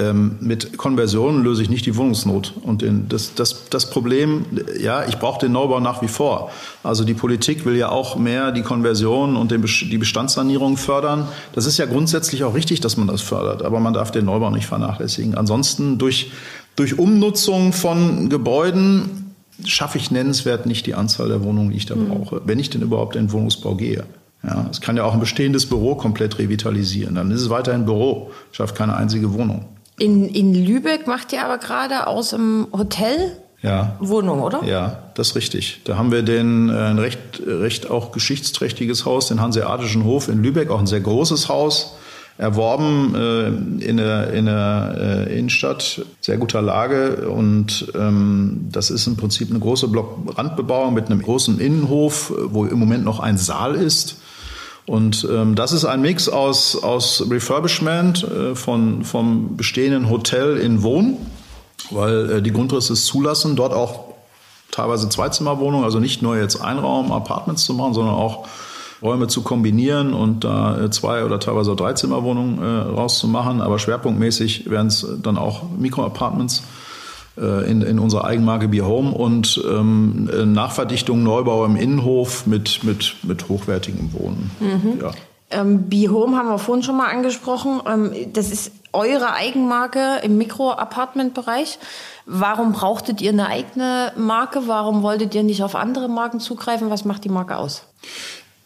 ähm, 0.00 0.36
mit 0.40 0.78
Konversionen 0.78 1.44
löse 1.44 1.62
ich 1.62 1.70
nicht 1.70 1.84
die 1.86 1.96
Wohnungsnot. 1.96 2.54
Und 2.62 2.84
das, 3.08 3.34
das, 3.34 3.68
das 3.68 3.90
Problem, 3.90 4.46
ja, 4.80 5.06
ich 5.06 5.18
brauche 5.18 5.40
den 5.40 5.52
Neubau 5.52 5.80
nach 5.80 6.00
wie 6.02 6.08
vor. 6.08 6.50
Also 6.82 7.04
die 7.04 7.14
Politik 7.14 7.64
will 7.64 7.76
ja 7.76 7.90
auch 7.90 8.16
mehr 8.16 8.50
die 8.52 8.62
Konversion 8.62 9.36
und 9.36 9.50
den, 9.50 9.62
die 9.62 9.98
Bestandssanierung 9.98 10.76
fördern. 10.76 11.28
Das 11.52 11.66
ist 11.66 11.78
ja 11.78 11.86
grundsätzlich 11.86 12.44
auch 12.44 12.54
richtig, 12.54 12.80
dass 12.80 12.96
man 12.96 13.08
das 13.08 13.20
fördert, 13.20 13.62
aber 13.62 13.80
man 13.80 13.92
darf 13.92 14.10
den 14.10 14.24
Neubau 14.24 14.50
nicht 14.50 14.66
vernachlässigen. 14.66 15.34
Ansonsten 15.34 15.98
durch, 15.98 16.32
durch 16.76 16.98
Umnutzung 16.98 17.72
von 17.72 18.30
Gebäuden 18.30 19.29
schaffe 19.66 19.98
ich 19.98 20.10
nennenswert 20.10 20.66
nicht 20.66 20.86
die 20.86 20.94
Anzahl 20.94 21.28
der 21.28 21.42
Wohnungen, 21.42 21.70
die 21.70 21.76
ich 21.76 21.86
da 21.86 21.94
brauche, 21.94 22.42
wenn 22.44 22.58
ich 22.58 22.70
denn 22.70 22.82
überhaupt 22.82 23.16
in 23.16 23.26
den 23.26 23.32
Wohnungsbau 23.32 23.74
gehe. 23.74 24.04
Ja, 24.42 24.66
es 24.70 24.80
kann 24.80 24.96
ja 24.96 25.04
auch 25.04 25.12
ein 25.12 25.20
bestehendes 25.20 25.66
Büro 25.66 25.94
komplett 25.94 26.38
revitalisieren. 26.38 27.14
Dann 27.14 27.30
ist 27.30 27.42
es 27.42 27.50
weiterhin 27.50 27.84
Büro, 27.84 28.30
schafft 28.52 28.74
keine 28.74 28.96
einzige 28.96 29.34
Wohnung. 29.34 29.66
In, 29.98 30.28
in 30.28 30.54
Lübeck 30.54 31.06
macht 31.06 31.32
ihr 31.32 31.44
aber 31.44 31.58
gerade 31.58 32.06
aus 32.06 32.30
dem 32.30 32.66
Hotel 32.72 33.36
Ja. 33.60 33.96
Wohnung, 34.00 34.40
oder? 34.40 34.64
Ja, 34.64 35.10
das 35.14 35.28
ist 35.28 35.36
richtig. 35.36 35.82
Da 35.84 35.98
haben 35.98 36.10
wir 36.10 36.22
den 36.22 36.70
äh, 36.70 36.72
ein 36.72 36.98
recht, 36.98 37.18
recht 37.46 37.90
auch 37.90 38.10
geschichtsträchtiges 38.12 39.04
Haus, 39.04 39.28
den 39.28 39.42
Hanseatischen 39.42 40.04
Hof 40.04 40.28
in 40.28 40.42
Lübeck, 40.42 40.70
auch 40.70 40.78
ein 40.78 40.86
sehr 40.86 41.00
großes 41.00 41.50
Haus, 41.50 41.96
erworben 42.40 43.14
äh, 43.14 43.84
in 43.84 43.98
der, 43.98 44.32
in 44.32 44.46
der 44.46 45.26
äh, 45.28 45.38
Innenstadt, 45.38 46.00
sehr 46.22 46.38
guter 46.38 46.62
Lage. 46.62 47.28
Und 47.28 47.92
ähm, 47.94 48.68
das 48.72 48.90
ist 48.90 49.06
im 49.06 49.16
Prinzip 49.16 49.50
eine 49.50 49.60
große 49.60 49.88
Blockrandbebauung 49.88 50.94
mit 50.94 51.06
einem 51.06 51.20
großen 51.20 51.60
Innenhof, 51.60 52.32
wo 52.46 52.64
im 52.64 52.78
Moment 52.78 53.04
noch 53.04 53.20
ein 53.20 53.36
Saal 53.36 53.74
ist. 53.74 54.16
Und 54.86 55.28
ähm, 55.30 55.54
das 55.54 55.72
ist 55.72 55.84
ein 55.84 56.00
Mix 56.00 56.30
aus, 56.30 56.82
aus 56.82 57.26
Refurbishment 57.30 58.24
äh, 58.24 58.54
von, 58.54 59.04
vom 59.04 59.56
bestehenden 59.58 60.08
Hotel 60.08 60.56
in 60.56 60.82
Wohn, 60.82 61.18
weil 61.90 62.30
äh, 62.30 62.42
die 62.42 62.52
Grundrisse 62.52 62.94
es 62.94 63.04
zulassen, 63.04 63.54
dort 63.54 63.74
auch 63.74 64.14
teilweise 64.70 65.10
Zweizimmerwohnungen, 65.10 65.84
also 65.84 66.00
nicht 66.00 66.22
nur 66.22 66.38
jetzt 66.38 66.60
Einraum-Apartments 66.60 67.64
zu 67.64 67.74
machen, 67.74 67.92
sondern 67.92 68.14
auch 68.14 68.48
Räume 69.02 69.28
zu 69.28 69.42
kombinieren 69.42 70.12
und 70.12 70.44
da 70.44 70.78
äh, 70.78 70.90
zwei 70.90 71.24
oder 71.24 71.40
teilweise 71.40 71.72
auch 71.72 71.76
Dreizimmerwohnungen 71.76 72.62
äh, 72.62 72.66
rauszumachen. 72.90 73.60
Aber 73.60 73.78
schwerpunktmäßig 73.78 74.70
werden 74.70 74.88
es 74.88 75.06
dann 75.22 75.38
auch 75.38 75.62
Mikroapartments 75.78 76.62
äh, 77.38 77.70
in, 77.70 77.82
in 77.82 77.98
unserer 77.98 78.24
Eigenmarke 78.24 78.68
Be 78.68 78.84
Home 78.84 79.12
und 79.12 79.62
ähm, 79.68 80.28
Nachverdichtung, 80.52 81.22
Neubau 81.22 81.64
im 81.64 81.76
Innenhof 81.76 82.46
mit, 82.46 82.84
mit, 82.84 83.16
mit 83.22 83.48
hochwertigem 83.48 84.12
Wohnen. 84.12 84.50
Ja. 85.00 85.12
Ähm, 85.50 85.88
Be 85.88 86.08
Home 86.08 86.36
haben 86.36 86.48
wir 86.48 86.58
vorhin 86.58 86.84
schon 86.84 86.96
mal 86.96 87.08
angesprochen. 87.08 87.80
Ähm, 87.86 88.12
das 88.32 88.50
ist 88.50 88.72
eure 88.92 89.32
Eigenmarke 89.32 90.20
im 90.22 90.36
Mikro-Apartment-Bereich. 90.38 91.78
Warum 92.26 92.72
brauchtet 92.72 93.20
ihr 93.20 93.30
eine 93.30 93.46
eigene 93.46 94.12
Marke? 94.16 94.62
Warum 94.66 95.02
wolltet 95.02 95.34
ihr 95.34 95.42
nicht 95.42 95.62
auf 95.62 95.74
andere 95.74 96.08
Marken 96.08 96.40
zugreifen? 96.40 96.90
Was 96.90 97.04
macht 97.04 97.24
die 97.24 97.28
Marke 97.28 97.56
aus? 97.56 97.84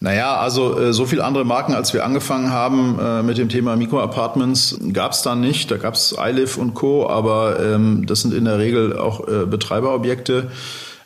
Naja, 0.05 0.37
also 0.37 0.79
äh, 0.79 0.93
so 0.93 1.07
viele 1.07 1.25
andere 1.25 1.47
Marken, 1.47 1.73
als 1.73 1.95
wir 1.95 2.05
angefangen 2.05 2.51
haben 2.51 2.99
äh, 3.01 3.23
mit 3.23 3.39
dem 3.39 3.49
Thema 3.49 3.75
Mikroapartments, 3.75 4.79
gab 4.93 5.13
es 5.13 5.23
da 5.23 5.35
nicht. 5.35 5.71
Da 5.71 5.79
gab 5.79 5.95
es 5.95 6.15
iLive 6.19 6.61
und 6.61 6.75
Co., 6.75 7.09
aber 7.09 7.59
ähm, 7.59 8.05
das 8.05 8.21
sind 8.21 8.35
in 8.35 8.45
der 8.45 8.59
Regel 8.59 8.99
auch 8.99 9.27
äh, 9.27 9.47
Betreiberobjekte. 9.47 10.51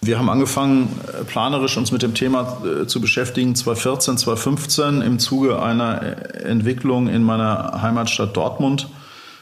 Wir 0.00 0.18
haben 0.18 0.28
angefangen, 0.28 0.98
äh, 1.06 1.22
planerisch 1.22 1.76
uns 1.76 1.92
mit 1.92 2.02
dem 2.02 2.14
Thema 2.14 2.60
äh, 2.64 2.86
zu 2.88 3.00
beschäftigen, 3.00 3.54
2014, 3.54 4.18
2015 4.18 5.02
im 5.02 5.20
Zuge 5.20 5.62
einer 5.62 6.02
äh, 6.02 6.42
Entwicklung 6.42 7.06
in 7.06 7.22
meiner 7.22 7.80
Heimatstadt 7.80 8.36
Dortmund. 8.36 8.88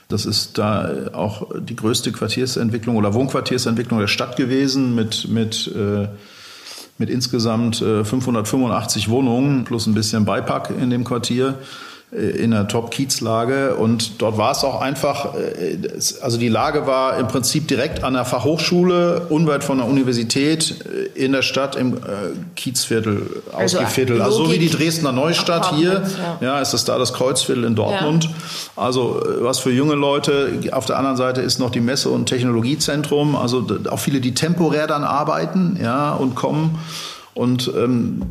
Das 0.09 0.27
ist 0.27 0.59
da 0.59 1.09
auch 1.15 1.49
die 1.59 1.77
größte 1.77 2.13
Quartiersentwicklung 2.13 2.97
oder 2.97 3.15
Wohnquartiersentwicklung 3.15 4.01
der 4.01 4.07
Stadt 4.07 4.37
gewesen 4.37 4.95
mit, 4.95 5.29
mit, 5.29 5.75
mit 6.99 7.11
insgesamt 7.11 7.77
585 7.77 9.09
Wohnungen 9.09 9.65
plus 9.65 9.87
ein 9.87 9.95
bisschen 9.95 10.25
Beipack 10.25 10.71
in 10.71 10.91
dem 10.91 11.05
Quartier. 11.05 11.55
Äh, 12.13 12.19
in 12.19 12.53
einer 12.53 12.69
Top-Kiez-Lage 12.69 13.75
und 13.75 14.23
dort 14.23 14.39
war 14.39 14.53
es 14.53 14.63
auch 14.63 14.81
einfach, 14.81 15.35
äh, 15.35 15.77
also 16.23 16.39
die 16.39 16.49
Lage 16.49 16.87
war 16.87 17.19
im 17.19 17.27
Prinzip 17.27 17.67
direkt 17.67 18.05
an 18.05 18.15
der 18.15 18.25
Fachhochschule, 18.25 19.27
unweit 19.29 19.65
von 19.65 19.79
der 19.79 19.89
Universität, 19.89 20.85
äh, 20.85 21.25
in 21.25 21.33
der 21.33 21.43
Stadt 21.43 21.75
im 21.75 21.99
Kiezviertel, 22.55 23.43
also 23.53 23.79
Ausgeviertel. 23.79 24.23
Also 24.23 24.45
so 24.45 24.53
wie 24.53 24.59
die 24.59 24.71
Dresdner 24.71 25.11
Neustadt 25.11 25.75
hier, 25.75 26.05
ja. 26.41 26.47
ja. 26.47 26.61
ist 26.61 26.73
das 26.73 26.85
da 26.85 26.97
das 26.97 27.13
Kreuzviertel 27.13 27.65
in 27.65 27.75
Dortmund. 27.75 28.25
Ja. 28.25 28.31
Also 28.77 29.23
was 29.41 29.59
für 29.59 29.73
junge 29.73 29.95
Leute. 29.95 30.61
Auf 30.73 30.87
der 30.87 30.99
anderen 30.99 31.17
Seite 31.17 31.41
ist 31.41 31.59
noch 31.59 31.71
die 31.71 31.81
Messe- 31.81 32.11
und 32.11 32.27
Technologiezentrum, 32.27 33.35
also 33.35 33.67
auch 33.91 33.99
viele, 33.99 34.21
die 34.21 34.35
temporär 34.35 34.87
dann 34.87 35.03
arbeiten 35.03 35.79
ja, 35.83 36.13
und 36.13 36.35
kommen. 36.35 36.79
Und 37.35 37.71
ähm, 37.77 38.23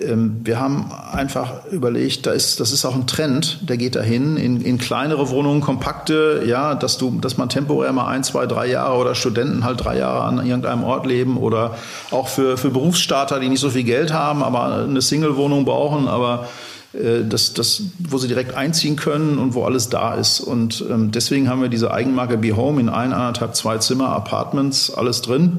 wir 0.00 0.58
haben 0.58 0.90
einfach 1.12 1.66
überlegt, 1.70 2.26
da 2.26 2.32
ist, 2.32 2.58
das 2.60 2.72
ist 2.72 2.84
auch 2.84 2.94
ein 2.94 3.06
Trend, 3.06 3.58
der 3.68 3.76
geht 3.76 3.96
dahin 3.96 4.36
in, 4.36 4.60
in 4.62 4.78
kleinere 4.78 5.28
Wohnungen, 5.30 5.60
kompakte, 5.60 6.42
ja, 6.46 6.74
dass 6.74 6.96
du, 6.96 7.18
dass 7.20 7.36
man 7.36 7.48
temporär 7.48 7.92
mal 7.92 8.06
ein, 8.06 8.24
zwei, 8.24 8.46
drei 8.46 8.66
Jahre 8.66 8.96
oder 8.98 9.14
Studenten 9.14 9.64
halt 9.64 9.84
drei 9.84 9.98
Jahre 9.98 10.24
an 10.24 10.38
irgendeinem 10.38 10.84
Ort 10.84 11.06
leben 11.06 11.36
oder 11.36 11.76
auch 12.10 12.28
für, 12.28 12.56
für 12.56 12.70
Berufsstarter, 12.70 13.40
die 13.40 13.48
nicht 13.48 13.60
so 13.60 13.70
viel 13.70 13.84
Geld 13.84 14.12
haben, 14.12 14.42
aber 14.42 14.84
eine 14.84 15.02
Single-Wohnung 15.02 15.66
brauchen, 15.66 16.08
aber 16.08 16.48
äh, 16.92 17.24
das, 17.28 17.52
das, 17.54 17.82
wo 17.98 18.18
sie 18.18 18.28
direkt 18.28 18.54
einziehen 18.54 18.96
können 18.96 19.38
und 19.38 19.54
wo 19.54 19.64
alles 19.64 19.90
da 19.90 20.14
ist. 20.14 20.40
Und 20.40 20.84
ähm, 20.90 21.10
deswegen 21.10 21.48
haben 21.48 21.62
wir 21.62 21.68
diese 21.68 21.92
Eigenmarke 21.92 22.38
Be 22.38 22.56
Home 22.56 22.80
in 22.80 22.88
ein, 22.88 23.12
anderthalb, 23.12 23.54
zwei 23.54 23.78
Zimmer, 23.78 24.08
Apartments, 24.10 24.92
alles 24.92 25.20
drin. 25.22 25.58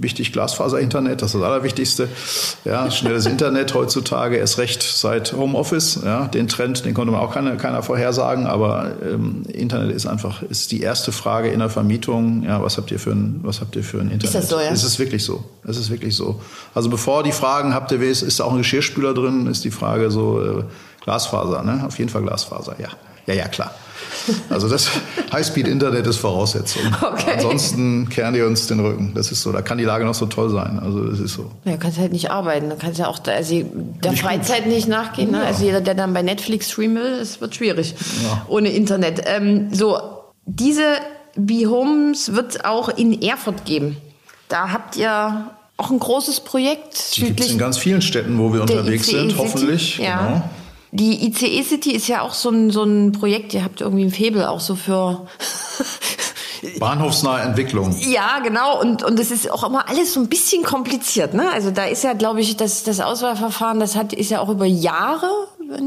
Wichtig 0.00 0.32
Glasfaser-Internet, 0.32 1.20
das 1.20 1.34
ist 1.34 1.40
das 1.40 1.46
Allerwichtigste. 1.46 2.08
Ja, 2.64 2.90
schnelles 2.90 3.26
Internet 3.26 3.74
heutzutage, 3.74 4.36
erst 4.36 4.58
recht 4.58 4.82
seit 4.82 5.34
Homeoffice. 5.34 6.00
Ja, 6.02 6.26
den 6.26 6.48
Trend, 6.48 6.86
den 6.86 6.94
konnte 6.94 7.12
man 7.12 7.20
auch 7.20 7.32
keine, 7.32 7.56
keiner 7.58 7.82
vorhersagen, 7.82 8.46
aber 8.46 8.92
ähm, 9.04 9.42
Internet 9.52 9.94
ist 9.94 10.06
einfach 10.06 10.42
ist 10.42 10.72
die 10.72 10.80
erste 10.80 11.12
Frage 11.12 11.50
in 11.50 11.58
der 11.58 11.68
Vermietung. 11.68 12.44
Ja, 12.44 12.62
was 12.62 12.78
habt 12.78 12.90
ihr 12.90 12.98
für 12.98 13.10
ein, 13.10 13.40
was 13.42 13.60
habt 13.60 13.76
ihr 13.76 13.84
für 13.84 13.98
ein 13.98 14.10
Internet? 14.10 14.24
Ist 14.24 14.34
das 14.34 14.48
so, 14.48 14.58
ja? 14.58 14.70
Es 14.70 14.84
ist 14.84 14.98
wirklich 14.98 15.22
so. 15.22 15.44
Es 15.64 15.76
ist 15.76 15.90
wirklich 15.90 16.16
so. 16.16 16.40
Also 16.74 16.88
bevor 16.88 17.22
die 17.22 17.32
Fragen, 17.32 17.74
habt 17.74 17.92
ihr, 17.92 18.00
ist, 18.00 18.22
ist 18.22 18.40
da 18.40 18.44
auch 18.44 18.52
ein 18.52 18.58
Geschirrspüler 18.58 19.12
drin, 19.12 19.46
ist 19.46 19.64
die 19.64 19.70
Frage 19.70 20.10
so 20.10 20.40
äh, 20.42 20.64
Glasfaser, 21.04 21.62
ne? 21.62 21.84
Auf 21.86 21.98
jeden 21.98 22.10
Fall 22.10 22.22
Glasfaser, 22.22 22.76
ja. 22.78 22.88
Ja, 23.26 23.34
ja, 23.34 23.48
klar. 23.48 23.74
Also 24.48 24.68
das 24.68 24.90
Highspeed-Internet 25.32 26.06
ist 26.06 26.16
Voraussetzung. 26.16 26.82
Okay. 27.00 27.32
Ansonsten 27.34 28.08
kehren 28.08 28.34
die 28.34 28.42
uns 28.42 28.66
den 28.66 28.80
Rücken. 28.80 29.12
Das 29.14 29.32
ist 29.32 29.42
so. 29.42 29.52
Da 29.52 29.62
kann 29.62 29.78
die 29.78 29.84
Lage 29.84 30.04
noch 30.04 30.14
so 30.14 30.26
toll 30.26 30.50
sein. 30.50 30.78
Also 30.78 31.04
das 31.04 31.18
ist 31.18 31.34
so. 31.34 31.50
Ja, 31.64 31.72
du 31.72 31.78
kannst 31.78 31.98
halt 31.98 32.12
nicht 32.12 32.30
arbeiten. 32.30 32.68
Du 32.68 32.76
kannst 32.76 32.98
ja 32.98 33.08
auch 33.08 33.18
da, 33.18 33.32
also 33.32 33.62
der 33.62 34.12
nicht 34.12 34.22
Freizeit 34.22 34.64
gut. 34.64 34.72
nicht 34.72 34.86
nachgehen. 34.88 35.30
Ne? 35.30 35.38
Ja. 35.38 35.44
Also 35.44 35.64
jeder, 35.64 35.80
der 35.80 35.94
dann 35.94 36.12
bei 36.14 36.22
Netflix 36.22 36.70
streamen 36.70 36.96
will, 37.02 37.12
es 37.20 37.40
wird 37.40 37.54
schwierig 37.54 37.94
ja. 38.22 38.46
ohne 38.48 38.70
Internet. 38.70 39.22
Ähm, 39.26 39.72
so, 39.72 39.98
diese 40.46 40.84
Be-Homes 41.36 42.34
wird 42.34 42.64
auch 42.64 42.88
in 42.88 43.20
Erfurt 43.22 43.64
geben. 43.64 43.96
Da 44.48 44.72
habt 44.72 44.96
ihr 44.96 45.50
auch 45.76 45.90
ein 45.90 45.98
großes 45.98 46.40
Projekt. 46.40 47.16
Die 47.16 47.24
gibt 47.24 47.40
es 47.40 47.50
in 47.50 47.58
ganz 47.58 47.78
vielen 47.78 48.02
Städten, 48.02 48.38
wo 48.38 48.52
wir 48.52 48.62
unterwegs 48.62 49.06
sind, 49.06 49.36
hoffentlich. 49.38 49.98
Ja. 49.98 50.26
Genau. 50.26 50.50
Die 50.92 51.26
ICE 51.26 51.62
City 51.62 51.92
ist 51.92 52.08
ja 52.08 52.22
auch 52.22 52.34
so 52.34 52.50
ein, 52.50 52.70
so 52.70 52.82
ein 52.82 53.12
Projekt, 53.12 53.54
ihr 53.54 53.62
habt 53.62 53.80
irgendwie 53.80 54.04
ein 54.04 54.10
Febel 54.10 54.44
auch 54.44 54.60
so 54.60 54.74
für 54.74 55.26
Bahnhofsnahe 56.80 57.42
Entwicklung. 57.42 57.94
Ja, 58.00 58.40
genau. 58.40 58.80
Und, 58.80 59.02
und 59.02 59.18
das 59.18 59.30
ist 59.30 59.50
auch 59.50 59.64
immer 59.64 59.88
alles 59.88 60.14
so 60.14 60.20
ein 60.20 60.28
bisschen 60.28 60.62
kompliziert. 60.64 61.32
Ne? 61.32 61.50
Also 61.52 61.70
da 61.70 61.84
ist 61.84 62.02
ja, 62.02 62.12
glaube 62.12 62.40
ich, 62.40 62.56
das, 62.56 62.82
das 62.82 63.00
Auswahlverfahren, 63.00 63.78
das 63.80 63.96
hat, 63.96 64.12
ist 64.12 64.30
ja 64.30 64.40
auch 64.40 64.48
über 64.48 64.66
Jahre. 64.66 65.30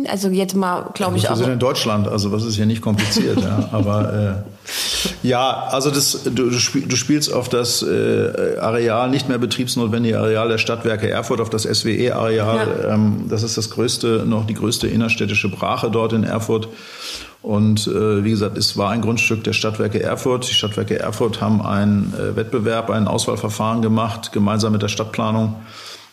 Also 0.07 0.29
jetzt 0.29 0.55
mal, 0.55 0.91
glaube 0.93 1.17
ja, 1.17 1.17
ich, 1.17 1.27
auch. 1.27 1.31
Wir 1.31 1.43
sind 1.43 1.53
in 1.53 1.59
Deutschland, 1.59 2.07
also 2.07 2.31
was 2.31 2.45
ist 2.45 2.55
hier 2.55 2.65
nicht 2.65 2.81
kompliziert. 2.81 3.41
ja. 3.41 3.69
Aber 3.71 4.43
äh, 4.43 5.27
ja, 5.27 5.67
also 5.71 5.89
das, 5.89 6.23
du, 6.23 6.49
du 6.49 6.95
spielst 6.95 7.33
auf 7.33 7.49
das 7.49 7.83
äh, 7.83 8.57
Areal, 8.59 9.09
nicht 9.09 9.27
mehr 9.27 9.37
betriebsnotwendige 9.37 10.19
Areal 10.19 10.47
der 10.47 10.57
Stadtwerke 10.57 11.09
Erfurt, 11.09 11.41
auf 11.41 11.49
das 11.49 11.63
SWE-Areal. 11.63 12.67
Ja. 12.83 12.93
Ähm, 12.93 13.25
das 13.29 13.43
ist 13.43 13.57
das 13.57 13.69
größte, 13.71 14.23
noch 14.25 14.45
die 14.47 14.53
größte 14.53 14.87
innerstädtische 14.87 15.49
Brache 15.49 15.91
dort 15.91 16.13
in 16.13 16.23
Erfurt. 16.23 16.69
Und 17.41 17.87
äh, 17.87 18.23
wie 18.23 18.31
gesagt, 18.31 18.57
es 18.57 18.77
war 18.77 18.91
ein 18.91 19.01
Grundstück 19.01 19.43
der 19.43 19.51
Stadtwerke 19.51 20.01
Erfurt. 20.01 20.49
Die 20.49 20.53
Stadtwerke 20.53 20.97
Erfurt 20.97 21.41
haben 21.41 21.61
einen 21.61 22.13
äh, 22.13 22.37
Wettbewerb, 22.37 22.89
ein 22.89 23.05
Auswahlverfahren 23.05 23.81
gemacht, 23.81 24.31
gemeinsam 24.31 24.71
mit 24.71 24.81
der 24.81 24.87
Stadtplanung, 24.87 25.57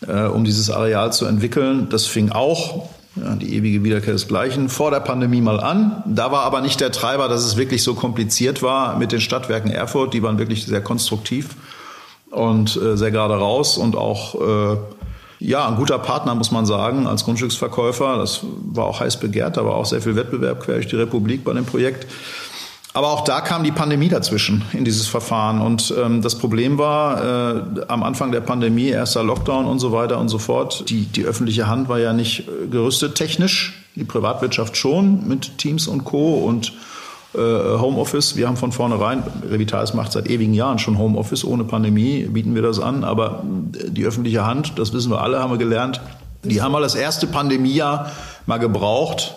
äh, 0.05 0.23
um 0.23 0.43
dieses 0.43 0.69
Areal 0.69 1.13
zu 1.13 1.25
entwickeln. 1.25 1.87
Das 1.89 2.05
fing 2.05 2.31
auch, 2.31 2.89
ja, 3.15 3.35
die 3.35 3.55
ewige 3.55 3.83
Wiederkehr 3.83 4.13
desgleichen, 4.13 4.69
vor 4.69 4.91
der 4.91 5.01
Pandemie 5.01 5.41
mal 5.41 5.59
an. 5.59 6.03
Da 6.05 6.31
war 6.31 6.43
aber 6.43 6.61
nicht 6.61 6.79
der 6.79 6.91
Treiber, 6.91 7.27
dass 7.27 7.43
es 7.43 7.57
wirklich 7.57 7.83
so 7.83 7.93
kompliziert 7.93 8.63
war 8.63 8.97
mit 8.97 9.11
den 9.11 9.21
Stadtwerken 9.21 9.69
Erfurt. 9.69 10.13
Die 10.13 10.23
waren 10.23 10.37
wirklich 10.37 10.65
sehr 10.65 10.81
konstruktiv 10.81 11.49
und 12.29 12.77
äh, 12.77 12.95
sehr 12.95 13.11
gerade 13.11 13.35
raus 13.35 13.77
und 13.77 13.95
auch 13.95 14.35
äh, 14.35 14.77
ja, 15.39 15.67
ein 15.67 15.75
guter 15.75 15.97
Partner, 15.99 16.35
muss 16.35 16.51
man 16.51 16.65
sagen, 16.65 17.07
als 17.07 17.25
Grundstücksverkäufer. 17.25 18.17
Das 18.17 18.41
war 18.43 18.85
auch 18.85 18.99
heiß 18.99 19.19
begehrt, 19.19 19.57
war 19.57 19.75
auch 19.75 19.87
sehr 19.87 20.01
viel 20.01 20.15
Wettbewerb 20.15 20.61
quer 20.61 20.75
durch 20.75 20.87
die 20.87 20.95
Republik 20.95 21.43
bei 21.43 21.53
dem 21.53 21.65
Projekt. 21.65 22.05
Aber 22.93 23.11
auch 23.11 23.23
da 23.23 23.39
kam 23.39 23.63
die 23.63 23.71
Pandemie 23.71 24.09
dazwischen 24.09 24.63
in 24.73 24.83
dieses 24.83 25.07
Verfahren. 25.07 25.61
Und 25.61 25.93
ähm, 25.97 26.21
das 26.21 26.37
Problem 26.37 26.77
war, 26.77 27.55
äh, 27.55 27.85
am 27.87 28.03
Anfang 28.03 28.31
der 28.31 28.41
Pandemie, 28.41 28.89
erster 28.89 29.23
Lockdown 29.23 29.65
und 29.65 29.79
so 29.79 29.93
weiter 29.93 30.19
und 30.19 30.27
so 30.27 30.37
fort, 30.37 30.89
die, 30.89 31.05
die 31.05 31.23
öffentliche 31.23 31.67
Hand 31.67 31.87
war 31.87 31.99
ja 31.99 32.11
nicht 32.11 32.41
äh, 32.41 32.67
gerüstet 32.67 33.15
technisch, 33.15 33.85
die 33.95 34.03
Privatwirtschaft 34.03 34.75
schon 34.75 35.25
mit 35.25 35.57
Teams 35.57 35.87
und 35.87 36.03
Co. 36.03 36.39
und 36.39 36.73
äh, 37.33 37.37
Homeoffice. 37.37 38.35
Wir 38.35 38.47
haben 38.47 38.57
von 38.57 38.73
vornherein, 38.73 39.23
Revitalis 39.49 39.93
macht 39.93 40.11
seit 40.11 40.29
ewigen 40.29 40.53
Jahren 40.53 40.77
schon 40.77 40.97
Homeoffice, 40.97 41.45
ohne 41.45 41.63
Pandemie 41.63 42.23
bieten 42.23 42.55
wir 42.55 42.61
das 42.61 42.79
an, 42.79 43.05
aber 43.05 43.41
die 43.43 44.03
öffentliche 44.03 44.45
Hand, 44.45 44.73
das 44.75 44.91
wissen 44.91 45.11
wir 45.11 45.21
alle, 45.21 45.39
haben 45.39 45.51
wir 45.51 45.57
gelernt, 45.57 46.01
die 46.43 46.61
haben 46.61 46.73
mal 46.73 46.81
das 46.81 46.95
erste 46.95 47.27
Pandemiejahr 47.27 48.11
mal 48.47 48.57
gebraucht, 48.57 49.35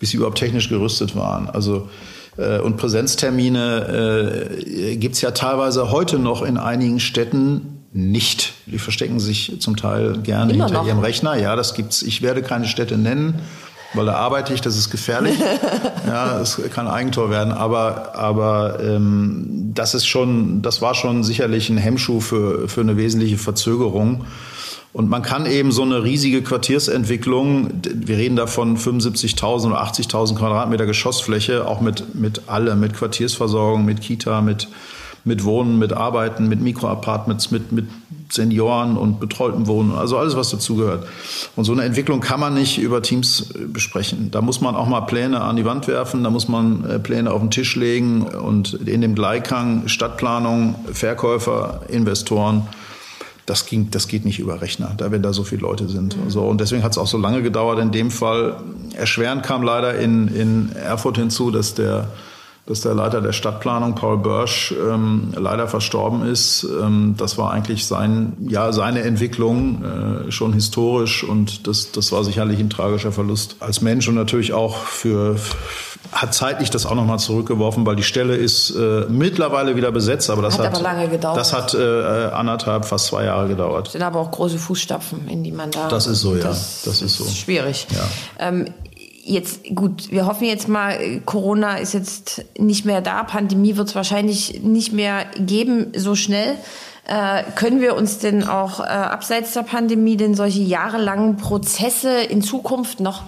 bis 0.00 0.10
sie 0.10 0.16
überhaupt 0.16 0.38
technisch 0.38 0.68
gerüstet 0.68 1.14
waren. 1.14 1.48
Also 1.48 1.76
äh, 1.76 2.17
und 2.58 2.76
Präsenztermine 2.76 4.48
äh, 4.48 4.96
gibt's 4.96 5.20
ja 5.20 5.32
teilweise 5.32 5.90
heute 5.90 6.18
noch 6.18 6.42
in 6.42 6.56
einigen 6.56 7.00
Städten 7.00 7.84
nicht. 7.92 8.52
Die 8.66 8.78
verstecken 8.78 9.18
sich 9.18 9.60
zum 9.60 9.76
Teil 9.76 10.18
gerne 10.18 10.52
Immer 10.52 10.66
hinter 10.66 10.80
noch. 10.80 10.86
ihrem 10.86 11.00
Rechner. 11.00 11.36
Ja, 11.36 11.56
das 11.56 11.74
gibt's. 11.74 12.02
Ich 12.02 12.22
werde 12.22 12.42
keine 12.42 12.66
Städte 12.66 12.96
nennen 12.96 13.40
weil 13.94 14.06
da 14.06 14.14
arbeite 14.14 14.52
ich, 14.52 14.60
das 14.60 14.76
ist 14.76 14.90
gefährlich. 14.90 15.38
ja, 16.06 16.40
es 16.40 16.60
kann 16.72 16.88
Eigentor 16.88 17.30
werden, 17.30 17.52
aber, 17.52 18.14
aber 18.14 18.80
ähm, 18.82 19.70
das 19.74 19.94
ist 19.94 20.06
schon, 20.06 20.62
das 20.62 20.82
war 20.82 20.94
schon 20.94 21.24
sicherlich 21.24 21.70
ein 21.70 21.78
Hemmschuh 21.78 22.20
für, 22.20 22.68
für 22.68 22.82
eine 22.82 22.96
wesentliche 22.96 23.38
Verzögerung. 23.38 24.24
Und 24.92 25.10
man 25.10 25.22
kann 25.22 25.46
eben 25.46 25.70
so 25.70 25.82
eine 25.82 26.02
riesige 26.02 26.42
Quartiersentwicklung, 26.42 27.70
wir 27.84 28.16
reden 28.16 28.36
davon 28.36 28.78
75.000 28.78 29.66
oder 29.66 29.82
80.000 29.82 30.36
Quadratmeter 30.36 30.86
Geschossfläche, 30.86 31.66
auch 31.66 31.80
mit, 31.80 32.14
mit 32.14 32.48
allem, 32.48 32.80
mit 32.80 32.94
Quartiersversorgung, 32.94 33.84
mit 33.84 34.00
Kita, 34.00 34.40
mit, 34.40 34.68
mit 35.24 35.44
Wohnen, 35.44 35.78
mit 35.78 35.92
Arbeiten, 35.92 36.48
mit 36.48 36.60
Mikroapartments, 36.62 37.50
mit, 37.50 37.70
mit 37.70 37.86
Senioren 38.30 38.96
und 38.96 39.20
betreuten 39.20 39.66
Wohnen, 39.66 39.92
also 39.92 40.18
alles, 40.18 40.36
was 40.36 40.50
dazugehört. 40.50 41.06
Und 41.56 41.64
so 41.64 41.72
eine 41.72 41.84
Entwicklung 41.84 42.20
kann 42.20 42.40
man 42.40 42.54
nicht 42.54 42.78
über 42.78 43.02
Teams 43.02 43.52
äh, 43.54 43.66
besprechen. 43.66 44.30
Da 44.30 44.40
muss 44.40 44.60
man 44.60 44.74
auch 44.74 44.86
mal 44.86 45.02
Pläne 45.02 45.40
an 45.40 45.56
die 45.56 45.64
Wand 45.64 45.88
werfen, 45.88 46.24
da 46.24 46.30
muss 46.30 46.48
man 46.48 46.84
äh, 46.84 46.98
Pläne 46.98 47.30
auf 47.30 47.40
den 47.40 47.50
Tisch 47.50 47.76
legen 47.76 48.22
und 48.22 48.74
in 48.86 49.00
dem 49.00 49.14
Gleichkang 49.14 49.88
Stadtplanung, 49.88 50.74
Verkäufer, 50.92 51.82
Investoren. 51.88 52.66
Das, 53.48 53.64
ging, 53.66 53.90
das 53.90 54.08
geht 54.08 54.24
nicht 54.24 54.38
über 54.38 54.60
Rechner, 54.60 54.92
da 54.96 55.10
wenn 55.10 55.22
da 55.22 55.32
so 55.32 55.42
viele 55.42 55.62
Leute 55.62 55.88
sind. 55.88 56.16
Mhm. 56.16 56.30
So, 56.30 56.42
und 56.42 56.60
deswegen 56.60 56.82
hat 56.82 56.92
es 56.92 56.98
auch 56.98 57.06
so 57.06 57.16
lange 57.16 57.42
gedauert. 57.42 57.78
In 57.78 57.92
dem 57.92 58.10
Fall 58.10 58.56
erschwerend 58.94 59.42
kam 59.42 59.62
leider 59.62 59.98
in, 59.98 60.28
in 60.28 60.72
Erfurt 60.76 61.16
hinzu, 61.16 61.50
dass 61.50 61.74
der 61.74 62.08
dass 62.68 62.82
der 62.82 62.92
Leiter 62.92 63.22
der 63.22 63.32
Stadtplanung, 63.32 63.94
Paul 63.94 64.18
Börsch, 64.18 64.74
ähm, 64.78 65.32
leider 65.34 65.68
verstorben 65.68 66.26
ist. 66.26 66.64
Ähm, 66.64 67.14
das 67.16 67.38
war 67.38 67.50
eigentlich 67.50 67.86
sein, 67.86 68.34
ja, 68.46 68.72
seine 68.72 69.00
Entwicklung, 69.00 69.82
äh, 69.82 70.30
schon 70.30 70.52
historisch 70.52 71.24
und 71.24 71.66
das, 71.66 71.92
das 71.92 72.12
war 72.12 72.24
sicherlich 72.24 72.60
ein 72.60 72.68
tragischer 72.68 73.10
Verlust 73.10 73.56
als 73.60 73.80
Mensch 73.80 74.06
und 74.06 74.16
natürlich 74.16 74.52
auch 74.52 74.76
für, 74.76 75.36
hat 76.12 76.32
zeitlich 76.32 76.70
das 76.70 76.86
auch 76.86 76.94
nochmal 76.94 77.18
zurückgeworfen, 77.18 77.84
weil 77.84 77.96
die 77.96 78.02
Stelle 78.02 78.34
ist 78.34 78.70
äh, 78.70 79.04
mittlerweile 79.08 79.76
wieder 79.76 79.92
besetzt, 79.92 80.30
aber 80.30 80.42
das 80.42 80.58
hat, 80.58 80.66
hat 80.66 80.74
aber 80.74 80.82
lange 80.82 81.08
gedauert. 81.08 81.36
Das 81.36 81.52
hat 81.52 81.74
äh, 81.74 81.78
anderthalb, 81.78 82.86
fast 82.86 83.06
zwei 83.06 83.24
Jahre 83.24 83.48
gedauert. 83.48 83.86
Das 83.86 83.92
sind 83.92 84.02
aber 84.02 84.20
auch 84.20 84.30
große 84.30 84.58
Fußstapfen, 84.58 85.28
in 85.28 85.44
die 85.44 85.52
man 85.52 85.70
da. 85.70 85.88
Das 85.88 86.06
ist 86.06 86.20
so, 86.20 86.34
ja. 86.34 86.42
Das, 86.42 86.82
das 86.84 87.02
ist 87.02 87.16
so. 87.16 87.26
Schwierig. 87.26 87.86
Ja. 87.90 88.48
Ähm, 88.48 88.72
jetzt 89.22 89.64
gut, 89.74 90.10
wir 90.10 90.26
hoffen 90.26 90.44
jetzt 90.44 90.68
mal, 90.68 91.20
Corona 91.26 91.76
ist 91.76 91.92
jetzt 91.92 92.44
nicht 92.58 92.86
mehr 92.86 93.02
da, 93.02 93.22
Pandemie 93.24 93.76
wird 93.76 93.88
es 93.88 93.94
wahrscheinlich 93.94 94.62
nicht 94.62 94.92
mehr 94.92 95.26
geben 95.36 95.92
so 95.94 96.14
schnell. 96.14 96.56
Äh, 97.06 97.42
können 97.54 97.80
wir 97.80 97.96
uns 97.96 98.18
denn 98.18 98.46
auch 98.46 98.80
äh, 98.80 98.84
abseits 98.84 99.52
der 99.52 99.62
Pandemie 99.62 100.16
denn 100.16 100.34
solche 100.34 100.60
jahrelangen 100.60 101.36
Prozesse 101.36 102.20
in 102.20 102.42
Zukunft 102.42 103.00
noch 103.00 103.22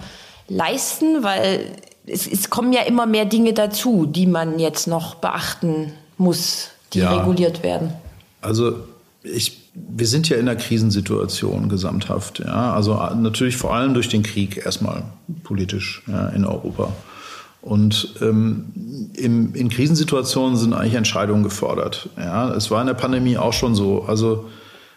leisten? 0.47 1.23
Weil 1.23 1.65
es, 2.11 2.27
es 2.27 2.49
kommen 2.49 2.73
ja 2.73 2.81
immer 2.81 3.05
mehr 3.05 3.25
Dinge 3.25 3.53
dazu, 3.53 4.05
die 4.05 4.27
man 4.27 4.59
jetzt 4.59 4.87
noch 4.87 5.15
beachten 5.15 5.93
muss, 6.17 6.69
die 6.93 6.99
ja. 6.99 7.15
reguliert 7.17 7.63
werden. 7.63 7.93
Also 8.41 8.75
ich 9.23 9.61
wir 9.73 10.07
sind 10.07 10.27
ja 10.29 10.37
in 10.37 10.47
einer 10.47 10.59
Krisensituation 10.59 11.69
gesamthaft. 11.69 12.39
Ja? 12.39 12.73
Also 12.73 12.95
natürlich 13.15 13.57
vor 13.57 13.73
allem 13.73 13.93
durch 13.93 14.09
den 14.09 14.23
Krieg 14.23 14.65
erstmal 14.65 15.03
politisch 15.43 16.03
ja, 16.07 16.27
in 16.29 16.45
Europa. 16.45 16.91
Und 17.61 18.15
ähm, 18.21 19.11
im, 19.13 19.53
in 19.53 19.69
Krisensituationen 19.69 20.57
sind 20.57 20.73
eigentlich 20.73 20.95
Entscheidungen 20.95 21.43
gefordert. 21.43 22.09
Ja? 22.17 22.53
Es 22.53 22.71
war 22.71 22.81
in 22.81 22.87
der 22.87 22.95
Pandemie 22.95 23.37
auch 23.37 23.53
schon 23.53 23.75
so. 23.75 24.03
Also, 24.03 24.49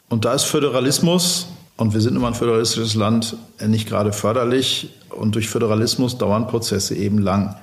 und 0.09 0.25
da 0.25 0.35
ist 0.35 0.45
Föderalismus, 0.45 1.47
und 1.77 1.93
wir 1.93 2.01
sind 2.01 2.15
immer 2.15 2.29
ein 2.29 2.35
föderalistisches 2.35 2.95
Land, 2.95 3.37
nicht 3.67 3.89
gerade 3.89 4.13
förderlich. 4.13 4.91
Und 5.11 5.35
durch 5.35 5.49
Föderalismus 5.49 6.19
dauern 6.19 6.47
Prozesse 6.47 6.95
eben 6.95 7.19
lang. 7.19 7.57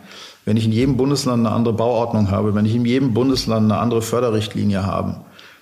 Wenn 0.43 0.57
ich 0.57 0.66
in 0.66 0.72
jedem 0.72 0.97
Bundesland 0.97 1.45
eine 1.45 1.55
andere 1.55 1.74
Bauordnung 1.74 2.32
habe, 2.32 2.55
wenn 2.55 2.66
ich 2.66 2.76
in 2.76 2.86
jedem 2.86 3.14
Bundesland 3.14 3.72
eine 3.72 3.80
andere 3.80 4.01
Förderrichtlinie 4.01 4.86
habe, 4.86 5.18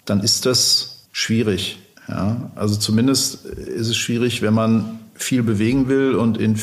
dann 0.05 0.21
ist 0.21 0.45
das 0.45 1.07
schwierig. 1.11 1.79
Ja? 2.07 2.49
Also 2.55 2.75
zumindest 2.75 3.45
ist 3.45 3.87
es 3.87 3.97
schwierig, 3.97 4.41
wenn 4.41 4.53
man 4.53 4.99
viel 5.13 5.43
bewegen 5.43 5.89
will 5.89 6.15
und 6.15 6.37
in, 6.37 6.57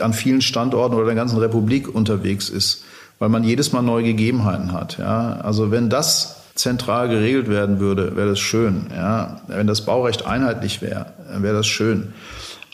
an 0.00 0.12
vielen 0.12 0.40
Standorten 0.40 0.94
oder 0.94 1.06
der 1.06 1.16
ganzen 1.16 1.38
Republik 1.38 1.92
unterwegs 1.92 2.48
ist, 2.48 2.84
weil 3.18 3.28
man 3.28 3.44
jedes 3.44 3.72
Mal 3.72 3.82
neue 3.82 4.04
Gegebenheiten 4.04 4.72
hat. 4.72 4.98
Ja? 4.98 5.40
Also 5.42 5.70
wenn 5.70 5.90
das 5.90 6.35
zentral 6.56 7.08
geregelt 7.08 7.48
werden 7.48 7.78
würde, 7.78 8.16
wäre 8.16 8.30
das 8.30 8.40
schön. 8.40 8.86
Ja? 8.94 9.40
Wenn 9.46 9.66
das 9.66 9.82
Baurecht 9.82 10.26
einheitlich 10.26 10.82
wäre, 10.82 11.06
wäre 11.38 11.54
das 11.54 11.66
schön. 11.66 12.12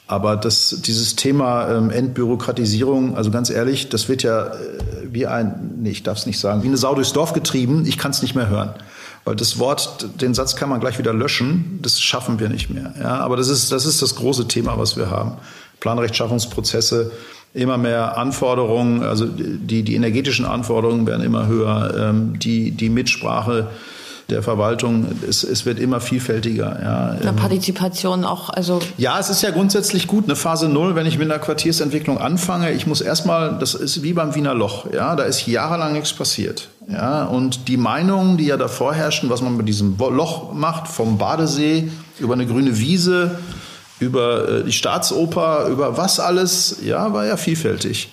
Aber 0.07 0.37
das, 0.37 0.83
dieses 0.83 1.17
Thema 1.17 1.71
ähm, 1.71 1.91
Entbürokratisierung, 1.91 3.17
also 3.17 3.31
ganz 3.31 3.51
ehrlich, 3.51 3.89
das 3.89 4.09
wird 4.09 4.23
ja 4.23 4.47
äh, 4.47 4.51
wie 5.11 5.27
ein, 5.27 5.71
nee, 5.79 5.91
ich 5.91 6.03
darf 6.03 6.19
es 6.19 6.27
nicht 6.27 6.39
sagen, 6.39 6.63
wie 6.63 6.67
eine 6.67 6.77
Sau 6.77 6.95
durchs 6.95 7.13
Dorf 7.13 7.33
getrieben. 7.33 7.85
Ich 7.87 7.99
kann 7.99 8.11
es 8.11 8.21
nicht 8.21 8.35
mehr 8.35 8.49
hören. 8.49 8.75
Weil 9.25 9.37
das 9.37 9.59
Wort, 9.59 10.09
den 10.21 10.35
Satz 10.35 10.57
kann 10.57 10.69
man 10.69 10.81
gleich 10.81 10.99
wieder 10.99 11.15
löschen. 11.15 11.79
Das 11.81 12.01
schaffen 12.01 12.41
wir 12.41 12.49
nicht 12.49 12.69
mehr. 12.71 12.93
Ja, 13.01 13.19
aber 13.21 13.37
das 13.37 13.49
ist, 13.49 13.73
das 13.73 13.87
ist 13.87 14.03
das 14.03 14.17
große 14.17 14.49
Thema, 14.49 14.77
was 14.79 14.97
wir 14.97 15.11
haben. 15.11 15.37
Planrechtschaffungsprozesse, 15.81 17.13
immer 17.55 17.77
mehr 17.77 18.17
Anforderungen, 18.17 19.03
also 19.03 19.27
die, 19.27 19.83
die 19.83 19.95
energetischen 19.95 20.45
Anforderungen 20.47 21.07
werden 21.07 21.25
immer 21.25 21.47
höher, 21.47 21.95
ähm, 21.99 22.39
die, 22.39 22.71
die 22.71 22.89
Mitsprache 22.89 23.69
der 24.31 24.43
Verwaltung. 24.43 25.07
Es, 25.29 25.45
es 25.45 25.67
wird 25.67 25.79
immer 25.79 26.01
vielfältiger. 26.01 26.79
Ja. 26.83 27.09
Eine 27.21 27.31
ähm, 27.31 27.37
Partizipation 27.37 28.25
auch. 28.25 28.49
Also 28.49 28.81
ja, 28.97 29.19
es 29.19 29.29
ist 29.29 29.43
ja 29.43 29.51
grundsätzlich 29.51 30.07
gut. 30.07 30.25
Eine 30.25 30.37
Phase 30.37 30.69
Null, 30.69 30.95
wenn 30.95 31.07
ich 31.07 31.19
mit 31.19 31.31
einer 31.31 31.39
Quartiersentwicklung 31.39 32.19
anfange, 32.19 32.73
ich 32.73 32.87
muss 32.87 33.01
erstmal, 33.01 33.59
das 33.59 33.75
ist 33.75 34.03
wie 34.03 34.15
beim 34.15 34.35
Wiener 34.35 34.55
Loch. 34.55 34.87
Ja, 34.93 35.15
da 35.17 35.25
ist 35.25 35.47
jahrelang 35.47 35.93
nichts 35.93 36.13
passiert. 36.13 36.69
Ja, 36.91 37.25
und 37.25 37.69
die 37.69 37.77
Meinungen, 37.77 38.39
die 38.39 38.47
ja 38.47 38.57
davor 38.57 38.95
herrschen, 38.95 39.31
was 39.31 39.41
man 39.43 39.57
mit 39.57 39.69
diesem 39.69 39.97
Loch 39.99 40.53
macht, 40.53 40.89
vom 40.89 41.19
Badesee 41.19 41.91
über 42.19 42.35
eine 42.35 42.47
grüne 42.47 42.79
Wiese, 42.79 43.39
über 44.03 44.49
äh, 44.49 44.65
die 44.65 44.73
Staatsoper, 44.73 45.69
über 45.69 45.97
was 45.97 46.21
alles, 46.21 46.79
ja, 46.85 47.13
war 47.13 47.25
ja 47.25 47.37
vielfältig. 47.37 48.11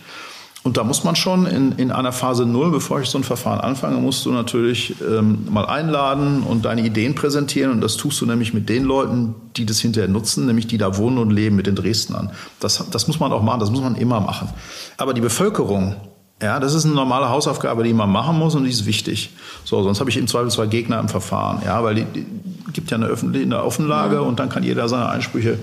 Und 0.61 0.75
da 0.75 0.83
muss 0.83 1.05
man 1.05 1.15
schon 1.15 1.45
in, 1.45 1.71
in 1.73 1.91
einer 1.91 2.11
Phase 2.11 2.45
Null, 2.45 2.71
bevor 2.71 2.99
ich 2.99 3.09
so 3.09 3.17
ein 3.17 3.23
Verfahren 3.23 3.61
anfange, 3.61 3.97
musst 3.97 4.25
du 4.25 4.31
natürlich 4.31 4.93
ähm, 5.01 5.47
mal 5.49 5.65
einladen 5.65 6.43
und 6.43 6.65
deine 6.65 6.81
Ideen 6.81 7.15
präsentieren. 7.15 7.71
Und 7.71 7.81
das 7.81 7.95
tust 7.95 8.19
du 8.19 8.25
nämlich 8.25 8.53
mit 8.53 8.67
den 8.67 8.83
Leuten, 8.83 9.35
die 9.55 9.65
das 9.65 9.79
hinterher 9.79 10.09
nutzen, 10.09 10.45
nämlich 10.45 10.67
die 10.67 10.77
da 10.77 10.97
wohnen 10.97 11.17
und 11.17 11.31
leben, 11.31 11.55
mit 11.55 11.65
den 11.65 11.75
Dresdnern. 11.75 12.31
Das, 12.59 12.83
das 12.91 13.07
muss 13.07 13.21
man 13.21 13.31
auch 13.31 13.41
machen, 13.41 13.61
das 13.61 13.71
muss 13.71 13.81
man 13.81 13.95
immer 13.95 14.19
machen. 14.19 14.49
Aber 14.97 15.13
die 15.13 15.21
Bevölkerung, 15.21 15.95
ja, 16.41 16.59
das 16.59 16.73
ist 16.73 16.85
eine 16.85 16.93
normale 16.93 17.29
Hausaufgabe, 17.29 17.83
die 17.83 17.93
man 17.93 18.09
machen 18.09 18.37
muss 18.37 18.55
und 18.55 18.63
die 18.63 18.69
ist 18.69 18.85
wichtig. 18.85 19.31
So, 19.65 19.83
sonst 19.83 19.99
habe 19.99 20.09
ich 20.09 20.17
im 20.17 20.27
Zweifelsfall 20.27 20.69
Gegner 20.69 20.99
im 20.99 21.09
Verfahren, 21.09 21.61
ja, 21.65 21.83
weil 21.83 21.95
die, 21.95 22.05
die 22.05 22.25
gibt 22.71 22.91
ja 22.91 22.97
eine 22.97 23.07
öffentliche 23.07 23.45
eine 23.45 23.63
Offenlage 23.63 24.15
ja. 24.15 24.21
und 24.21 24.39
dann 24.39 24.49
kann 24.49 24.63
jeder 24.63 24.87
seine 24.87 25.09
Einsprüche 25.09 25.59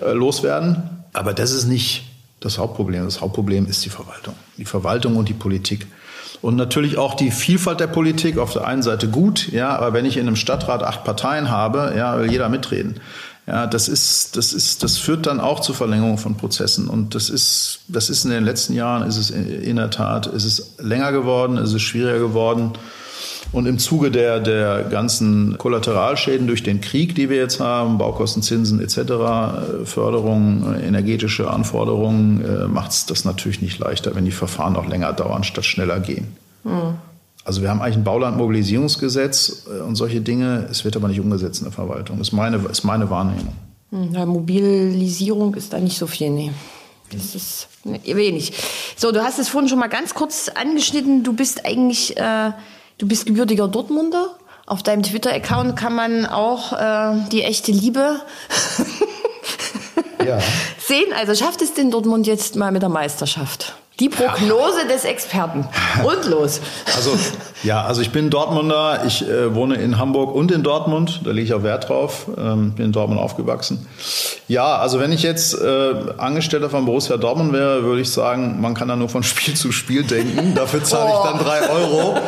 äh, 0.00 0.12
loswerden. 0.12 0.90
Aber 1.12 1.32
das 1.32 1.52
ist 1.52 1.66
nicht 1.66 2.04
das 2.40 2.58
Hauptproblem. 2.58 3.04
Das 3.04 3.20
Hauptproblem 3.20 3.66
ist 3.66 3.84
die 3.84 3.90
Verwaltung. 3.90 4.34
Die 4.58 4.64
Verwaltung 4.64 5.16
und 5.16 5.28
die 5.28 5.34
Politik. 5.34 5.86
Und 6.40 6.56
natürlich 6.56 6.98
auch 6.98 7.14
die 7.14 7.30
Vielfalt 7.30 7.80
der 7.80 7.86
Politik. 7.86 8.36
Auf 8.38 8.52
der 8.52 8.66
einen 8.66 8.82
Seite 8.82 9.08
gut, 9.08 9.52
ja, 9.52 9.76
aber 9.76 9.92
wenn 9.92 10.04
ich 10.04 10.16
in 10.16 10.26
einem 10.26 10.36
Stadtrat 10.36 10.82
acht 10.82 11.04
Parteien 11.04 11.50
habe, 11.50 11.94
ja, 11.96 12.18
will 12.18 12.30
jeder 12.30 12.48
mitreden. 12.48 12.96
Ja, 13.46 13.66
das 13.66 13.88
ist, 13.88 14.36
das 14.36 14.52
ist, 14.52 14.84
das 14.84 14.98
führt 14.98 15.26
dann 15.26 15.40
auch 15.40 15.60
zu 15.60 15.74
Verlängerung 15.74 16.16
von 16.16 16.36
Prozessen. 16.36 16.88
Und 16.88 17.14
das 17.16 17.28
ist, 17.28 17.80
das 17.88 18.08
ist 18.08 18.24
in 18.24 18.30
den 18.30 18.44
letzten 18.44 18.72
Jahren, 18.74 19.06
ist 19.06 19.16
es 19.16 19.30
in 19.30 19.76
der 19.76 19.90
Tat, 19.90 20.26
ist 20.26 20.44
es 20.44 20.76
länger 20.78 21.10
geworden, 21.10 21.56
ist 21.56 21.72
es 21.72 21.82
schwieriger 21.82 22.20
geworden. 22.20 22.72
Und 23.50 23.66
im 23.66 23.78
Zuge 23.78 24.10
der, 24.10 24.40
der 24.40 24.84
ganzen 24.84 25.58
Kollateralschäden 25.58 26.46
durch 26.46 26.62
den 26.62 26.80
Krieg, 26.80 27.14
die 27.14 27.28
wir 27.28 27.36
jetzt 27.36 27.60
haben, 27.60 27.98
Baukosten, 27.98 28.42
Zinsen 28.42 28.80
etc., 28.80 28.96
äh, 28.96 29.84
Förderung, 29.84 30.74
äh, 30.74 30.86
energetische 30.86 31.50
Anforderungen, 31.50 32.44
äh, 32.44 32.66
macht 32.68 32.92
es 32.92 33.06
das 33.06 33.24
natürlich 33.24 33.60
nicht 33.60 33.78
leichter, 33.78 34.14
wenn 34.14 34.24
die 34.24 34.30
Verfahren 34.30 34.76
auch 34.76 34.86
länger 34.86 35.12
dauern, 35.12 35.44
statt 35.44 35.66
schneller 35.66 36.00
gehen. 36.00 36.36
Mhm. 36.64 36.94
Also 37.44 37.62
wir 37.62 37.70
haben 37.70 37.82
eigentlich 37.82 37.96
ein 37.96 38.04
Baulandmobilisierungsgesetz 38.04 39.66
und 39.86 39.96
solche 39.96 40.20
Dinge, 40.20 40.68
es 40.70 40.84
wird 40.84 40.96
aber 40.96 41.08
nicht 41.08 41.20
umgesetzt 41.20 41.60
in 41.60 41.64
der 41.64 41.72
Verwaltung. 41.72 42.18
Das 42.18 42.28
ist 42.28 42.32
meine, 42.32 42.56
ist 42.70 42.84
meine 42.84 43.10
Wahrnehmung. 43.10 43.52
Hm, 43.90 44.14
ja, 44.14 44.24
Mobilisierung 44.24 45.54
ist 45.54 45.72
da 45.72 45.78
nicht 45.78 45.98
so 45.98 46.06
viel, 46.06 46.30
nee. 46.30 46.52
Das 47.10 47.34
ist 47.34 47.68
wenig. 47.84 48.52
So, 48.96 49.12
du 49.12 49.22
hast 49.22 49.38
es 49.38 49.48
vorhin 49.48 49.68
schon 49.68 49.78
mal 49.78 49.88
ganz 49.88 50.14
kurz 50.14 50.48
angeschnitten. 50.48 51.24
Du 51.24 51.34
bist 51.34 51.66
eigentlich 51.66 52.16
äh, 52.16 52.52
Du 53.02 53.08
bist 53.08 53.26
gebürtiger 53.26 53.66
Dortmunder. 53.66 54.36
Auf 54.64 54.84
deinem 54.84 55.02
Twitter-Account 55.02 55.74
kann 55.76 55.92
man 55.92 56.24
auch 56.24 56.72
äh, 56.72 57.16
die 57.32 57.42
echte 57.42 57.72
Liebe 57.72 58.20
ja. 60.24 60.38
sehen. 60.78 61.12
Also 61.18 61.34
schafft 61.34 61.62
es 61.62 61.74
denn 61.74 61.90
Dortmund 61.90 62.28
jetzt 62.28 62.54
mal 62.54 62.70
mit 62.70 62.80
der 62.80 62.88
Meisterschaft? 62.88 63.74
Die 64.02 64.08
Prognose 64.08 64.88
des 64.88 65.04
Experten. 65.04 65.64
Und 66.02 66.28
los. 66.28 66.60
Also, 66.96 67.16
ja, 67.62 67.84
also 67.84 68.02
ich 68.02 68.10
bin 68.10 68.30
Dortmunder. 68.30 69.04
Ich 69.06 69.22
äh, 69.22 69.54
wohne 69.54 69.76
in 69.76 69.96
Hamburg 69.96 70.34
und 70.34 70.50
in 70.50 70.64
Dortmund. 70.64 71.20
Da 71.22 71.30
lege 71.30 71.46
ich 71.46 71.54
auch 71.54 71.62
Wert 71.62 71.88
drauf. 71.88 72.26
Ähm, 72.36 72.72
bin 72.72 72.86
in 72.86 72.92
Dortmund 72.92 73.20
aufgewachsen. 73.20 73.86
Ja, 74.48 74.78
also 74.78 74.98
wenn 74.98 75.12
ich 75.12 75.22
jetzt 75.22 75.54
äh, 75.54 75.94
Angestellter 76.18 76.68
von 76.68 76.84
Borussia 76.84 77.16
Dortmund 77.16 77.52
wäre, 77.52 77.84
würde 77.84 78.00
ich 78.00 78.10
sagen, 78.10 78.60
man 78.60 78.74
kann 78.74 78.88
da 78.88 78.96
nur 78.96 79.08
von 79.08 79.22
Spiel 79.22 79.54
zu 79.54 79.70
Spiel 79.70 80.02
denken. 80.02 80.56
Dafür 80.56 80.82
zahle 80.82 81.12
ich 81.12 81.30
dann 81.30 81.38
drei 81.38 81.70
Euro. 81.70 82.18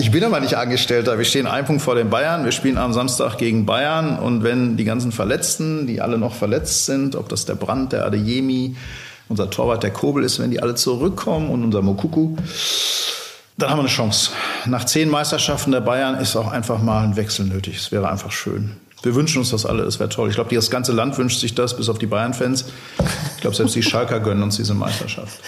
Ich 0.00 0.10
bin 0.10 0.24
aber 0.24 0.40
nicht 0.40 0.54
Angestellter. 0.54 1.18
Wir 1.18 1.26
stehen 1.26 1.46
einen 1.46 1.66
Punkt 1.66 1.82
vor 1.82 1.94
den 1.94 2.08
Bayern. 2.08 2.46
Wir 2.46 2.52
spielen 2.52 2.78
am 2.78 2.94
Samstag 2.94 3.36
gegen 3.36 3.66
Bayern. 3.66 4.18
Und 4.18 4.42
wenn 4.42 4.78
die 4.78 4.84
ganzen 4.84 5.12
Verletzten, 5.12 5.86
die 5.86 6.00
alle 6.00 6.16
noch 6.16 6.34
verletzt 6.34 6.86
sind, 6.86 7.16
ob 7.16 7.28
das 7.28 7.44
der 7.44 7.54
Brand, 7.54 7.92
der 7.92 8.06
Adeyemi, 8.06 8.76
unser 9.30 9.48
Torwart 9.48 9.82
der 9.82 9.92
Kobel 9.92 10.24
ist, 10.24 10.38
wenn 10.40 10.50
die 10.50 10.60
alle 10.60 10.74
zurückkommen 10.74 11.48
und 11.48 11.64
unser 11.64 11.80
Mokuku, 11.80 12.36
dann 13.56 13.70
haben 13.70 13.78
wir 13.78 13.82
eine 13.82 13.88
Chance. 13.88 14.32
Nach 14.66 14.84
zehn 14.84 15.08
Meisterschaften 15.08 15.70
der 15.70 15.80
Bayern 15.80 16.16
ist 16.16 16.36
auch 16.36 16.50
einfach 16.50 16.82
mal 16.82 17.04
ein 17.04 17.16
Wechsel 17.16 17.46
nötig. 17.46 17.76
Es 17.76 17.92
wäre 17.92 18.10
einfach 18.10 18.32
schön. 18.32 18.76
Wir 19.02 19.14
wünschen 19.14 19.38
uns 19.38 19.50
das 19.50 19.64
alle, 19.64 19.84
es 19.84 19.98
wäre 19.98 20.10
toll. 20.10 20.28
Ich 20.28 20.34
glaube, 20.34 20.54
das 20.54 20.70
ganze 20.70 20.92
Land 20.92 21.16
wünscht 21.16 21.40
sich 21.40 21.54
das, 21.54 21.76
bis 21.76 21.88
auf 21.88 21.98
die 21.98 22.06
Bayern-Fans. 22.06 22.66
Ich 23.36 23.40
glaube, 23.40 23.56
selbst 23.56 23.74
die 23.74 23.82
Schalker 23.82 24.20
gönnen 24.20 24.42
uns 24.42 24.56
diese 24.56 24.74
Meisterschaft. 24.74 25.40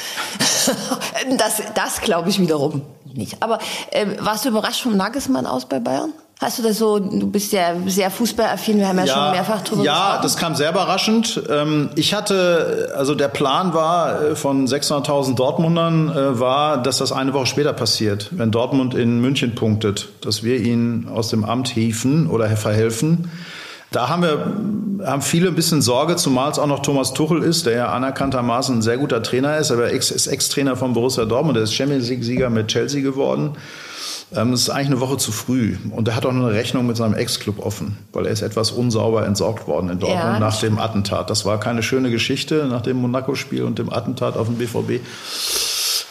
das 1.36 1.62
das 1.74 2.00
glaube 2.00 2.30
ich 2.30 2.38
wiederum 2.38 2.82
nicht. 3.12 3.42
Aber 3.42 3.58
äh, 3.90 4.06
warst 4.20 4.44
du 4.44 4.48
überrascht 4.48 4.82
vom 4.82 4.96
Nagelsmann 4.96 5.44
aus 5.44 5.66
bei 5.66 5.80
Bayern? 5.80 6.12
Hast 6.42 6.58
du 6.58 6.62
das 6.64 6.76
so, 6.78 6.98
du 6.98 7.30
bist 7.30 7.52
ja 7.52 7.74
sehr 7.86 8.10
fußballaffin, 8.10 8.76
wir 8.78 8.88
haben 8.88 8.98
ja, 8.98 9.04
ja 9.04 9.14
schon 9.14 9.30
mehrfach 9.30 9.62
drüber 9.62 9.84
Ja, 9.84 9.92
gesprochen. 9.94 10.22
das 10.24 10.36
kam 10.36 10.54
sehr 10.56 10.70
überraschend. 10.70 11.40
Ähm, 11.48 11.90
ich 11.94 12.14
hatte, 12.14 12.92
also 12.96 13.14
der 13.14 13.28
Plan 13.28 13.72
war 13.74 14.20
äh, 14.20 14.34
von 14.36 14.66
600.000 14.66 15.36
Dortmundern, 15.36 16.08
äh, 16.10 16.40
war, 16.40 16.82
dass 16.82 16.98
das 16.98 17.12
eine 17.12 17.32
Woche 17.32 17.46
später 17.46 17.72
passiert, 17.72 18.28
wenn 18.32 18.50
Dortmund 18.50 18.94
in 18.94 19.20
München 19.20 19.54
punktet, 19.54 20.08
dass 20.20 20.42
wir 20.42 20.56
ihn 20.58 21.08
aus 21.14 21.28
dem 21.28 21.44
Amt 21.44 21.68
hieven 21.68 22.26
oder 22.28 22.48
verhelfen. 22.56 23.30
Da 23.92 24.08
haben 24.08 24.22
wir 24.22 24.52
haben 25.06 25.22
viele 25.22 25.48
ein 25.48 25.54
bisschen 25.54 25.82
Sorge, 25.82 26.16
zumal 26.16 26.50
es 26.50 26.58
auch 26.58 26.66
noch 26.66 26.80
Thomas 26.80 27.12
Tuchel 27.12 27.42
ist, 27.42 27.66
der 27.66 27.72
ja 27.74 27.92
anerkanntermaßen 27.92 28.78
ein 28.78 28.82
sehr 28.82 28.98
guter 28.98 29.22
Trainer 29.22 29.58
ist, 29.58 29.70
aber 29.70 29.90
ist 29.90 30.26
Ex-Trainer 30.26 30.76
von 30.76 30.92
Borussia 30.92 31.24
Dortmund, 31.24 31.56
der 31.56 31.64
ist 31.64 31.74
Champions 31.74 32.08
League-Sieger 32.08 32.50
mit 32.50 32.68
Chelsea 32.68 33.02
geworden. 33.02 33.56
Ähm, 34.34 34.52
das 34.52 34.62
ist 34.62 34.70
eigentlich 34.70 34.88
eine 34.88 35.00
Woche 35.00 35.18
zu 35.18 35.32
früh. 35.32 35.76
Und 35.90 36.08
er 36.08 36.16
hat 36.16 36.24
auch 36.24 36.30
eine 36.30 36.52
Rechnung 36.52 36.86
mit 36.86 36.96
seinem 36.96 37.14
Ex-Club 37.14 37.64
offen, 37.64 37.98
weil 38.12 38.26
er 38.26 38.32
ist 38.32 38.42
etwas 38.42 38.70
unsauber 38.70 39.26
entsorgt 39.26 39.66
worden 39.66 39.90
in 39.90 39.98
Dortmund 39.98 40.22
ja, 40.22 40.38
nach 40.38 40.58
dem 40.60 40.78
Attentat. 40.78 41.28
Das 41.28 41.44
war 41.44 41.60
keine 41.60 41.82
schöne 41.82 42.10
Geschichte 42.10 42.66
nach 42.68 42.82
dem 42.82 42.98
Monaco-Spiel 42.98 43.64
und 43.64 43.78
dem 43.78 43.92
Attentat 43.92 44.36
auf 44.36 44.46
den 44.46 44.58
BVB. 44.58 45.04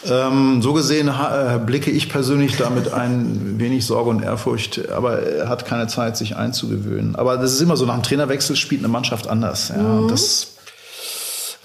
Ähm, 0.04 0.62
so 0.62 0.72
gesehen 0.72 1.08
äh, 1.08 1.58
blicke 1.64 1.90
ich 1.90 2.08
persönlich 2.08 2.56
damit 2.56 2.92
ein 2.92 3.54
wenig 3.58 3.86
Sorge 3.86 4.10
und 4.10 4.22
Ehrfurcht, 4.22 4.90
aber 4.90 5.22
er 5.22 5.48
hat 5.48 5.66
keine 5.66 5.86
Zeit, 5.86 6.16
sich 6.16 6.36
einzugewöhnen. 6.36 7.16
Aber 7.16 7.36
das 7.36 7.52
ist 7.52 7.60
immer 7.60 7.76
so, 7.76 7.86
nach 7.86 7.94
dem 7.94 8.02
Trainerwechsel 8.02 8.56
spielt 8.56 8.80
eine 8.80 8.88
Mannschaft 8.88 9.28
anders. 9.28 9.68
Ja, 9.68 9.82
mhm. 9.82 10.08
das 10.08 10.51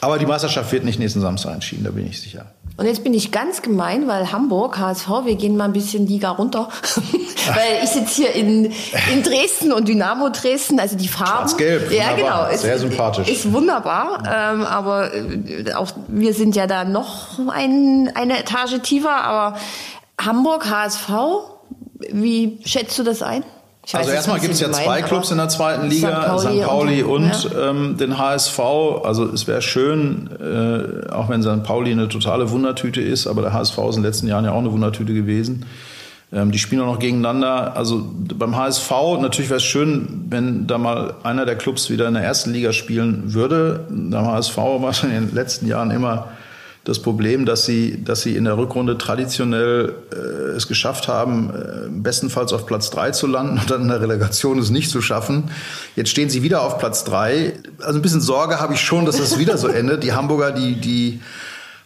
aber 0.02 0.20
die 0.20 0.26
Meisterschaft 0.26 0.72
wird 0.72 0.84
nicht 0.84 1.00
nächsten 1.00 1.22
Samstag 1.22 1.54
entschieden, 1.54 1.84
da 1.84 1.92
bin 1.92 2.08
ich 2.08 2.22
sicher. 2.22 2.46
Und 2.78 2.86
jetzt 2.86 3.04
bin 3.04 3.14
ich 3.16 3.32
ganz 3.32 3.64
gemein, 3.64 4.08
weil 4.08 4.32
Hamburg, 4.32 4.78
HSV, 4.78 5.10
wir 5.26 5.36
gehen 5.36 5.58
mal 5.58 5.66
ein 5.66 5.74
bisschen 5.74 6.06
Liga 6.06 6.30
runter. 6.30 6.70
weil 7.48 7.84
ich 7.84 7.90
sitze 7.90 8.22
hier 8.22 8.34
in, 8.34 8.66
in 9.12 9.24
Dresden 9.24 9.72
und 9.72 9.88
Dynamo 9.88 10.30
Dresden, 10.30 10.80
also 10.80 10.96
die 10.96 11.08
Farben. 11.08 11.50
Schwarz-Gelb, 11.50 11.92
ja, 11.92 12.14
genau. 12.16 12.46
Ist, 12.48 12.62
Sehr 12.62 12.78
sympathisch. 12.78 13.28
Ist 13.30 13.52
wunderbar, 13.52 14.24
ähm, 14.26 14.64
aber 14.64 15.14
äh, 15.14 15.74
auch 15.74 15.88
wir 16.08 16.34
sind 16.34 16.56
ja 16.56 16.68
da 16.68 16.84
noch 16.84 17.40
ein, 17.50 18.12
eine 18.14 18.40
Etage 18.40 18.80
tiefer, 18.84 19.24
aber 19.24 19.58
Hamburg, 20.22 20.70
HSV, 20.70 21.10
wie 22.12 22.60
schätzt 22.64 22.98
du 23.00 23.04
das 23.04 23.24
ein? 23.24 23.44
Also 23.94 24.12
erstmal 24.12 24.40
gibt 24.40 24.54
es 24.54 24.60
ja 24.60 24.72
zwei 24.72 25.02
Clubs 25.02 25.32
in 25.32 25.38
der 25.38 25.50
zweiten 25.50 25.88
Liga, 25.88 26.38
St. 26.38 26.46
Pauli, 26.46 26.60
St. 26.60 26.68
Pauli 26.68 27.04
und, 27.04 27.24
und 27.24 27.54
ja. 27.54 27.70
ähm, 27.70 27.98
den 27.98 28.18
HSV. 28.18 28.60
Also 29.04 29.26
es 29.26 29.48
wäre 29.48 29.62
schön, 29.62 30.30
äh, 30.40 31.10
auch 31.10 31.30
wenn 31.30 31.42
St. 31.42 31.64
Pauli 31.64 31.92
eine 31.92 32.10
totale 32.10 32.50
Wundertüte 32.52 33.02
ist, 33.02 33.28
aber 33.28 33.42
der 33.42 33.54
HSV 33.54 33.78
ist 33.78 33.96
in 33.96 34.02
den 34.02 34.04
letzten 34.04 34.28
Jahren 34.28 34.46
ja 34.46 34.52
auch 34.52 34.60
eine 34.60 34.72
Wundertüte 34.72 35.14
gewesen. 35.14 35.66
Ähm, 36.34 36.52
die 36.52 36.60
spielen 36.60 36.82
auch 36.82 36.94
noch 36.94 37.00
gegeneinander. 37.00 37.78
Also 37.78 38.06
beim 38.14 38.58
HSV 38.58 38.92
natürlich 39.22 39.50
wäre 39.50 39.58
es 39.58 39.64
schön, 39.64 40.26
wenn 40.30 40.68
da 40.68 40.78
mal 40.78 41.14
einer 41.24 41.46
der 41.46 41.56
Clubs 41.56 41.90
wieder 41.90 42.08
in 42.08 42.16
der 42.16 42.24
ersten 42.24 42.52
Liga 42.52 42.74
spielen 42.74 43.34
würde. 43.34 43.86
Beim 43.90 44.26
HSV 44.26 44.58
war 44.58 44.90
es 44.90 45.04
in 45.04 45.12
den 45.12 45.34
letzten 45.34 45.68
Jahren 45.68 45.92
immer 45.92 46.28
das 46.88 47.00
Problem, 47.00 47.46
dass 47.46 47.66
sie, 47.66 48.02
dass 48.02 48.22
sie 48.22 48.38
in 48.38 48.46
der 48.46 48.58
Rückrunde 48.58 48.98
traditionell 48.98 49.94
äh, 50.10 50.56
es 50.56 50.70
geschafft 50.70 51.10
haben, 51.10 51.50
äh, 51.50 51.90
bestenfalls 51.90 52.54
auf 52.54 52.66
Platz 52.66 52.90
drei 52.90 53.12
zu 53.12 53.28
landen 53.28 53.60
und 53.60 53.70
dann 53.70 53.82
in 53.82 53.88
der 53.90 54.00
Relegation 54.00 54.58
es 54.58 54.70
nicht 54.70 54.90
zu 54.90 55.02
schaffen. 55.02 55.52
Jetzt 55.98 56.10
stehen 56.10 56.30
sie 56.30 56.44
wieder 56.44 56.62
auf 56.62 56.78
Platz 56.78 57.04
drei. 57.04 57.54
Also 57.82 58.00
ein 58.00 58.02
bisschen 58.02 58.22
Sorge 58.22 58.62
habe 58.62 58.74
ich 58.74 58.80
schon, 58.80 59.06
dass 59.06 59.18
das 59.18 59.38
wieder 59.38 59.58
so 59.58 59.68
endet. 59.68 60.02
Die 60.04 60.14
Hamburger, 60.14 60.54
die, 60.54 60.80
die 60.80 61.20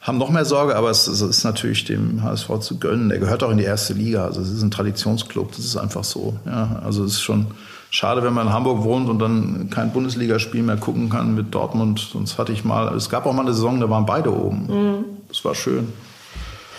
haben 0.01 0.19
noch 0.19 0.29
mehr 0.29 0.45
Sorge, 0.45 0.75
aber 0.75 0.91
es, 0.91 1.07
es, 1.07 1.21
ist 1.21 1.43
natürlich 1.43 1.83
dem 1.85 2.21
HSV 2.21 2.59
zu 2.59 2.77
gönnen. 2.77 3.09
Der 3.09 3.17
gehört 3.17 3.41
auch 3.41 3.49
in 3.49 3.57
die 3.57 3.63
erste 3.63 3.93
Liga. 3.93 4.25
Also 4.25 4.41
es 4.41 4.51
ist 4.51 4.61
ein 4.61 4.69
Traditionsclub. 4.69 5.49
Das 5.49 5.65
ist 5.65 5.77
einfach 5.77 6.03
so. 6.03 6.37
Ja, 6.45 6.79
also 6.85 7.03
es 7.05 7.13
ist 7.13 7.21
schon 7.21 7.47
schade, 7.91 8.23
wenn 8.23 8.33
man 8.33 8.47
in 8.47 8.53
Hamburg 8.53 8.83
wohnt 8.83 9.07
und 9.09 9.19
dann 9.19 9.69
kein 9.69 9.91
Bundesligaspiel 9.91 10.63
mehr 10.63 10.77
gucken 10.77 11.09
kann 11.09 11.35
mit 11.35 11.53
Dortmund. 11.53 11.99
Sonst 11.99 12.39
hatte 12.39 12.51
ich 12.53 12.63
mal, 12.63 12.95
es 12.95 13.09
gab 13.09 13.27
auch 13.27 13.33
mal 13.33 13.43
eine 13.43 13.53
Saison, 13.53 13.79
da 13.79 13.89
waren 13.89 14.07
beide 14.07 14.33
oben. 14.33 14.65
Mhm. 14.67 15.05
Das 15.27 15.45
war 15.45 15.53
schön. 15.53 15.93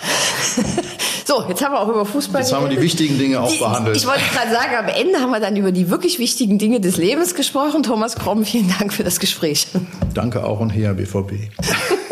So, 1.24 1.44
jetzt 1.48 1.64
haben 1.64 1.72
wir 1.72 1.80
auch 1.80 1.88
über 1.88 2.04
Fußball 2.04 2.42
Jetzt 2.42 2.52
haben 2.52 2.68
wir 2.68 2.76
die 2.76 2.82
wichtigen 2.82 3.16
Dinge 3.16 3.40
auch 3.40 3.50
die, 3.50 3.58
behandelt. 3.58 3.96
Ich 3.96 4.06
wollte 4.06 4.20
gerade 4.34 4.50
sagen, 4.50 4.74
am 4.76 4.88
Ende 4.88 5.20
haben 5.20 5.30
wir 5.30 5.40
dann 5.40 5.56
über 5.56 5.72
die 5.72 5.88
wirklich 5.88 6.18
wichtigen 6.18 6.58
Dinge 6.58 6.80
des 6.80 6.98
Lebens 6.98 7.34
gesprochen. 7.34 7.82
Thomas 7.82 8.16
Kromm, 8.16 8.44
vielen 8.44 8.68
Dank 8.78 8.92
für 8.92 9.02
das 9.04 9.18
Gespräch. 9.18 9.68
Danke 10.12 10.44
auch 10.44 10.60
und 10.60 10.70
her 10.70 10.92
BVB. 10.92 11.32